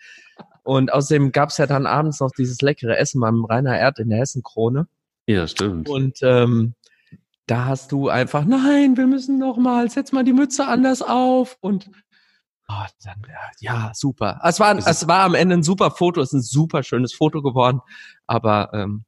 Und 0.64 0.92
außerdem 0.92 1.32
gab's 1.32 1.58
ja 1.58 1.68
dann 1.68 1.86
abends 1.86 2.20
noch 2.20 2.32
dieses 2.32 2.60
leckere 2.62 2.98
Essen 2.98 3.22
beim 3.22 3.46
Rainer 3.46 3.78
Erd 3.78 4.00
in 4.00 4.10
der 4.10 4.20
Hessenkrone. 4.20 4.88
Ja, 5.26 5.48
stimmt. 5.48 5.88
Und 5.88 6.18
ähm, 6.22 6.74
da 7.48 7.66
hast 7.66 7.92
du 7.92 8.10
einfach, 8.10 8.46
nein, 8.46 8.98
wir 8.98 9.06
müssen 9.06 9.38
noch 9.38 9.58
mal, 9.58 9.90
setz 9.90 10.12
mal 10.12 10.24
die 10.24 10.34
Mütze 10.34 10.66
anders 10.66 11.02
auf 11.02 11.58
und 11.62 11.92
Oh, 12.68 12.86
dann, 13.04 13.22
ja, 13.60 13.92
super. 13.94 14.42
Es 14.44 14.60
war, 14.60 14.76
es 14.76 15.08
war 15.08 15.22
am 15.22 15.36
Ende 15.36 15.56
ein 15.56 15.64
super 15.64 15.92
Foto, 15.92 16.22
es 16.22 16.30
ist 16.30 16.34
ein 16.34 16.42
super 16.42 16.82
schönes 16.82 17.14
Foto 17.14 17.42
geworden, 17.44 17.82
aber 18.26 18.72
ähm, 18.74 19.06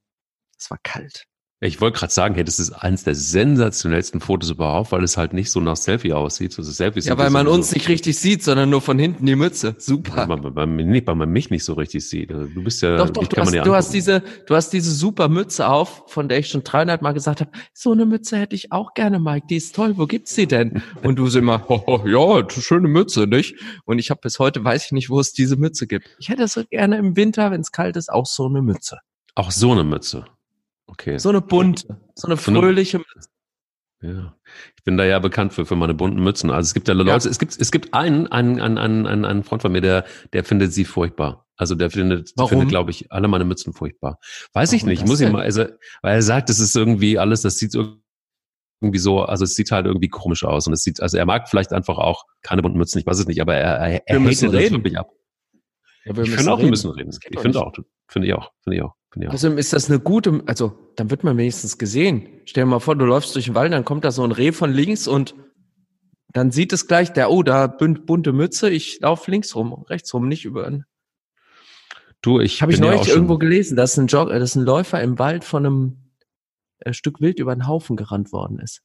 es 0.58 0.70
war 0.70 0.78
kalt. 0.84 1.28
Ich 1.60 1.82
wollte 1.82 1.98
gerade 1.98 2.14
sagen, 2.14 2.36
hey, 2.36 2.44
das 2.44 2.60
ist 2.60 2.72
eines 2.72 3.04
der 3.04 3.16
sensationellsten 3.16 4.22
Fotos 4.22 4.52
überhaupt, 4.52 4.92
weil 4.92 5.04
es 5.04 5.18
halt 5.18 5.34
nicht 5.34 5.50
so 5.50 5.60
nach 5.60 5.76
Selfie 5.76 6.14
aussieht. 6.14 6.56
Also 6.56 6.70
Selfies 6.70 7.06
ja, 7.06 7.18
weil 7.18 7.32
man 7.32 7.48
uns 7.48 7.72
so 7.72 7.74
nicht 7.74 7.90
richtig 7.90 8.20
sieht, 8.20 8.44
sondern 8.44 8.70
nur 8.70 8.80
von 8.80 9.00
hinten 9.00 9.26
die 9.26 9.36
Mütze. 9.36 9.74
Super. 9.80 10.18
Weil 10.18 10.28
man, 10.28 10.56
weil 10.56 10.68
man, 10.68 11.08
weil 11.08 11.16
man 11.16 11.30
mich 11.30 11.50
nicht 11.50 11.64
so 11.64 11.74
richtig 11.74 12.08
sieht. 12.08 12.32
Also 12.32 12.46
du 12.46 12.64
bist 12.64 12.84
ja, 12.84 12.98
doch, 12.98 13.10
doch, 13.10 13.26
du, 13.26 13.42
hast, 13.42 13.54
du 13.54 13.74
hast 13.74 13.92
diese, 13.92 14.22
du 14.46 14.56
hast 14.56 14.70
diese 14.70 14.92
super 14.92 15.30
Mütze 15.30 15.68
auf, 15.68 16.04
von 16.06 16.30
der 16.30 16.38
ich 16.38 16.50
schon 16.50 16.64
300 16.64 17.02
Mal 17.02 17.14
gesagt 17.14 17.42
habe, 17.42 17.50
so 17.74 17.92
eine 17.92 18.06
Mütze 18.06 18.38
hätte 18.38 18.56
ich 18.56 18.72
auch 18.72 18.94
gerne, 18.94 19.20
Mike. 19.20 19.48
Die 19.50 19.56
ist 19.56 19.74
toll. 19.74 19.98
Wo 19.98 20.06
gibt's 20.06 20.36
sie 20.36 20.46
denn? 20.46 20.84
Und 21.02 21.16
du 21.16 21.28
so 21.28 21.40
immer, 21.40 21.66
oh, 21.70 22.04
ja, 22.06 22.48
schöne 22.52 22.88
Mütze, 22.88 23.26
nicht? 23.26 23.56
Und 23.86 23.98
ich 23.98 24.12
habe 24.12 24.22
bis 24.22 24.38
heute 24.38 24.64
weiß 24.64 24.86
ich 24.86 24.92
nicht, 24.92 25.10
wo 25.10 25.20
es 25.20 25.34
diese 25.34 25.56
Mütze 25.56 25.88
gibt. 25.88 26.16
Ich 26.20 26.30
hätte 26.30 26.48
so 26.48 26.62
gerne 26.70 26.98
im 26.98 27.16
Winter, 27.16 27.50
wenn 27.50 27.62
es 27.62 27.72
kalt 27.72 27.98
ist, 27.98 28.12
auch 28.12 28.28
so 28.28 28.46
eine 28.46 28.62
Mütze. 28.62 29.00
Auch 29.34 29.50
so 29.50 29.72
eine 29.72 29.84
Mütze. 29.84 30.26
Okay. 31.00 31.20
So 31.20 31.30
eine 31.30 31.42
bunte, 31.42 32.02
so 32.16 32.28
eine 32.28 32.38
fröhliche 32.38 32.98
Mütze. 32.98 33.30
Ja. 34.02 34.36
Ich 34.76 34.84
bin 34.84 34.98
da 34.98 35.06
ja 35.06 35.20
bekannt 35.20 35.54
für, 35.54 35.66
für 35.66 35.76
meine 35.76 35.94
bunten 35.94 36.24
Mützen. 36.24 36.50
Also 36.50 36.68
es 36.68 36.74
gibt 36.74 36.88
ja 36.88 36.94
Leute, 36.94 37.10
ja. 37.10 37.16
es 37.16 37.40
gibt, 37.40 37.60
es 37.60 37.72
gibt 37.72 37.94
einen, 37.94 38.28
einen, 38.28 38.60
einen, 38.60 38.78
einen, 39.08 39.26
einen 39.26 39.44
Freund 39.44 39.62
von 39.62 39.72
mir, 39.72 39.82
der, 39.82 40.06
der 40.34 40.44
findet 40.44 40.74
sie 40.74 40.86
furchtbar. 40.86 41.48
Also 41.56 41.74
der 41.74 41.90
findet, 41.90 42.32
Warum? 42.36 42.50
findet, 42.50 42.70
glaube 42.70 42.92
ich, 42.92 43.12
alle 43.12 43.28
meine 43.28 43.46
Mützen 43.46 43.74
furchtbar. 43.74 44.20
Weiß 44.54 44.70
Warum 44.70 44.76
ich 44.78 44.86
nicht, 44.86 45.08
muss 45.08 45.20
ich 45.20 45.32
mal, 45.32 45.42
also, 45.42 45.66
weil 46.02 46.16
er 46.16 46.22
sagt, 46.22 46.50
es 46.50 46.60
ist 46.60 46.76
irgendwie 46.76 47.18
alles, 47.18 47.42
das 47.42 47.58
sieht 47.58 47.74
irgendwie 47.74 49.00
so, 49.00 49.24
also 49.24 49.44
es 49.44 49.56
sieht 49.56 49.72
halt 49.72 49.88
irgendwie 49.88 50.10
komisch 50.10 50.44
aus 50.44 50.68
und 50.68 50.74
es 50.74 50.84
sieht, 50.84 51.02
also 51.02 51.18
er 51.18 51.26
mag 51.26 51.50
vielleicht 51.50 51.74
einfach 51.74 51.98
auch 51.98 52.26
keine 52.44 52.62
bunten 52.62 52.78
Mützen, 52.78 53.00
ich 53.00 53.08
weiß 53.08 53.18
es 53.18 53.28
nicht, 53.28 53.42
aber 53.42 53.56
er, 53.56 53.78
er, 53.78 54.08
er 54.08 54.20
hatet 54.20 54.54
das 54.54 54.72
wirklich 54.72 54.98
ab. 55.00 55.10
Ja, 56.08 56.24
ich 56.24 56.32
finde 56.32 56.52
auch, 56.54 56.60
wir 56.60 56.70
müssen 56.70 56.92
reden. 56.92 57.12
Ich 57.30 57.40
finde 57.40 57.62
auch, 57.62 57.74
finde 58.08 58.28
ich 58.28 58.34
auch, 58.34 58.52
finde 58.64 58.78
ich 58.78 58.84
auch. 58.84 58.96
Ja. 59.16 59.30
Also 59.30 59.50
ist 59.52 59.74
das 59.74 59.90
eine 59.90 60.00
gute, 60.00 60.42
also 60.46 60.78
dann 60.96 61.10
wird 61.10 61.24
man 61.24 61.38
wenigstens 61.38 61.78
gesehen. 61.78 62.28
Stell 62.46 62.64
dir 62.64 62.70
mal 62.70 62.80
vor, 62.80 62.96
du 62.96 63.06
läufst 63.06 63.36
durch 63.36 63.46
den 63.46 63.56
Wald, 63.56 63.74
dann 63.74 63.86
kommt 63.86 64.06
da 64.06 64.12
so 64.12 64.24
ein 64.24 64.32
Reh 64.32 64.52
von 64.52 64.72
links 64.72 65.08
und 65.08 65.36
dann 66.34 66.52
sieht 66.52 66.74
es 66.74 66.88
gleich, 66.88 67.14
der, 67.14 67.32
oh, 67.32 67.42
da 67.42 67.68
bunte 67.68 68.34
Mütze, 68.34 68.70
ich 68.70 69.00
laufe 69.00 69.32
links 69.32 69.56
rum, 69.56 69.86
rechts 69.90 70.14
rum, 70.14 70.28
nicht 70.28 70.46
über. 70.46 70.72
Du, 72.22 72.40
ich 72.40 72.62
habe 72.62 72.72
ich 72.72 72.80
neulich 72.80 73.08
ja 73.08 73.14
irgendwo 73.14 73.38
gelesen, 73.38 73.76
dass 73.76 73.98
ein 73.98 74.08
Jog, 74.08 74.30
dass 74.30 74.56
ein 74.56 74.64
Läufer 74.64 75.02
im 75.02 75.18
Wald 75.20 75.44
von 75.44 75.66
einem 75.66 76.12
äh, 76.80 76.94
Stück 76.94 77.22
Wild 77.22 77.40
über 77.40 77.52
einen 77.52 77.68
Haufen 77.68 77.96
gerannt 77.96 78.32
worden 78.32 78.60
ist. 78.60 78.82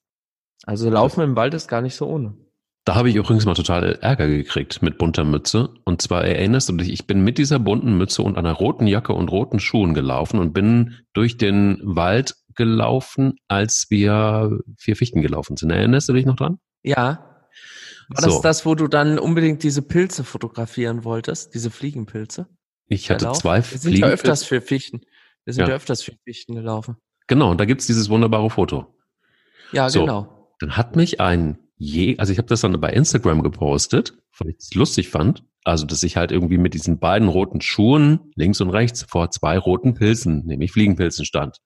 Also 0.65 0.89
laufen 0.89 1.23
im 1.23 1.37
Wald 1.37 1.55
ist 1.55 1.69
gar 1.69 1.83
nicht 1.83 1.97
so 1.97 2.07
ohne. 2.07 2.37
Da 2.85 2.97
habe 2.97 3.09
ich 3.09 3.15
übrigens 3.15 3.47
mal 3.47 3.55
total 3.55 3.97
Ärger 4.01 4.27
gekriegt 4.27 4.83
mit 4.83 4.99
bunter 4.99 5.23
Mütze. 5.23 5.73
Und 5.85 6.03
zwar 6.03 6.25
erinnerst 6.25 6.69
du 6.69 6.73
dich, 6.73 6.91
ich 6.91 7.07
bin 7.07 7.23
mit 7.23 7.39
dieser 7.39 7.61
bunten 7.61 7.97
Mütze 7.97 8.23
und 8.23 8.37
einer 8.37 8.53
roten 8.53 8.89
Jacke 8.89 9.13
und 9.13 9.31
roten 9.31 9.61
Schuhen 9.61 9.95
gelaufen 9.95 10.41
und 10.41 10.53
bin 10.53 10.97
durch 11.13 11.37
den 11.37 11.81
Wald 11.85 12.35
gelaufen, 12.57 13.37
als 13.47 13.87
wir 13.89 14.59
vier 14.77 14.97
Fichten 14.97 15.23
gelaufen 15.23 15.57
sind. 15.57 15.71
Erinnerst 15.71 16.09
du 16.09 16.13
dich 16.13 16.27
noch 16.27 16.37
dran? 16.37 16.59
Ja. 16.83 17.47
War 18.09 18.29
das 18.29 18.41
das, 18.41 18.67
wo 18.67 18.75
du 18.75 18.89
dann 18.89 19.19
unbedingt 19.19 19.63
diese 19.63 19.81
Pilze 19.81 20.25
fotografieren 20.25 21.05
wolltest, 21.05 21.55
diese 21.55 21.71
Fliegenpilze? 21.71 22.49
Ich 22.89 23.11
hatte 23.11 23.31
zwei 23.33 23.59
Wir 23.59 23.79
sind 23.79 23.97
ja 23.97 24.09
öfters 24.09 24.45
für 24.45 24.61
Fichten. 24.61 25.03
Wir 25.45 25.55
sind 25.55 25.63
ja, 25.63 25.71
ja 25.71 25.77
öfters 25.77 26.03
für 26.03 26.15
Fichten 26.25 26.57
gelaufen. 26.57 26.97
Genau, 27.29 27.53
und 27.53 27.61
da 27.61 27.65
gibt's 27.65 27.87
dieses 27.87 28.11
wunderbare 28.11 28.51
Foto. 28.51 28.99
Ja, 29.71 29.89
so, 29.89 30.01
genau. 30.01 30.53
Dann 30.59 30.77
hat 30.77 30.97
mich 30.97 31.21
ein 31.21 31.59
Je, 31.77 32.17
also 32.19 32.33
ich 32.33 32.39
habe 32.39 32.49
das 32.49 32.61
dann 32.61 32.81
bei 32.81 32.91
Instagram 32.91 33.43
gepostet, 33.43 34.15
weil 34.39 34.51
ich 34.51 34.57
es 34.59 34.75
lustig 34.75 35.09
fand. 35.09 35.45
Also, 35.65 35.87
dass 35.87 36.03
ich 36.03 36.17
halt 36.17 36.33
irgendwie 36.33 36.59
mit 36.59 36.75
diesen 36.75 36.99
beiden 36.99 37.29
roten 37.29 37.61
Schuhen 37.61 38.33
links 38.35 38.61
und 38.61 38.71
rechts 38.71 39.05
vor 39.05 39.31
zwei 39.31 39.59
roten 39.59 39.95
Pilzen, 39.95 40.45
nämlich 40.45 40.73
Fliegenpilzen 40.73 41.25
stand. 41.25 41.59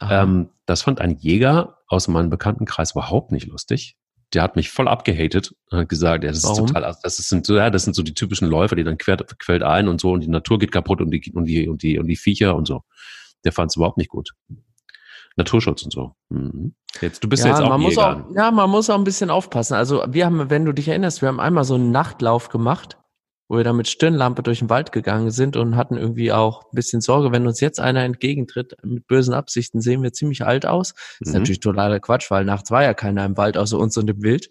Ähm, 0.00 0.50
das 0.66 0.82
fand 0.82 1.00
ein 1.00 1.16
Jäger 1.16 1.78
aus 1.86 2.08
meinem 2.08 2.30
Bekanntenkreis 2.30 2.92
überhaupt 2.92 3.30
nicht 3.30 3.46
lustig. 3.46 3.96
Der 4.32 4.42
hat 4.42 4.56
mich 4.56 4.70
voll 4.70 4.88
abgehatet 4.88 5.54
und 5.70 5.78
hat 5.78 5.88
gesagt, 5.88 6.24
ja, 6.24 6.30
das 6.30 6.42
Warum? 6.42 6.64
ist 6.64 6.72
total, 6.72 6.96
das 7.02 7.16
sind 7.16 7.46
so, 7.46 7.56
ja, 7.56 7.70
das 7.70 7.84
sind 7.84 7.94
so 7.94 8.02
die 8.02 8.14
typischen 8.14 8.48
Läufer, 8.48 8.74
die 8.74 8.82
dann 8.82 8.98
quert, 8.98 9.38
quält 9.38 9.62
ein 9.62 9.86
und 9.86 10.00
so 10.00 10.12
und 10.12 10.22
die 10.22 10.28
Natur 10.28 10.58
geht 10.58 10.72
kaputt 10.72 11.00
und 11.00 11.12
die, 11.12 11.32
und 11.32 11.44
die, 11.44 11.68
und 11.68 11.82
die, 11.82 11.98
und 11.98 12.08
die 12.08 12.16
Viecher 12.16 12.56
und 12.56 12.66
so. 12.66 12.82
Der 13.44 13.52
fand 13.52 13.70
es 13.70 13.76
überhaupt 13.76 13.98
nicht 13.98 14.10
gut. 14.10 14.30
Naturschutz 15.36 15.82
und 15.82 15.92
so. 15.92 16.14
Mhm. 16.28 16.74
Jetzt, 17.00 17.24
du 17.24 17.28
bist 17.28 17.44
ja, 17.44 17.50
jetzt 17.50 17.60
auch 17.60 17.68
man 17.68 17.80
muss 17.80 17.98
auch, 17.98 18.16
Ja, 18.34 18.50
man 18.50 18.70
muss 18.70 18.88
auch 18.88 18.94
ein 18.94 19.04
bisschen 19.04 19.30
aufpassen. 19.30 19.74
Also 19.74 20.04
wir 20.08 20.26
haben, 20.26 20.50
wenn 20.50 20.64
du 20.64 20.72
dich 20.72 20.88
erinnerst, 20.88 21.22
wir 21.22 21.28
haben 21.28 21.40
einmal 21.40 21.64
so 21.64 21.74
einen 21.74 21.90
Nachtlauf 21.90 22.48
gemacht, 22.48 22.98
wo 23.48 23.56
wir 23.56 23.64
da 23.64 23.72
mit 23.72 23.88
Stirnlampe 23.88 24.42
durch 24.42 24.60
den 24.60 24.70
Wald 24.70 24.92
gegangen 24.92 25.30
sind 25.30 25.56
und 25.56 25.76
hatten 25.76 25.96
irgendwie 25.96 26.32
auch 26.32 26.62
ein 26.62 26.74
bisschen 26.74 27.00
Sorge, 27.00 27.32
wenn 27.32 27.46
uns 27.46 27.60
jetzt 27.60 27.80
einer 27.80 28.02
entgegentritt 28.04 28.76
mit 28.82 29.06
bösen 29.06 29.34
Absichten, 29.34 29.80
sehen 29.80 30.02
wir 30.02 30.12
ziemlich 30.12 30.44
alt 30.44 30.66
aus. 30.66 30.94
Das 30.94 31.28
ist 31.28 31.34
mhm. 31.34 31.40
natürlich 31.40 31.60
totaler 31.60 32.00
Quatsch, 32.00 32.30
weil 32.30 32.44
nachts 32.44 32.70
war 32.70 32.82
ja 32.82 32.94
keiner 32.94 33.24
im 33.24 33.36
Wald 33.36 33.56
außer 33.56 33.78
uns 33.78 33.96
und 33.96 34.08
im 34.08 34.22
Wild. 34.22 34.48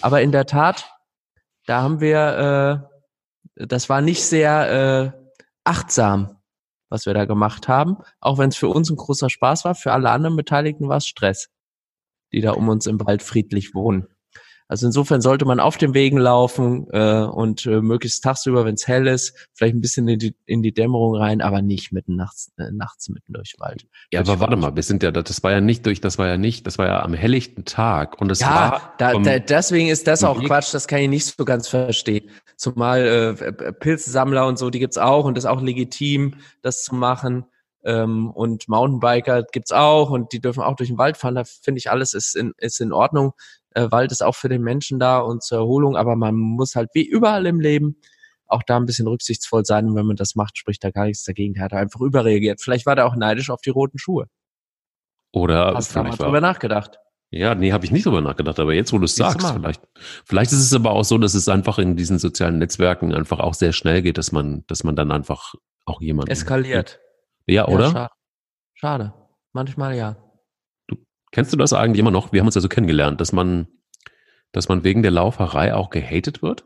Aber 0.00 0.22
in 0.22 0.32
der 0.32 0.46
Tat, 0.46 0.90
da 1.66 1.82
haben 1.82 2.00
wir, 2.00 2.88
äh, 3.56 3.66
das 3.66 3.88
war 3.88 4.00
nicht 4.00 4.24
sehr 4.24 5.12
äh, 5.14 5.28
achtsam 5.64 6.39
was 6.90 7.06
wir 7.06 7.14
da 7.14 7.24
gemacht 7.24 7.68
haben. 7.68 7.96
Auch 8.20 8.36
wenn 8.36 8.50
es 8.50 8.56
für 8.56 8.68
uns 8.68 8.90
ein 8.90 8.96
großer 8.96 9.30
Spaß 9.30 9.64
war, 9.64 9.74
für 9.74 9.92
alle 9.92 10.10
anderen 10.10 10.36
Beteiligten 10.36 10.88
war 10.88 10.98
es 10.98 11.06
Stress, 11.06 11.48
die 12.32 12.42
da 12.42 12.52
um 12.52 12.68
uns 12.68 12.86
im 12.86 13.00
Wald 13.00 13.22
friedlich 13.22 13.74
wohnen. 13.74 14.06
Also 14.70 14.86
insofern 14.86 15.20
sollte 15.20 15.46
man 15.46 15.58
auf 15.58 15.78
den 15.78 15.94
Wegen 15.94 16.16
laufen 16.16 16.86
äh, 16.92 17.24
und 17.24 17.66
äh, 17.66 17.80
möglichst 17.80 18.22
tagsüber, 18.22 18.64
wenn 18.64 18.74
es 18.74 18.86
hell 18.86 19.08
ist, 19.08 19.48
vielleicht 19.52 19.74
ein 19.74 19.80
bisschen 19.80 20.06
in 20.06 20.20
die, 20.20 20.36
in 20.46 20.62
die 20.62 20.72
Dämmerung 20.72 21.16
rein, 21.16 21.40
aber 21.40 21.60
nicht 21.60 21.90
mitten 21.90 22.14
nachts, 22.14 22.52
äh, 22.56 22.70
nachts 22.70 23.08
mitten 23.08 23.32
durch 23.32 23.54
Wald. 23.58 23.88
Ja, 24.12 24.20
aber 24.20 24.38
warte 24.38 24.54
mal, 24.54 24.76
wir 24.76 24.84
sind 24.84 25.02
ja, 25.02 25.10
das 25.10 25.42
war 25.42 25.50
ja 25.50 25.60
nicht 25.60 25.86
durch, 25.86 26.00
das 26.00 26.18
war 26.18 26.28
ja 26.28 26.36
nicht, 26.36 26.68
das 26.68 26.78
war 26.78 26.86
ja 26.86 27.02
am 27.02 27.14
helllichten 27.14 27.64
Tag 27.64 28.20
und 28.20 28.30
es 28.30 28.38
ja, 28.38 28.46
war. 28.48 28.94
Da, 28.98 29.18
da, 29.18 29.40
deswegen 29.40 29.88
ist 29.88 30.06
das 30.06 30.22
auch 30.22 30.40
Quatsch, 30.40 30.72
das 30.72 30.86
kann 30.86 31.00
ich 31.00 31.08
nicht 31.08 31.26
so 31.26 31.44
ganz 31.44 31.66
verstehen. 31.66 32.30
Zumal 32.60 33.36
äh, 33.40 33.72
Pilzsammler 33.72 34.46
und 34.46 34.58
so, 34.58 34.68
die 34.68 34.80
gibt's 34.80 34.98
auch 34.98 35.24
und 35.24 35.34
das 35.34 35.44
ist 35.44 35.50
auch 35.50 35.62
legitim, 35.62 36.34
das 36.60 36.84
zu 36.84 36.94
machen. 36.94 37.46
Ähm, 37.84 38.30
und 38.30 38.68
Mountainbiker 38.68 39.44
gibt's 39.44 39.72
auch 39.72 40.10
und 40.10 40.34
die 40.34 40.42
dürfen 40.42 40.62
auch 40.62 40.76
durch 40.76 40.90
den 40.90 40.98
Wald 40.98 41.16
fahren. 41.16 41.36
Da 41.36 41.44
finde 41.44 41.78
ich 41.78 41.90
alles 41.90 42.12
ist 42.12 42.36
in, 42.36 42.52
ist 42.58 42.78
in 42.82 42.92
Ordnung. 42.92 43.32
Äh, 43.70 43.90
Wald 43.90 44.12
ist 44.12 44.22
auch 44.22 44.34
für 44.34 44.50
den 44.50 44.60
Menschen 44.60 44.98
da 44.98 45.20
und 45.20 45.42
zur 45.42 45.56
Erholung, 45.56 45.96
aber 45.96 46.16
man 46.16 46.34
muss 46.34 46.76
halt 46.76 46.90
wie 46.92 47.06
überall 47.06 47.46
im 47.46 47.60
Leben 47.60 47.96
auch 48.46 48.62
da 48.62 48.76
ein 48.76 48.84
bisschen 48.84 49.06
rücksichtsvoll 49.06 49.64
sein. 49.64 49.86
Und 49.86 49.94
wenn 49.94 50.04
man 50.04 50.16
das 50.16 50.34
macht, 50.34 50.58
spricht 50.58 50.84
da 50.84 50.90
gar 50.90 51.06
nichts 51.06 51.24
dagegen. 51.24 51.54
Der 51.54 51.64
hat 51.64 51.72
einfach 51.72 52.02
überreagiert. 52.02 52.60
Vielleicht 52.60 52.84
war 52.84 52.94
der 52.94 53.06
auch 53.06 53.16
neidisch 53.16 53.48
auf 53.48 53.62
die 53.62 53.70
roten 53.70 53.98
Schuhe. 53.98 54.26
Oder 55.32 55.72
Hast 55.74 55.96
du 55.96 56.02
mal 56.02 56.10
drüber 56.10 56.42
nachgedacht? 56.42 56.98
Ja, 57.32 57.54
nee, 57.54 57.72
habe 57.72 57.84
ich 57.84 57.92
nicht 57.92 58.06
drüber 58.06 58.20
nachgedacht, 58.20 58.58
aber 58.58 58.74
jetzt, 58.74 58.92
wo 58.92 58.98
du 58.98 59.04
es 59.04 59.14
sagst, 59.14 59.48
vielleicht, 59.52 59.80
vielleicht 60.24 60.50
ist 60.50 60.58
es 60.58 60.74
aber 60.74 60.90
auch 60.90 61.04
so, 61.04 61.16
dass 61.16 61.34
es 61.34 61.48
einfach 61.48 61.78
in 61.78 61.96
diesen 61.96 62.18
sozialen 62.18 62.58
Netzwerken 62.58 63.14
einfach 63.14 63.38
auch 63.38 63.54
sehr 63.54 63.72
schnell 63.72 64.02
geht, 64.02 64.18
dass 64.18 64.32
man, 64.32 64.64
dass 64.66 64.82
man 64.82 64.96
dann 64.96 65.12
einfach 65.12 65.54
auch 65.86 66.00
jemanden. 66.00 66.32
Eskaliert. 66.32 66.98
Ja, 67.46 67.68
oder? 67.68 67.84
Ja, 67.84 67.90
schade. 67.92 68.10
schade. 68.74 69.14
Manchmal 69.52 69.96
ja. 69.96 70.16
Kennst 71.30 71.52
du 71.52 71.56
das 71.56 71.72
eigentlich 71.72 72.00
immer 72.00 72.10
noch? 72.10 72.32
Wir 72.32 72.40
haben 72.40 72.48
uns 72.48 72.56
ja 72.56 72.60
so 72.60 72.68
kennengelernt, 72.68 73.20
dass 73.20 73.32
man, 73.32 73.68
dass 74.50 74.68
man 74.68 74.82
wegen 74.82 75.02
der 75.02 75.12
Lauferei 75.12 75.74
auch 75.74 75.90
gehatet 75.90 76.42
wird? 76.42 76.64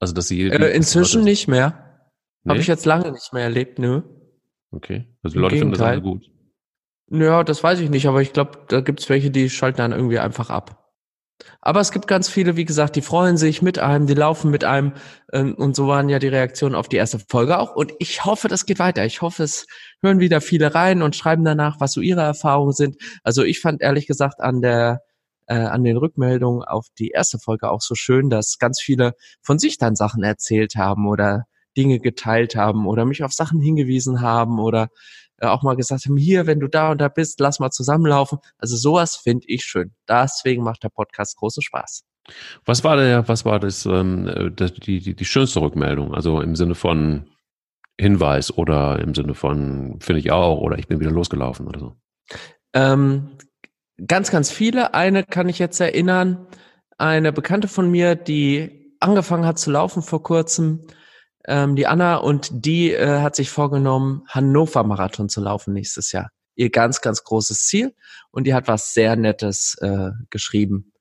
Also, 0.00 0.14
dass 0.14 0.28
sie. 0.28 0.48
Äh, 0.48 0.74
inzwischen 0.74 1.24
nicht 1.24 1.48
mehr. 1.48 2.06
Nee? 2.44 2.50
Habe 2.50 2.60
ich 2.60 2.66
jetzt 2.66 2.86
lange 2.86 3.12
nicht 3.12 3.32
mehr 3.34 3.44
erlebt, 3.44 3.78
nö. 3.78 4.02
Okay. 4.70 5.06
Also, 5.22 5.34
die 5.34 5.40
Leute 5.40 5.56
finden 5.56 5.72
das 5.72 5.82
alle 5.82 6.00
gut. 6.00 6.30
Ja, 7.10 7.42
das 7.42 7.62
weiß 7.62 7.80
ich 7.80 7.90
nicht, 7.90 8.06
aber 8.06 8.20
ich 8.20 8.32
glaube, 8.32 8.64
da 8.68 8.80
gibt 8.80 9.00
es 9.00 9.08
welche, 9.08 9.30
die 9.30 9.48
schalten 9.48 9.78
dann 9.78 9.92
irgendwie 9.92 10.18
einfach 10.18 10.50
ab. 10.50 10.84
Aber 11.60 11.80
es 11.80 11.92
gibt 11.92 12.06
ganz 12.08 12.28
viele, 12.28 12.56
wie 12.56 12.64
gesagt, 12.64 12.96
die 12.96 13.02
freuen 13.02 13.36
sich 13.36 13.62
mit 13.62 13.78
einem, 13.78 14.06
die 14.06 14.14
laufen 14.14 14.50
mit 14.50 14.64
einem. 14.64 14.92
Ähm, 15.32 15.54
und 15.54 15.76
so 15.76 15.86
waren 15.86 16.08
ja 16.08 16.18
die 16.18 16.28
Reaktionen 16.28 16.74
auf 16.74 16.88
die 16.88 16.96
erste 16.96 17.18
Folge 17.20 17.58
auch. 17.58 17.74
Und 17.76 17.92
ich 17.98 18.24
hoffe, 18.24 18.48
das 18.48 18.66
geht 18.66 18.78
weiter. 18.78 19.04
Ich 19.04 19.22
hoffe, 19.22 19.44
es 19.44 19.66
hören 20.02 20.20
wieder 20.20 20.40
viele 20.40 20.74
rein 20.74 21.02
und 21.02 21.16
schreiben 21.16 21.44
danach, 21.44 21.80
was 21.80 21.92
so 21.92 22.00
ihre 22.00 22.22
Erfahrungen 22.22 22.72
sind. 22.72 22.96
Also 23.22 23.44
ich 23.44 23.60
fand 23.60 23.82
ehrlich 23.82 24.06
gesagt 24.06 24.40
an 24.40 24.60
der 24.62 25.00
äh, 25.46 25.54
an 25.54 25.84
den 25.84 25.96
Rückmeldungen 25.96 26.62
auf 26.62 26.86
die 26.98 27.08
erste 27.10 27.38
Folge 27.38 27.70
auch 27.70 27.80
so 27.80 27.94
schön, 27.94 28.30
dass 28.30 28.58
ganz 28.58 28.80
viele 28.80 29.14
von 29.42 29.58
sich 29.58 29.78
dann 29.78 29.96
Sachen 29.96 30.22
erzählt 30.22 30.76
haben 30.76 31.08
oder 31.08 31.44
Dinge 31.76 32.00
geteilt 32.00 32.56
haben 32.56 32.86
oder 32.86 33.04
mich 33.04 33.22
auf 33.24 33.32
Sachen 33.32 33.60
hingewiesen 33.60 34.20
haben 34.20 34.58
oder 34.58 34.88
auch 35.40 35.62
mal 35.62 35.76
gesagt 35.76 36.04
haben, 36.06 36.16
hier, 36.16 36.46
wenn 36.46 36.60
du 36.60 36.68
da 36.68 36.90
und 36.90 37.00
da 37.00 37.08
bist, 37.08 37.40
lass 37.40 37.60
mal 37.60 37.70
zusammenlaufen. 37.70 38.38
Also 38.58 38.76
sowas 38.76 39.16
finde 39.16 39.46
ich 39.48 39.64
schön. 39.64 39.92
Deswegen 40.08 40.62
macht 40.62 40.82
der 40.82 40.88
Podcast 40.88 41.36
großen 41.36 41.62
Spaß. 41.62 42.04
Was 42.64 42.84
war 42.84 42.96
der, 42.96 43.26
was 43.28 43.44
war 43.44 43.58
das, 43.58 43.86
ähm, 43.86 44.28
äh, 44.28 44.50
die, 44.50 45.00
die, 45.00 45.14
die 45.14 45.24
schönste 45.24 45.60
Rückmeldung? 45.60 46.14
Also 46.14 46.40
im 46.40 46.56
Sinne 46.56 46.74
von 46.74 47.30
Hinweis 47.98 48.56
oder 48.56 48.98
im 49.00 49.14
Sinne 49.14 49.34
von 49.34 49.98
finde 50.00 50.20
ich 50.20 50.30
auch 50.30 50.58
oder 50.60 50.78
ich 50.78 50.88
bin 50.88 51.00
wieder 51.00 51.10
losgelaufen 51.10 51.66
oder 51.66 51.80
so? 51.80 51.96
Ähm, 52.74 53.38
ganz, 54.06 54.30
ganz 54.30 54.50
viele. 54.50 54.94
Eine 54.94 55.24
kann 55.24 55.48
ich 55.48 55.58
jetzt 55.58 55.80
erinnern. 55.80 56.46
Eine 56.98 57.32
Bekannte 57.32 57.68
von 57.68 57.90
mir, 57.90 58.14
die 58.14 58.94
angefangen 59.00 59.46
hat 59.46 59.58
zu 59.58 59.70
laufen 59.70 60.02
vor 60.02 60.22
kurzem, 60.22 60.86
ähm, 61.46 61.76
die 61.76 61.86
Anna, 61.86 62.16
und 62.16 62.48
die 62.52 62.92
äh, 62.92 63.20
hat 63.20 63.36
sich 63.36 63.50
vorgenommen, 63.50 64.22
Hannover 64.28 64.84
Marathon 64.84 65.28
zu 65.28 65.40
laufen 65.40 65.72
nächstes 65.72 66.12
Jahr. 66.12 66.30
Ihr 66.54 66.70
ganz, 66.70 67.00
ganz 67.00 67.22
großes 67.24 67.66
Ziel. 67.66 67.94
Und 68.30 68.46
die 68.46 68.54
hat 68.54 68.68
was 68.68 68.92
sehr 68.94 69.16
Nettes 69.16 69.76
äh, 69.80 70.10
geschrieben. 70.30 70.92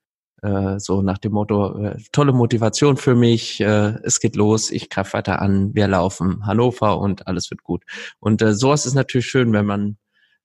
Äh, 0.43 0.79
so 0.79 1.01
nach 1.01 1.17
dem 1.17 1.33
Motto, 1.33 1.83
äh, 1.83 1.97
tolle 2.11 2.31
Motivation 2.31 2.97
für 2.97 3.15
mich, 3.15 3.59
äh, 3.59 3.95
es 4.03 4.19
geht 4.19 4.35
los, 4.35 4.69
ich 4.69 4.89
greife 4.89 5.13
weiter 5.13 5.41
an, 5.41 5.73
wir 5.73 5.87
laufen 5.87 6.45
Hannover 6.45 6.99
und 6.99 7.25
alles 7.27 7.49
wird 7.49 7.63
gut. 7.63 7.83
Und 8.19 8.41
äh, 8.43 8.53
sowas 8.53 8.85
ist 8.85 8.93
natürlich 8.93 9.25
schön, 9.25 9.51
wenn 9.53 9.65
man 9.65 9.97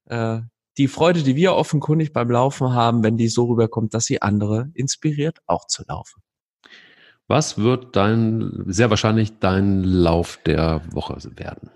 äh, 0.07 0.41
die 0.79 0.89
Freude, 0.89 1.23
die 1.23 1.37
wir 1.37 1.53
offenkundig 1.55 2.15
beim 2.15 2.31
Laufen 2.31 2.73
haben, 2.73 3.03
wenn 3.05 3.19
die 3.19 3.29
so 3.29 3.45
rüberkommt, 3.45 3.93
dass 3.93 4.05
sie 4.05 4.23
andere 4.23 4.71
inspiriert, 4.73 5.41
auch 5.47 5.67
zu 5.67 5.85
laufen. 5.87 6.23
Was 7.29 7.59
wird 7.59 7.97
dein, 7.97 8.65
sehr 8.67 8.91
wahrscheinlich 8.91 9.39
dein 9.39 9.85
Lauf 9.85 10.39
der 10.45 10.83
Woche 10.91 11.17
werden? 11.37 11.71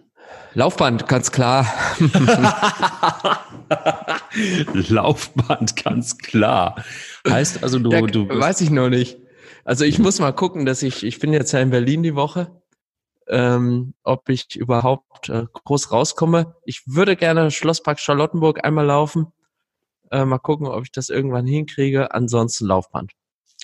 Laufband, 0.55 1.07
ganz 1.07 1.33
klar. 1.33 1.67
Laufband, 4.73 5.77
ganz 5.77 6.19
klar. 6.19 6.83
Heißt 7.29 7.63
also, 7.63 7.79
du, 7.79 7.91
ja, 7.91 8.01
du. 8.01 8.29
Weiß 8.29 8.61
ich 8.61 8.71
noch 8.71 8.89
nicht. 8.89 9.19
Also 9.65 9.85
ich 9.85 9.99
muss 9.99 10.19
mal 10.19 10.33
gucken, 10.33 10.65
dass 10.65 10.83
ich, 10.83 11.05
ich 11.05 11.19
bin 11.19 11.33
jetzt 11.33 11.53
ja 11.53 11.61
in 11.61 11.71
Berlin 11.71 12.03
die 12.03 12.15
Woche, 12.15 12.63
ähm, 13.29 13.95
ob 14.03 14.29
ich 14.29 14.57
überhaupt 14.57 15.29
äh, 15.29 15.45
groß 15.53 15.91
rauskomme. 15.93 16.55
Ich 16.65 16.83
würde 16.87 17.17
gerne 17.17 17.51
Schlosspark 17.51 18.01
Charlottenburg 18.01 18.65
einmal 18.65 18.87
laufen. 18.87 19.33
Äh, 20.11 20.25
mal 20.25 20.39
gucken, 20.39 20.69
ob 20.69 20.85
ich 20.85 20.93
das 20.93 21.09
irgendwann 21.09 21.47
hinkriege. 21.47 22.15
Ansonsten 22.15 22.67
Laufband. 22.67 23.13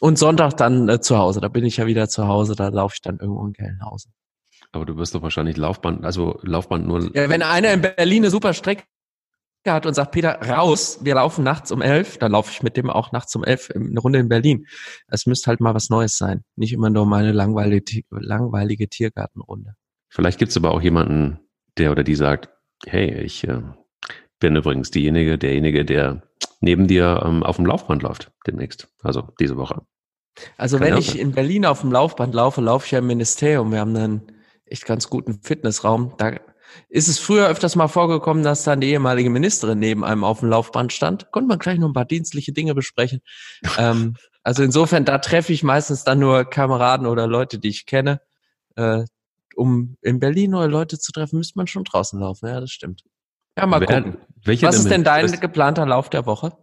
Und 0.03 0.19
Sonntag 0.19 0.57
dann 0.57 0.89
äh, 0.89 1.01
zu 1.01 1.17
Hause. 1.17 1.41
Da 1.41 1.47
bin 1.47 1.65
ich 1.65 1.77
ja 1.77 1.87
wieder 1.87 2.09
zu 2.09 2.27
Hause. 2.27 2.57
Da 2.57 2.71
laufe 2.71 2.95
ich 2.97 3.03
dann 3.03 3.21
irgendwo 3.21 3.47
in 3.47 3.53
Gelnhausen. 3.53 4.13
Aber 4.73 4.85
du 4.85 4.97
wirst 4.97 5.15
doch 5.15 5.23
wahrscheinlich 5.23 5.57
Laufband, 5.57 6.05
also 6.05 6.41
Laufband 6.43 6.89
nur. 6.89 7.15
Ja, 7.15 7.29
wenn 7.29 7.43
einer 7.43 7.73
in 7.73 7.83
Berlin 7.83 8.25
eine 8.25 8.31
super 8.31 8.53
Strecke 8.53 8.83
hat 9.65 9.87
und 9.87 9.95
sagt, 9.95 10.11
Peter, 10.11 10.41
raus, 10.43 10.99
wir 11.03 11.15
laufen 11.15 11.45
nachts 11.45 11.71
um 11.71 11.81
elf, 11.81 12.19
dann 12.19 12.33
laufe 12.33 12.51
ich 12.51 12.65
mit 12.65 12.77
dem 12.77 12.91
auch 12.91 13.13
nachts 13.13 13.37
um 13.37 13.45
elf 13.45 13.71
eine 13.71 14.01
Runde 14.01 14.19
in 14.19 14.29
Berlin. 14.29 14.67
Es 15.07 15.27
müsste 15.27 15.47
halt 15.47 15.61
mal 15.61 15.73
was 15.73 15.89
Neues 15.89 16.19
sein. 16.19 16.43
Nicht 16.57 16.73
immer 16.73 16.91
nur 16.91 17.07
meine 17.07 17.31
langweilige, 17.31 18.03
langweilige 18.11 18.89
Tiergartenrunde. 18.89 19.77
Vielleicht 20.09 20.41
gibt 20.41 20.51
es 20.51 20.57
aber 20.57 20.73
auch 20.73 20.83
jemanden, 20.83 21.39
der 21.79 21.93
oder 21.93 22.03
die 22.03 22.17
sagt, 22.17 22.49
hey, 22.87 23.21
ich 23.21 23.47
äh, 23.47 23.63
bin 24.41 24.57
übrigens 24.57 24.91
diejenige, 24.91 25.39
derjenige, 25.39 25.85
der 25.85 26.23
neben 26.61 26.89
dir 26.89 27.23
ähm, 27.25 27.45
auf 27.45 27.55
dem 27.55 27.67
Laufband 27.67 28.03
läuft 28.03 28.33
demnächst. 28.49 28.89
Also 29.05 29.29
diese 29.39 29.57
Woche. 29.57 29.83
Also 30.57 30.79
Kann 30.79 30.89
wenn 30.89 30.97
ich 30.99 31.19
in 31.19 31.33
Berlin 31.33 31.67
auf 31.67 31.81
dem 31.81 31.93
Laufband 31.93 32.35
laufe, 32.35 32.61
laufe 32.61 32.87
ich 32.87 32.93
ja 32.93 32.99
im 32.99 33.07
Ministerium. 33.07 33.73
Wir 33.73 33.81
haben 33.81 33.95
einen 33.97 34.33
echt 34.65 34.87
ganz 34.87 35.09
guten 35.09 35.41
Fitnessraum. 35.43 36.15
Da 36.19 36.33
Ist 36.89 37.09
es 37.09 37.19
früher 37.19 37.49
öfters 37.49 37.77
mal 37.77 37.89
vorgekommen, 37.89 38.43
dass 38.43 38.65
dann 38.65 38.81
die 38.81 38.89
ehemalige 38.89 39.31
Ministerin 39.31 39.79
neben 39.79 40.05
einem 40.05 40.25
auf 40.25 40.41
dem 40.41 40.49
Laufband 40.49 40.93
stand? 40.93 41.31
Konnte 41.31 41.49
man 41.49 41.59
gleich 41.59 41.79
noch 41.79 41.89
ein 41.89 41.95
paar 41.95 42.07
dienstliche 42.07 42.53
Dinge 42.53 42.75
besprechen. 42.75 43.21
ähm, 43.79 44.17
also 44.43 44.63
insofern, 44.63 45.05
da 45.05 45.19
treffe 45.19 45.53
ich 45.53 45.63
meistens 45.63 46.05
dann 46.05 46.19
nur 46.19 46.45
Kameraden 46.45 47.07
oder 47.07 47.27
Leute, 47.27 47.59
die 47.59 47.69
ich 47.69 47.87
kenne. 47.87 48.21
Äh, 48.77 49.05
um 49.55 49.97
in 50.01 50.19
Berlin 50.19 50.53
neue 50.53 50.69
Leute 50.69 50.99
zu 50.99 51.13
treffen, 51.13 51.37
müsste 51.37 51.59
man 51.59 51.67
schon 51.67 51.85
draußen 51.85 52.19
laufen. 52.19 52.49
Ja, 52.49 52.61
das 52.61 52.71
stimmt. 52.71 53.03
Ja, 53.59 53.67
mal 53.67 53.81
Wer, 53.81 53.87
gucken. 53.87 54.17
Was 54.47 54.77
ist 54.77 54.91
denn 54.91 55.05
dein 55.05 55.31
geplanter 55.41 55.85
Lauf 55.85 56.09
der 56.09 56.25
Woche? 56.25 56.57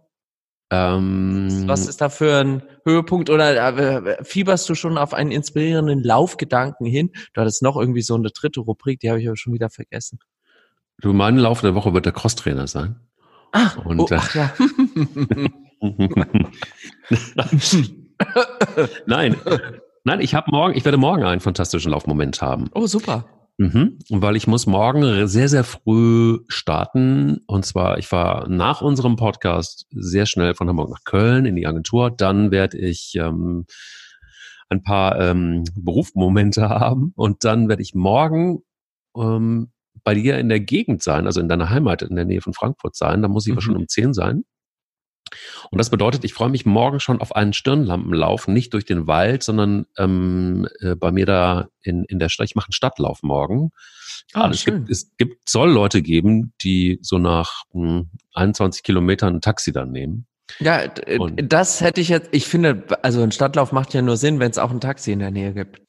Ähm, 0.72 1.64
Was 1.66 1.88
ist 1.88 2.00
da 2.00 2.08
für 2.08 2.38
ein 2.38 2.62
Höhepunkt 2.84 3.28
oder 3.28 3.76
äh, 3.76 4.24
fieberst 4.24 4.68
du 4.68 4.76
schon 4.76 4.98
auf 4.98 5.14
einen 5.14 5.32
inspirierenden 5.32 6.04
Laufgedanken 6.04 6.86
hin? 6.86 7.10
Du 7.34 7.40
hattest 7.40 7.60
noch 7.62 7.76
irgendwie 7.76 8.02
so 8.02 8.14
eine 8.14 8.30
dritte 8.30 8.60
Rubrik, 8.60 9.00
die 9.00 9.10
habe 9.10 9.20
ich 9.20 9.26
aber 9.26 9.36
schon 9.36 9.52
wieder 9.52 9.68
vergessen. 9.68 10.20
Du, 11.00 11.12
mein 11.12 11.38
Lauf 11.38 11.60
der 11.60 11.74
Woche 11.74 11.92
wird 11.92 12.06
der 12.06 12.12
Crosstrainer 12.12 12.68
sein. 12.68 13.00
Ach, 13.52 13.84
Und, 13.84 14.00
oh, 14.00 14.08
ach 14.12 14.34
ja. 14.34 14.52
nein, 19.06 19.36
nein, 20.04 20.20
ich 20.20 20.34
habe 20.34 20.50
morgen, 20.50 20.76
ich 20.76 20.84
werde 20.84 20.98
morgen 20.98 21.24
einen 21.24 21.40
fantastischen 21.40 21.90
Laufmoment 21.90 22.42
haben. 22.42 22.68
Oh, 22.74 22.86
super. 22.86 23.24
Mhm, 23.60 23.98
weil 24.08 24.36
ich 24.36 24.46
muss 24.46 24.66
morgen 24.66 25.26
sehr, 25.28 25.50
sehr 25.50 25.64
früh 25.64 26.38
starten. 26.48 27.40
Und 27.46 27.66
zwar, 27.66 27.98
ich 27.98 28.06
fahre 28.06 28.50
nach 28.50 28.80
unserem 28.80 29.16
Podcast 29.16 29.84
sehr 29.90 30.24
schnell 30.24 30.54
von 30.54 30.66
Hamburg 30.66 30.88
nach 30.88 31.04
Köln 31.04 31.44
in 31.44 31.56
die 31.56 31.66
Agentur. 31.66 32.10
Dann 32.10 32.52
werde 32.52 32.78
ich 32.78 33.16
ähm, 33.16 33.66
ein 34.70 34.82
paar 34.82 35.20
ähm, 35.20 35.64
Berufsmomente 35.74 36.68
haben. 36.70 37.12
Und 37.16 37.44
dann 37.44 37.68
werde 37.68 37.82
ich 37.82 37.94
morgen 37.94 38.62
ähm, 39.14 39.70
bei 40.04 40.14
dir 40.14 40.38
in 40.38 40.48
der 40.48 40.60
Gegend 40.60 41.02
sein, 41.02 41.26
also 41.26 41.38
in 41.38 41.48
deiner 41.48 41.68
Heimat 41.68 42.00
in 42.00 42.16
der 42.16 42.24
Nähe 42.24 42.40
von 42.40 42.54
Frankfurt 42.54 42.96
sein. 42.96 43.20
Da 43.20 43.28
muss 43.28 43.44
ich 43.44 43.50
mhm. 43.50 43.58
aber 43.58 43.62
schon 43.62 43.76
um 43.76 43.88
10 43.88 44.14
sein. 44.14 44.44
Und 45.70 45.78
das 45.78 45.90
bedeutet, 45.90 46.24
ich 46.24 46.34
freue 46.34 46.48
mich 46.48 46.66
morgen 46.66 47.00
schon 47.00 47.20
auf 47.20 47.34
einen 47.34 47.52
Stirnlampenlauf, 47.52 48.48
nicht 48.48 48.74
durch 48.74 48.84
den 48.84 49.06
Wald, 49.06 49.42
sondern 49.42 49.86
ähm, 49.96 50.68
äh, 50.80 50.94
bei 50.96 51.12
mir 51.12 51.26
da 51.26 51.68
in, 51.82 52.04
in 52.04 52.18
der 52.18 52.28
Stadt. 52.28 52.46
Ich 52.46 52.54
mache 52.54 52.68
einen 52.68 52.72
Stadtlauf 52.72 53.22
morgen. 53.22 53.70
Ah, 54.32 54.48
es, 54.50 54.64
gibt, 54.64 54.90
es 54.90 55.16
gibt, 55.16 55.48
soll 55.48 55.70
Leute 55.70 56.02
geben, 56.02 56.52
die 56.62 56.98
so 57.02 57.18
nach 57.18 57.62
mh, 57.72 58.00
hm, 58.00 58.10
21 58.34 58.82
Kilometern 58.82 59.36
ein 59.36 59.40
Taxi 59.40 59.72
dann 59.72 59.92
nehmen. 59.92 60.26
Ja, 60.58 60.82
Und 61.18 61.52
das 61.52 61.80
hätte 61.80 62.00
ich 62.00 62.08
jetzt, 62.08 62.30
ich 62.32 62.46
finde, 62.46 62.84
also 63.02 63.22
ein 63.22 63.30
Stadtlauf 63.30 63.70
macht 63.70 63.94
ja 63.94 64.02
nur 64.02 64.16
Sinn, 64.16 64.40
wenn 64.40 64.50
es 64.50 64.58
auch 64.58 64.72
ein 64.72 64.80
Taxi 64.80 65.12
in 65.12 65.20
der 65.20 65.30
Nähe 65.30 65.54
gibt. 65.54 65.80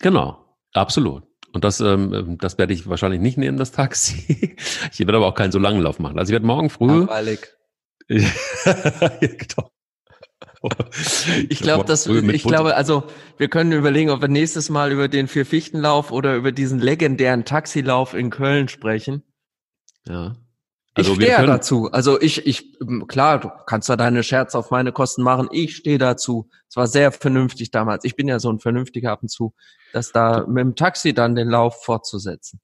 Genau, 0.00 0.44
absolut. 0.74 1.22
Und 1.52 1.64
das, 1.64 1.80
ähm, 1.80 2.36
das 2.38 2.58
werde 2.58 2.74
ich 2.74 2.88
wahrscheinlich 2.88 3.20
nicht 3.20 3.38
nehmen, 3.38 3.56
das 3.56 3.72
Taxi. 3.72 4.56
Ich 4.92 4.98
werde 4.98 5.16
aber 5.16 5.26
auch 5.26 5.34
keinen 5.34 5.50
so 5.50 5.58
langen 5.58 5.80
Lauf 5.80 5.98
machen. 5.98 6.18
Also 6.18 6.30
ich 6.30 6.34
werde 6.34 6.46
morgen 6.46 6.68
früh. 6.68 7.00
Langweilig 7.00 7.48
genau. 9.20 9.70
Ich 11.48 11.60
glaube, 11.60 11.84
dass 11.84 12.06
ich 12.06 12.42
glaube, 12.42 12.74
also 12.74 13.04
wir 13.38 13.48
können 13.48 13.72
überlegen, 13.72 14.10
ob 14.10 14.20
wir 14.20 14.28
nächstes 14.28 14.68
Mal 14.68 14.92
über 14.92 15.08
den 15.08 15.26
Vierfichtenlauf 15.26 16.12
oder 16.12 16.36
über 16.36 16.52
diesen 16.52 16.80
legendären 16.80 17.46
Taxilauf 17.46 18.12
in 18.12 18.28
Köln 18.30 18.68
sprechen. 18.68 19.22
Ja. 20.06 20.36
Also 20.94 21.12
ich 21.12 21.16
stehe 21.16 21.30
ja 21.30 21.46
dazu. 21.46 21.90
Also 21.92 22.20
ich, 22.20 22.46
ich, 22.46 22.78
klar, 23.06 23.38
du 23.38 23.50
kannst 23.66 23.88
da 23.88 23.96
deine 23.96 24.22
Scherze 24.22 24.58
auf 24.58 24.70
meine 24.70 24.92
Kosten 24.92 25.22
machen. 25.22 25.48
Ich 25.52 25.76
stehe 25.76 25.98
dazu. 25.98 26.50
Es 26.68 26.76
war 26.76 26.88
sehr 26.88 27.12
vernünftig 27.12 27.70
damals. 27.70 28.04
Ich 28.04 28.16
bin 28.16 28.28
ja 28.28 28.38
so 28.38 28.52
ein 28.52 28.58
vernünftiger 28.58 29.12
ab 29.12 29.22
und 29.22 29.28
zu, 29.28 29.54
dass 29.92 30.12
da 30.12 30.44
mit 30.46 30.62
dem 30.62 30.74
Taxi 30.74 31.14
dann 31.14 31.36
den 31.36 31.48
Lauf 31.48 31.84
fortzusetzen. 31.84 32.60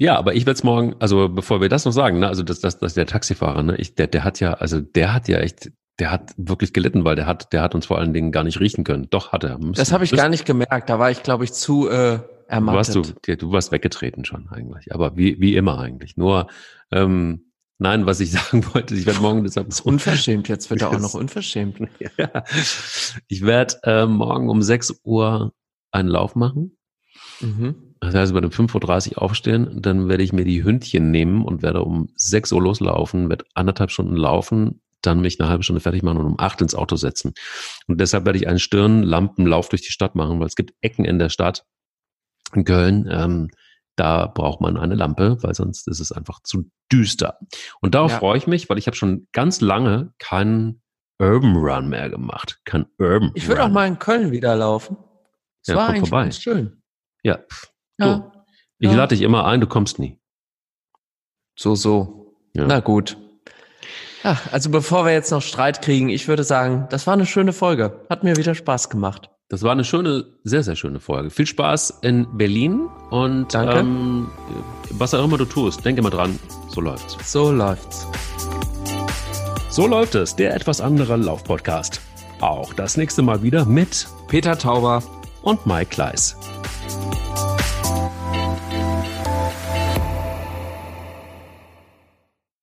Ja, 0.00 0.16
aber 0.16 0.34
ich 0.34 0.46
werde 0.46 0.56
es 0.56 0.64
morgen, 0.64 0.96
also 0.98 1.28
bevor 1.28 1.60
wir 1.60 1.68
das 1.68 1.84
noch 1.84 1.92
sagen, 1.92 2.20
ne, 2.20 2.26
also 2.26 2.42
das, 2.42 2.60
das, 2.60 2.78
das 2.78 2.94
der 2.94 3.04
Taxifahrer, 3.04 3.62
ne, 3.62 3.76
ich, 3.76 3.94
der, 3.96 4.06
der 4.06 4.24
hat 4.24 4.40
ja, 4.40 4.54
also 4.54 4.80
der 4.80 5.12
hat 5.12 5.28
ja 5.28 5.40
echt, 5.40 5.70
der 5.98 6.10
hat 6.10 6.32
wirklich 6.38 6.72
gelitten, 6.72 7.04
weil 7.04 7.16
der 7.16 7.26
hat, 7.26 7.52
der 7.52 7.60
hat 7.60 7.74
uns 7.74 7.84
vor 7.84 7.98
allen 7.98 8.14
Dingen 8.14 8.32
gar 8.32 8.42
nicht 8.42 8.60
riechen 8.60 8.82
können. 8.82 9.08
Doch 9.10 9.32
hat 9.32 9.44
er. 9.44 9.58
Müssen, 9.58 9.74
das 9.74 9.92
habe 9.92 10.04
ich 10.04 10.12
gar 10.12 10.30
nicht 10.30 10.46
gemerkt. 10.46 10.88
Da 10.88 10.98
war 10.98 11.10
ich, 11.10 11.22
glaube 11.22 11.44
ich, 11.44 11.52
zu 11.52 11.86
äh, 11.90 12.20
ermattet. 12.48 12.94
Du, 12.94 12.98
warst 13.00 13.14
du, 13.26 13.36
du 13.36 13.52
warst 13.52 13.72
weggetreten 13.72 14.24
schon 14.24 14.48
eigentlich, 14.48 14.94
aber 14.94 15.18
wie, 15.18 15.38
wie 15.38 15.54
immer 15.54 15.78
eigentlich. 15.78 16.16
Nur 16.16 16.46
ähm, 16.90 17.50
Nein, 17.76 18.04
was 18.06 18.20
ich 18.20 18.30
sagen 18.30 18.64
wollte, 18.72 18.94
ich 18.94 19.04
werde 19.04 19.20
morgen 19.20 19.44
deshalb. 19.44 19.68
Das 19.68 19.80
ist 19.80 19.86
unverschämt, 19.86 20.48
jetzt 20.48 20.70
wird 20.70 20.80
er 20.80 20.88
auch 20.88 20.98
noch 20.98 21.12
unverschämt. 21.14 21.78
ja. 22.16 22.44
Ich 23.28 23.44
werde 23.44 23.74
äh, 23.82 24.06
morgen 24.06 24.48
um 24.48 24.62
6 24.62 25.02
Uhr 25.04 25.52
einen 25.90 26.08
Lauf 26.08 26.36
machen. 26.36 26.78
Mhm. 27.40 27.89
Das 28.00 28.14
heißt, 28.14 28.32
bei 28.32 28.40
dem 28.40 28.50
5.30 28.50 29.12
Uhr 29.12 29.22
aufstehen, 29.22 29.82
dann 29.82 30.08
werde 30.08 30.22
ich 30.22 30.32
mir 30.32 30.44
die 30.44 30.64
Hündchen 30.64 31.10
nehmen 31.10 31.44
und 31.44 31.62
werde 31.62 31.82
um 31.82 32.08
6 32.16 32.52
Uhr 32.52 32.62
loslaufen, 32.62 33.28
werde 33.28 33.44
anderthalb 33.54 33.90
Stunden 33.90 34.16
laufen, 34.16 34.80
dann 35.02 35.20
mich 35.20 35.38
eine 35.38 35.48
halbe 35.48 35.62
Stunde 35.62 35.80
fertig 35.80 36.02
machen 36.02 36.18
und 36.18 36.26
um 36.26 36.40
8 36.40 36.62
ins 36.62 36.74
Auto 36.74 36.96
setzen. 36.96 37.34
Und 37.86 38.00
deshalb 38.00 38.24
werde 38.24 38.38
ich 38.38 38.48
einen 38.48 38.58
Stirnlampenlauf 38.58 39.68
durch 39.68 39.82
die 39.82 39.92
Stadt 39.92 40.14
machen, 40.14 40.40
weil 40.40 40.46
es 40.46 40.56
gibt 40.56 40.72
Ecken 40.80 41.04
in 41.04 41.18
der 41.18 41.28
Stadt, 41.28 41.64
in 42.54 42.64
Köln, 42.64 43.06
ähm, 43.10 43.50
da 43.96 44.26
braucht 44.26 44.62
man 44.62 44.78
eine 44.78 44.94
Lampe, 44.94 45.36
weil 45.42 45.54
sonst 45.54 45.86
ist 45.86 46.00
es 46.00 46.10
einfach 46.10 46.40
zu 46.42 46.70
düster. 46.90 47.38
Und 47.82 47.94
darauf 47.94 48.12
ja. 48.12 48.18
freue 48.18 48.38
ich 48.38 48.46
mich, 48.46 48.70
weil 48.70 48.78
ich 48.78 48.86
habe 48.86 48.96
schon 48.96 49.28
ganz 49.32 49.60
lange 49.60 50.14
keinen 50.18 50.80
Urban 51.18 51.56
Run 51.56 51.88
mehr 51.90 52.08
gemacht. 52.08 52.60
Kein 52.64 52.86
Urban 52.98 53.32
Ich 53.34 53.46
würde 53.46 53.62
auch 53.62 53.68
mal 53.68 53.86
in 53.86 53.98
Köln 53.98 54.30
wieder 54.30 54.56
laufen. 54.56 54.96
Das 55.66 55.74
ja, 55.74 55.76
war 55.76 55.88
eigentlich 55.90 56.08
vorbei. 56.08 56.30
schön. 56.30 56.82
Ja, 57.22 57.40
ja. 58.00 58.16
So. 58.16 58.32
Ich 58.78 58.90
ja. 58.90 58.96
lade 58.96 59.14
dich 59.14 59.22
immer 59.22 59.44
ein, 59.44 59.60
du 59.60 59.66
kommst 59.66 59.98
nie. 59.98 60.18
So, 61.56 61.74
so. 61.74 62.34
Ja. 62.54 62.66
Na 62.66 62.80
gut. 62.80 63.16
Ja, 64.24 64.38
also 64.52 64.70
bevor 64.70 65.04
wir 65.04 65.12
jetzt 65.12 65.30
noch 65.30 65.42
Streit 65.42 65.82
kriegen, 65.82 66.08
ich 66.08 66.28
würde 66.28 66.44
sagen, 66.44 66.86
das 66.90 67.06
war 67.06 67.14
eine 67.14 67.26
schöne 67.26 67.52
Folge. 67.52 68.06
Hat 68.10 68.24
mir 68.24 68.36
wieder 68.36 68.54
Spaß 68.54 68.90
gemacht. 68.90 69.30
Das 69.48 69.62
war 69.62 69.72
eine 69.72 69.84
schöne, 69.84 70.26
sehr, 70.44 70.62
sehr 70.62 70.76
schöne 70.76 71.00
Folge. 71.00 71.30
Viel 71.30 71.46
Spaß 71.46 71.98
in 72.02 72.26
Berlin 72.36 72.88
und 73.10 73.52
Danke. 73.52 73.80
Ähm, 73.80 74.30
was 74.92 75.12
auch 75.12 75.24
immer 75.24 75.38
du 75.38 75.44
tust, 75.44 75.84
denke 75.84 76.02
mal 76.02 76.10
dran, 76.10 76.38
so 76.68 76.80
läuft's. 76.80 77.16
So 77.30 77.50
läuft's. 77.50 78.06
So 79.70 79.86
läuft 79.86 80.14
es, 80.14 80.36
der 80.36 80.54
etwas 80.54 80.80
andere 80.80 81.16
Laufpodcast. 81.16 82.00
Auch 82.40 82.72
das 82.74 82.96
nächste 82.96 83.22
Mal 83.22 83.42
wieder 83.42 83.64
mit 83.64 84.06
Peter 84.28 84.56
Tauber 84.56 85.02
und 85.42 85.66
Mike 85.66 85.90
Kleiss. 85.90 86.36